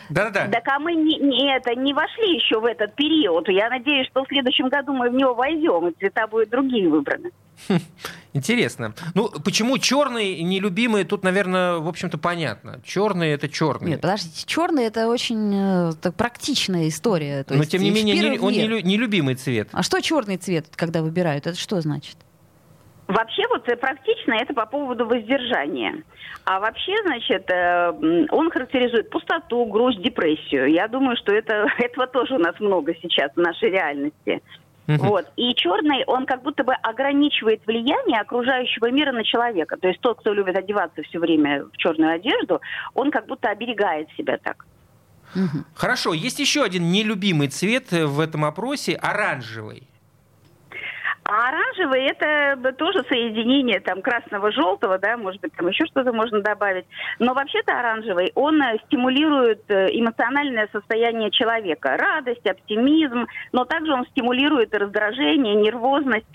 Да-да-да. 0.09 0.47
Так 0.51 0.67
а 0.67 0.79
мы 0.79 0.93
не, 0.93 1.17
не 1.17 1.53
это, 1.53 1.73
не 1.75 1.93
вошли 1.93 2.35
еще 2.35 2.59
в 2.61 2.65
этот 2.65 2.93
период. 2.95 3.49
Я 3.49 3.69
надеюсь, 3.69 4.07
что 4.07 4.23
в 4.23 4.27
следующем 4.27 4.69
году 4.69 4.93
мы 4.93 5.09
в 5.09 5.13
него 5.13 5.33
войдем, 5.33 5.87
и 5.87 5.91
цвета 5.99 6.27
будут 6.27 6.49
другие 6.49 6.87
выбраны. 6.87 7.31
Интересно. 8.37 8.93
Ну, 9.15 9.29
почему 9.43 9.77
черный 9.79 10.41
нелюбимый, 10.43 11.03
тут, 11.03 11.23
наверное, 11.23 11.77
в 11.77 11.87
общем-то, 11.87 12.17
понятно. 12.17 12.79
Черный 12.85 13.29
это 13.31 13.49
черный. 13.49 13.89
Нет, 13.91 14.01
подождите, 14.01 14.45
черный 14.45 14.85
это 14.85 15.07
очень 15.07 15.53
э, 15.53 15.91
так, 16.01 16.15
практичная 16.15 16.87
история. 16.87 17.43
То 17.43 17.55
Но, 17.55 17.59
есть 17.61 17.71
тем 17.71 17.81
не 17.81 17.89
менее, 17.89 18.15
не- 18.15 18.39
он 18.39 18.53
не 18.53 18.67
лю- 18.67 18.81
нелюбимый 18.81 19.35
цвет. 19.35 19.69
А 19.71 19.81
что 19.81 19.99
черный 20.01 20.37
цвет, 20.37 20.67
когда 20.75 21.01
выбирают? 21.01 21.47
Это 21.47 21.57
что 21.57 21.81
значит? 21.81 22.15
Вообще 23.07 23.43
вот 23.49 23.67
э, 23.69 23.75
практично 23.75 24.33
это 24.33 24.53
по 24.53 24.65
поводу 24.65 25.07
воздержания. 25.07 26.03
А 26.45 26.59
вообще, 26.59 26.93
значит, 27.05 27.49
э, 27.49 28.27
он 28.31 28.51
характеризует 28.51 29.09
пустоту, 29.09 29.65
грусть, 29.65 30.01
депрессию. 30.01 30.67
Я 30.71 30.87
думаю, 30.87 31.17
что 31.17 31.33
это, 31.33 31.65
этого 31.79 32.07
тоже 32.07 32.35
у 32.35 32.39
нас 32.39 32.59
много 32.59 32.93
сейчас 33.01 33.31
в 33.35 33.39
нашей 33.39 33.69
реальности. 33.71 34.41
Вот. 34.87 35.25
И 35.35 35.53
черный, 35.53 36.05
он 36.05 36.25
как 36.25 36.43
будто 36.43 36.63
бы 36.63 36.73
ограничивает 36.73 37.61
влияние 37.67 38.21
окружающего 38.21 38.89
мира 38.89 39.11
на 39.11 39.23
человека. 39.23 39.75
То 39.77 39.89
есть 39.89 39.99
тот, 39.99 40.19
кто 40.19 40.33
любит 40.33 40.55
одеваться 40.55 41.01
все 41.03 41.19
время 41.19 41.65
в 41.65 41.77
черную 41.77 42.15
одежду, 42.15 42.61
он 42.93 43.11
как 43.11 43.27
будто 43.27 43.49
оберегает 43.49 44.07
себя 44.17 44.37
так. 44.37 44.65
Хорошо, 45.75 46.13
есть 46.13 46.39
еще 46.39 46.63
один 46.63 46.89
нелюбимый 46.89 47.49
цвет 47.49 47.91
э, 47.91 48.05
в 48.05 48.21
этом 48.21 48.45
опросе– 48.45 48.95
оранжевый. 49.01 49.83
А 51.29 51.49
оранжевый 51.49 52.05
это 52.05 52.71
тоже 52.77 53.03
соединение 53.09 53.81
там 53.81 54.01
красного-желтого, 54.01 54.97
да, 54.97 55.17
может 55.17 55.41
быть, 55.41 55.51
там 55.57 55.67
еще 55.67 55.85
что-то 55.87 56.13
можно 56.13 56.39
добавить. 56.39 56.85
Но 57.19 57.33
вообще-то 57.33 57.77
оранжевый, 57.77 58.31
он 58.33 58.61
э, 58.61 58.77
стимулирует 58.85 59.61
э, 59.67 59.87
эмоциональное 59.91 60.69
состояние 60.71 61.29
человека. 61.31 61.97
Радость, 61.97 62.45
оптимизм, 62.47 63.27
но 63.51 63.65
также 63.65 63.91
он 63.91 64.05
стимулирует 64.05 64.73
раздражение, 64.73 65.55
нервозность. 65.55 66.27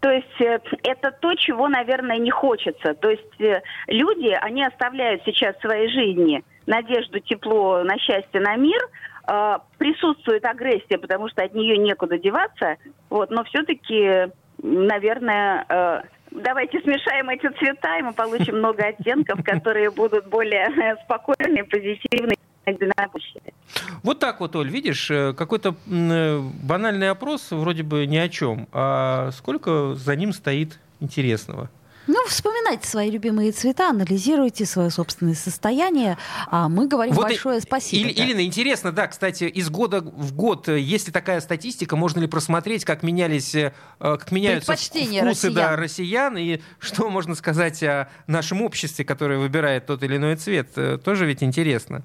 То 0.00 0.10
есть 0.10 0.40
э, 0.42 0.58
это 0.82 1.10
то, 1.10 1.34
чего, 1.36 1.68
наверное, 1.68 2.18
не 2.18 2.30
хочется. 2.30 2.92
То 2.92 3.08
есть 3.08 3.62
люди, 3.86 4.36
они 4.42 4.62
оставляют 4.62 5.22
сейчас 5.24 5.56
в 5.56 5.62
своей 5.62 5.88
жизни 5.88 6.44
надежду, 6.66 7.18
тепло 7.20 7.82
на 7.82 7.98
счастье, 7.98 8.40
на 8.40 8.56
мир, 8.56 8.80
э, 9.26 9.58
присутствует 9.78 10.44
агрессия, 10.44 10.98
потому 10.98 11.28
что 11.28 11.42
от 11.42 11.54
нее 11.54 11.76
некуда 11.78 12.18
деваться, 12.18 12.76
вот, 13.10 13.30
но 13.30 13.44
все-таки, 13.44 14.32
наверное, 14.62 15.64
э, 15.68 16.02
давайте 16.30 16.80
смешаем 16.80 17.28
эти 17.30 17.48
цвета, 17.58 17.98
и 17.98 18.02
мы 18.02 18.12
получим 18.12 18.58
много 18.58 18.84
оттенков, 18.84 19.40
которые 19.44 19.90
будут 19.90 20.26
более 20.26 20.96
спокойные, 21.04 21.64
позитивные. 21.64 22.36
Вот 24.02 24.20
так 24.20 24.40
вот, 24.40 24.56
Оль, 24.56 24.70
видишь, 24.70 25.10
э, 25.10 25.34
какой-то 25.34 25.74
э, 25.86 26.40
банальный 26.62 27.10
опрос 27.10 27.50
вроде 27.50 27.82
бы 27.82 28.06
ни 28.06 28.16
о 28.16 28.28
чем, 28.28 28.68
а 28.72 29.30
сколько 29.32 29.94
за 29.94 30.16
ним 30.16 30.32
стоит 30.32 30.80
интересного. 31.00 31.68
Ну, 32.06 32.16
вспоминайте 32.26 32.86
свои 32.86 33.10
любимые 33.10 33.50
цвета, 33.52 33.88
анализируйте 33.90 34.66
свое 34.66 34.90
собственное 34.90 35.34
состояние, 35.34 36.18
а 36.50 36.68
мы 36.68 36.86
говорим 36.86 37.14
Вот 37.14 37.22
и- 37.26 37.28
большое 37.30 37.60
спасибо. 37.60 38.08
Ил- 38.10 38.24
Илина, 38.26 38.44
интересно, 38.44 38.92
да, 38.92 39.06
кстати, 39.06 39.44
из 39.44 39.70
года 39.70 40.00
в 40.02 40.34
год, 40.34 40.68
э, 40.68 40.78
есть 40.78 41.06
ли 41.06 41.12
такая 41.12 41.40
статистика, 41.40 41.96
можно 41.96 42.20
ли 42.20 42.26
просмотреть, 42.26 42.84
как 42.84 43.02
менялись, 43.02 43.54
э, 43.54 43.72
как 43.98 44.30
меняются 44.32 44.72
вкусы 44.74 45.50
да, 45.50 45.76
россиян. 45.76 45.78
россиян, 45.78 46.36
и 46.36 46.60
что 46.78 47.08
можно 47.08 47.34
сказать 47.34 47.82
о 47.82 48.08
нашем 48.26 48.60
обществе, 48.62 49.04
которое 49.04 49.38
выбирает 49.38 49.86
тот 49.86 50.02
или 50.02 50.16
иной 50.16 50.36
цвет? 50.36 50.68
Э, 50.76 50.98
Тоже 51.02 51.24
ведь 51.26 51.42
интересно. 51.42 52.04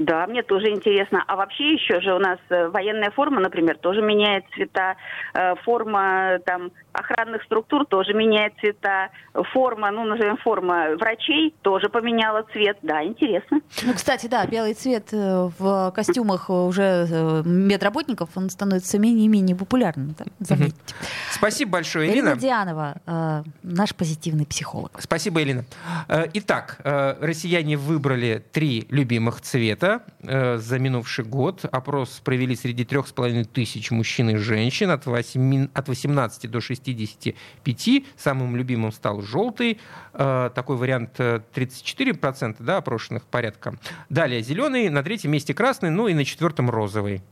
Да, 0.00 0.26
мне 0.26 0.42
тоже 0.42 0.70
интересно. 0.70 1.22
А 1.26 1.36
вообще 1.36 1.74
еще 1.74 2.00
же 2.00 2.14
у 2.14 2.18
нас 2.18 2.38
э, 2.48 2.68
военная 2.68 3.10
форма, 3.10 3.38
например, 3.38 3.76
тоже 3.76 4.00
меняет 4.00 4.44
цвета. 4.54 4.96
Э, 5.34 5.54
Форма 5.62 6.38
там 6.46 6.70
охранных 6.92 7.42
структур 7.44 7.84
тоже 7.84 8.14
меняет 8.14 8.54
цвета. 8.60 9.10
Форма, 9.52 9.90
ну, 9.90 10.04
назовем 10.06 10.38
форма 10.38 10.96
врачей 10.98 11.54
тоже 11.60 11.90
поменяла 11.90 12.46
цвет. 12.50 12.78
Да, 12.80 13.04
интересно. 13.04 13.60
Ну, 13.82 13.92
кстати, 13.92 14.26
да, 14.26 14.46
белый 14.46 14.72
цвет 14.72 15.12
э, 15.12 15.50
в 15.58 15.92
костюмах 15.94 16.48
уже 16.48 17.42
медработников, 17.44 18.30
он 18.36 18.48
становится 18.48 18.98
менее 18.98 19.26
и 19.26 19.28
менее 19.28 19.54
популярным. 19.54 20.14
да, 20.18 20.24
заметьте. 20.38 20.94
Спасибо 21.30 21.72
большое, 21.72 22.10
Ирина 22.10 22.30
Ирина. 22.30 22.40
Дианова, 22.40 23.44
наш 23.62 23.94
позитивный 23.94 24.46
психолог. 24.46 24.92
Спасибо, 24.98 25.42
Элина. 25.42 25.64
Э, 26.08 26.24
Итак, 26.32 26.78
россияне 26.84 27.76
выбрали 27.76 28.42
три 28.52 28.86
любимых 28.88 29.42
цвета 29.42 29.89
э, 30.22 30.58
за 30.58 30.78
минувший 30.78 31.24
год. 31.24 31.64
Опрос 31.70 32.20
провели 32.24 32.56
среди 32.56 32.84
трех 32.84 33.08
с 33.08 33.12
половиной 33.12 33.44
тысяч 33.44 33.90
мужчин 33.90 34.30
и 34.30 34.36
женщин 34.36 34.90
от, 34.90 35.06
8 35.06 35.68
от 35.74 35.88
18 35.88 36.50
до 36.50 36.60
65. 36.60 38.04
Самым 38.16 38.56
любимым 38.56 38.92
стал 38.92 39.22
желтый. 39.22 39.78
Э, 40.12 40.50
Такой 40.54 40.76
вариант 40.76 41.18
э, 41.18 41.40
34% 41.54 42.56
да, 42.60 42.78
опрошенных 42.78 43.24
порядка. 43.24 43.74
Далее 44.08 44.42
зеленый, 44.42 44.88
на 44.88 45.02
третьем 45.02 45.32
месте 45.32 45.54
красный, 45.54 45.90
ну 45.90 46.08
и 46.08 46.14
на 46.14 46.24
четвертом 46.24 46.70
розовый. 46.70 47.22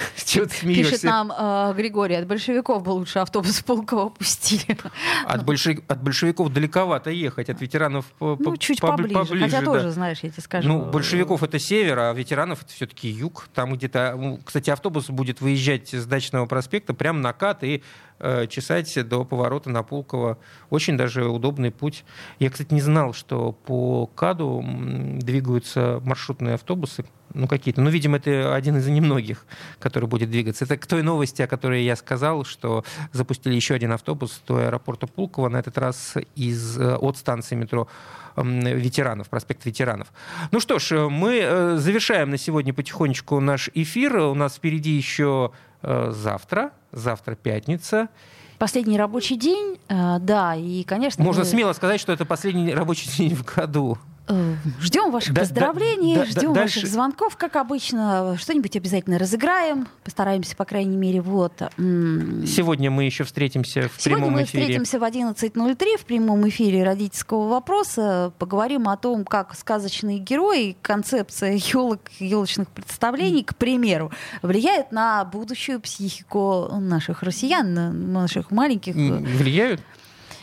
Чего 0.24 0.44
ты 0.46 0.50
Пишет 0.50 1.00
смеешься? 1.00 1.06
нам 1.06 1.32
э, 1.36 1.74
Григорий, 1.76 2.14
от 2.14 2.26
большевиков 2.26 2.82
бы 2.82 2.90
лучше 2.90 3.18
автобус 3.18 3.60
Пулково 3.66 4.10
пустили. 4.10 4.76
От, 5.26 5.44
больши- 5.44 5.82
от 5.88 6.02
большевиков 6.02 6.52
далековато 6.52 7.10
ехать, 7.10 7.50
от 7.50 7.60
ветеранов 7.60 8.06
по- 8.18 8.36
Ну, 8.38 8.56
чуть 8.56 8.80
побли- 8.80 9.12
поближе. 9.12 9.44
Хотя 9.44 9.60
да. 9.60 9.66
тоже, 9.66 9.90
знаешь, 9.90 10.18
я 10.22 10.30
тебе 10.30 10.42
скажу. 10.42 10.68
Ну, 10.68 10.84
большевиков 10.90 11.42
это 11.42 11.58
север, 11.58 11.98
а 11.98 12.12
ветеранов 12.12 12.62
это 12.62 12.72
все-таки 12.72 13.08
юг. 13.08 13.48
Там 13.54 13.74
где-то, 13.74 14.14
ну, 14.18 14.40
кстати, 14.44 14.70
автобус 14.70 15.08
будет 15.10 15.40
выезжать 15.40 15.92
с 15.94 16.06
дачного 16.06 16.46
проспекта 16.46 16.94
прямо 16.94 17.18
на 17.20 17.32
кат 17.32 17.64
и 17.64 17.82
э, 18.18 18.46
чесать 18.48 19.08
до 19.08 19.24
поворота 19.24 19.70
на 19.70 19.82
Пулково. 19.82 20.38
Очень 20.70 20.96
даже 20.96 21.24
удобный 21.26 21.70
путь. 21.70 22.04
Я, 22.38 22.50
кстати, 22.50 22.72
не 22.72 22.80
знал, 22.80 23.12
что 23.12 23.52
по 23.52 24.06
КАДу 24.06 24.64
двигаются 25.18 26.00
маршрутные 26.04 26.54
автобусы 26.54 27.04
ну, 27.34 27.46
какие-то. 27.46 27.80
Ну, 27.80 27.90
видимо, 27.90 28.16
это 28.16 28.54
один 28.54 28.76
из 28.76 28.86
немногих, 28.86 29.44
который 29.78 30.08
будет 30.08 30.30
двигаться. 30.30 30.64
Это 30.64 30.76
к 30.76 30.86
той 30.86 31.02
новости, 31.02 31.42
о 31.42 31.46
которой 31.46 31.84
я 31.84 31.96
сказал, 31.96 32.44
что 32.44 32.84
запустили 33.12 33.54
еще 33.54 33.74
один 33.74 33.92
автобус 33.92 34.42
до 34.46 34.58
аэропорта 34.58 35.06
Пулково, 35.06 35.48
на 35.48 35.58
этот 35.58 35.78
раз 35.78 36.14
из, 36.34 36.78
э, 36.78 36.96
от 36.96 37.16
станции 37.16 37.54
метро 37.54 37.88
ветеранов, 38.36 39.28
проспект 39.28 39.66
ветеранов. 39.66 40.08
Ну 40.52 40.60
что 40.60 40.78
ж, 40.78 41.08
мы 41.08 41.40
э, 41.42 41.76
завершаем 41.76 42.30
на 42.30 42.38
сегодня 42.38 42.72
потихонечку 42.72 43.40
наш 43.40 43.68
эфир. 43.74 44.16
У 44.18 44.34
нас 44.34 44.54
впереди 44.54 44.92
еще 44.92 45.52
э, 45.82 46.12
завтра, 46.14 46.70
завтра 46.92 47.34
пятница. 47.34 48.08
Последний 48.58 48.98
рабочий 48.98 49.36
день, 49.36 49.78
да, 49.88 50.54
и, 50.54 50.84
конечно... 50.84 51.24
Можно 51.24 51.44
мы... 51.44 51.48
смело 51.48 51.72
сказать, 51.72 51.98
что 51.98 52.12
это 52.12 52.26
последний 52.26 52.74
рабочий 52.74 53.08
день 53.16 53.34
в 53.34 53.42
году. 53.42 53.96
Э, 54.28 54.54
ждем 54.80 55.10
ваших 55.10 55.34
да, 55.34 55.40
поздравлений, 55.40 56.14
да, 56.14 56.24
ждем 56.24 56.52
да, 56.52 56.62
ваших 56.62 56.82
дальше... 56.82 56.86
звонков, 56.86 57.36
как 57.36 57.56
обычно. 57.56 58.36
Что-нибудь 58.38 58.76
обязательно 58.76 59.18
разыграем. 59.18 59.88
Постараемся, 60.04 60.56
по 60.56 60.64
крайней 60.64 60.96
мере, 60.96 61.20
вот. 61.20 61.52
Сегодня 61.76 62.90
мы 62.90 63.04
еще 63.04 63.24
встретимся 63.24 63.88
в 63.88 64.00
Сегодня 64.00 64.24
прямом 64.24 64.34
мы 64.34 64.44
эфире. 64.44 64.64
встретимся 64.64 64.98
в 64.98 65.04
11.03 65.04 65.98
в 65.98 66.04
прямом 66.04 66.48
эфире 66.48 66.84
родительского 66.84 67.48
вопроса. 67.48 68.32
Поговорим 68.38 68.88
о 68.88 68.96
том, 68.96 69.24
как 69.24 69.56
сказочные 69.56 70.18
герои, 70.18 70.76
концепция 70.80 71.54
елок, 71.54 72.00
елочных 72.18 72.68
представлений, 72.68 73.42
к 73.42 73.56
примеру, 73.56 74.12
влияет 74.42 74.92
на 74.92 75.24
будущую 75.24 75.80
психику 75.80 76.68
наших 76.78 77.22
россиян, 77.22 78.12
наших 78.12 78.50
маленьких. 78.50 78.94
Влияют? 78.94 79.80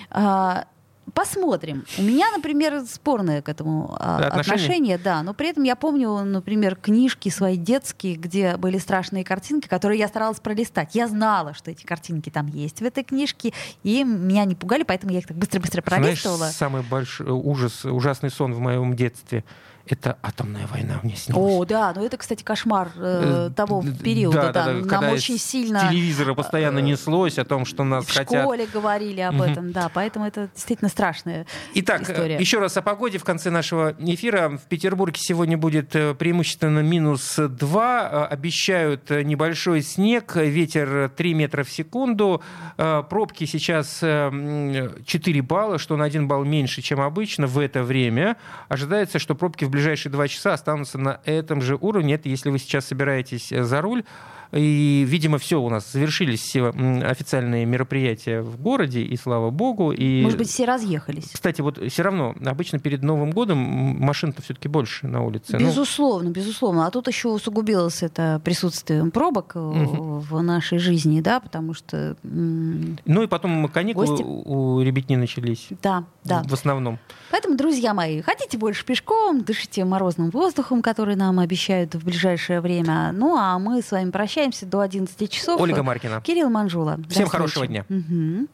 А, 0.09 0.65
Посмотрим. 1.13 1.85
У 1.97 2.01
меня, 2.01 2.29
например, 2.35 2.83
спорное 2.85 3.41
к 3.41 3.49
этому 3.49 3.95
а, 3.99 4.17
отношение? 4.17 4.39
отношение, 4.39 4.97
да. 4.97 5.23
Но 5.23 5.33
при 5.33 5.49
этом 5.49 5.63
я 5.63 5.75
помню, 5.75 6.23
например, 6.23 6.75
книжки 6.75 7.29
свои 7.29 7.57
детские, 7.57 8.15
где 8.15 8.57
были 8.57 8.77
страшные 8.77 9.23
картинки, 9.23 9.67
которые 9.67 9.99
я 9.99 10.07
старалась 10.07 10.39
пролистать. 10.39 10.95
Я 10.95 11.07
знала, 11.07 11.53
что 11.53 11.71
эти 11.71 11.85
картинки 11.85 12.29
там 12.29 12.47
есть 12.47 12.81
в 12.81 12.85
этой 12.85 13.03
книжке, 13.03 13.53
и 13.83 14.03
меня 14.03 14.45
не 14.45 14.55
пугали, 14.55 14.83
поэтому 14.83 15.13
я 15.13 15.19
их 15.19 15.27
так 15.27 15.37
быстро-быстро 15.37 15.81
пролистывала. 15.81 16.37
Знаешь, 16.37 16.55
самый 16.55 16.81
большой 16.83 17.29
ужас, 17.29 17.85
ужасный 17.85 18.29
сон 18.29 18.53
в 18.53 18.59
моем 18.59 18.95
детстве— 18.95 19.43
это 19.87 20.17
атомная 20.21 20.67
война 20.67 20.99
мне 21.03 21.15
снилась. 21.15 21.53
О, 21.53 21.65
да, 21.65 21.93
но 21.95 22.05
это, 22.05 22.17
кстати, 22.17 22.43
кошмар 22.43 22.91
э, 22.95 23.49
того 23.55 23.83
периода. 24.03 24.37
Да, 24.37 24.51
да, 24.51 24.65
да, 24.65 24.73
Нам 24.73 24.87
когда 24.87 25.11
очень 25.11 25.37
сильно... 25.37 25.87
телевизора 25.89 26.33
постоянно 26.33 26.79
э, 26.79 26.83
неслось 26.83 27.37
о 27.37 27.45
том, 27.45 27.65
что 27.65 27.83
нас 27.83 28.05
в 28.05 28.13
хотят... 28.13 28.41
В 28.41 28.43
школе 28.43 28.67
говорили 28.71 29.21
об 29.21 29.41
этом, 29.41 29.71
да, 29.71 29.89
поэтому 29.93 30.25
это 30.25 30.49
действительно 30.53 30.89
страшная 30.89 31.45
Итак, 31.73 32.03
история. 32.03 32.37
еще 32.37 32.59
раз 32.59 32.77
о 32.77 32.81
погоде 32.81 33.17
в 33.17 33.23
конце 33.23 33.49
нашего 33.49 33.95
эфира. 33.99 34.49
В 34.49 34.67
Петербурге 34.67 35.19
сегодня 35.19 35.57
будет 35.57 35.95
э, 35.95 36.13
преимущественно 36.13 36.79
минус 36.79 37.35
2. 37.37 38.09
Э, 38.11 38.25
обещают 38.25 39.09
небольшой 39.09 39.81
снег, 39.81 40.35
ветер 40.35 41.09
3 41.15 41.33
метра 41.33 41.63
в 41.63 41.69
секунду. 41.69 42.41
Пробки 42.75 43.45
сейчас 43.45 43.99
4 43.99 45.41
балла, 45.41 45.79
что 45.79 45.95
на 45.95 46.05
1 46.05 46.27
балл 46.27 46.43
меньше, 46.43 46.81
чем 46.81 47.01
обычно 47.01 47.47
в 47.47 47.57
это 47.59 47.83
время. 47.83 48.37
Ожидается, 48.69 49.19
что 49.19 49.35
пробки 49.35 49.65
в 49.65 49.69
ближайшие 49.77 50.11
два 50.11 50.27
часа 50.27 50.53
останутся 50.53 50.97
на 50.97 51.21
этом 51.23 51.61
же 51.61 51.75
уровне. 51.75 52.15
Это 52.15 52.29
если 52.29 52.49
вы 52.49 52.57
сейчас 52.57 52.87
собираетесь 52.87 53.51
э, 53.51 53.63
за 53.63 53.81
руль. 53.81 54.03
И, 54.51 55.05
видимо, 55.07 55.37
все 55.37 55.61
у 55.61 55.69
нас 55.69 55.91
завершились 55.91 56.41
все 56.41 56.69
официальные 56.69 57.65
мероприятия 57.65 58.41
в 58.41 58.59
городе, 58.61 59.01
и 59.01 59.17
слава 59.17 59.49
богу. 59.49 59.91
И... 59.91 60.21
Может 60.21 60.37
быть, 60.37 60.47
все 60.47 60.65
разъехались. 60.65 61.29
Кстати, 61.33 61.61
вот 61.61 61.79
все 61.91 62.03
равно, 62.03 62.33
обычно 62.45 62.79
перед 62.79 63.03
Новым 63.03 63.31
годом 63.31 63.57
машин-то 63.57 64.41
все-таки 64.41 64.69
больше 64.69 65.07
на 65.07 65.23
улице. 65.23 65.57
Ну, 65.59 65.67
безусловно, 65.67 66.29
ну... 66.29 66.33
безусловно. 66.33 66.87
А 66.87 66.91
тут 66.91 67.07
еще 67.07 67.29
усугубилось 67.29 68.03
это 68.03 68.41
присутствием 68.43 69.11
пробок 69.11 69.55
угу. 69.55 70.19
в 70.19 70.41
нашей 70.41 70.77
жизни, 70.77 71.19
да, 71.19 71.39
потому 71.39 71.73
что... 71.73 72.15
Ну 72.23 73.23
и 73.23 73.27
потом 73.27 73.67
каникулы 73.67 74.07
гости... 74.07 74.23
у 74.23 74.81
ребятни 74.81 75.17
начались. 75.17 75.67
Да, 75.83 76.05
да. 76.23 76.43
В 76.47 76.53
основном. 76.53 76.99
Поэтому, 77.31 77.57
друзья 77.57 77.93
мои, 77.93 78.21
хотите 78.21 78.57
больше 78.57 78.85
пешком, 78.85 79.43
дышите 79.43 79.83
морозным 79.83 80.29
воздухом, 80.29 80.81
который 80.81 81.15
нам 81.15 81.39
обещают 81.39 81.95
в 81.95 82.05
ближайшее 82.05 82.61
время. 82.61 83.11
Ну, 83.11 83.35
а 83.35 83.59
мы 83.59 83.81
с 83.81 83.91
вами 83.91 84.09
прощаемся 84.09 84.36
Прощаемся 84.37 84.67
до 84.67 84.81
11 84.81 85.31
часов. 85.31 85.59
Ольга 85.59 85.81
Маркина. 85.81 86.21
Кирилл 86.21 86.51
Манжула. 86.51 86.99
Всем 87.09 87.27
хорошего 87.27 87.65
дня. 87.65 87.85
Угу. 87.89 88.47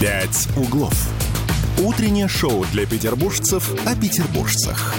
«Пять 0.00 0.48
углов». 0.56 1.08
Утреннее 1.78 2.26
шоу 2.26 2.64
для 2.72 2.86
петербуржцев 2.86 3.70
о 3.86 3.94
петербуржцах. 3.94 4.96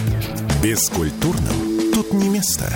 Бескультурным 0.63 1.91
тут 1.93 2.13
не 2.13 2.29
место. 2.29 2.71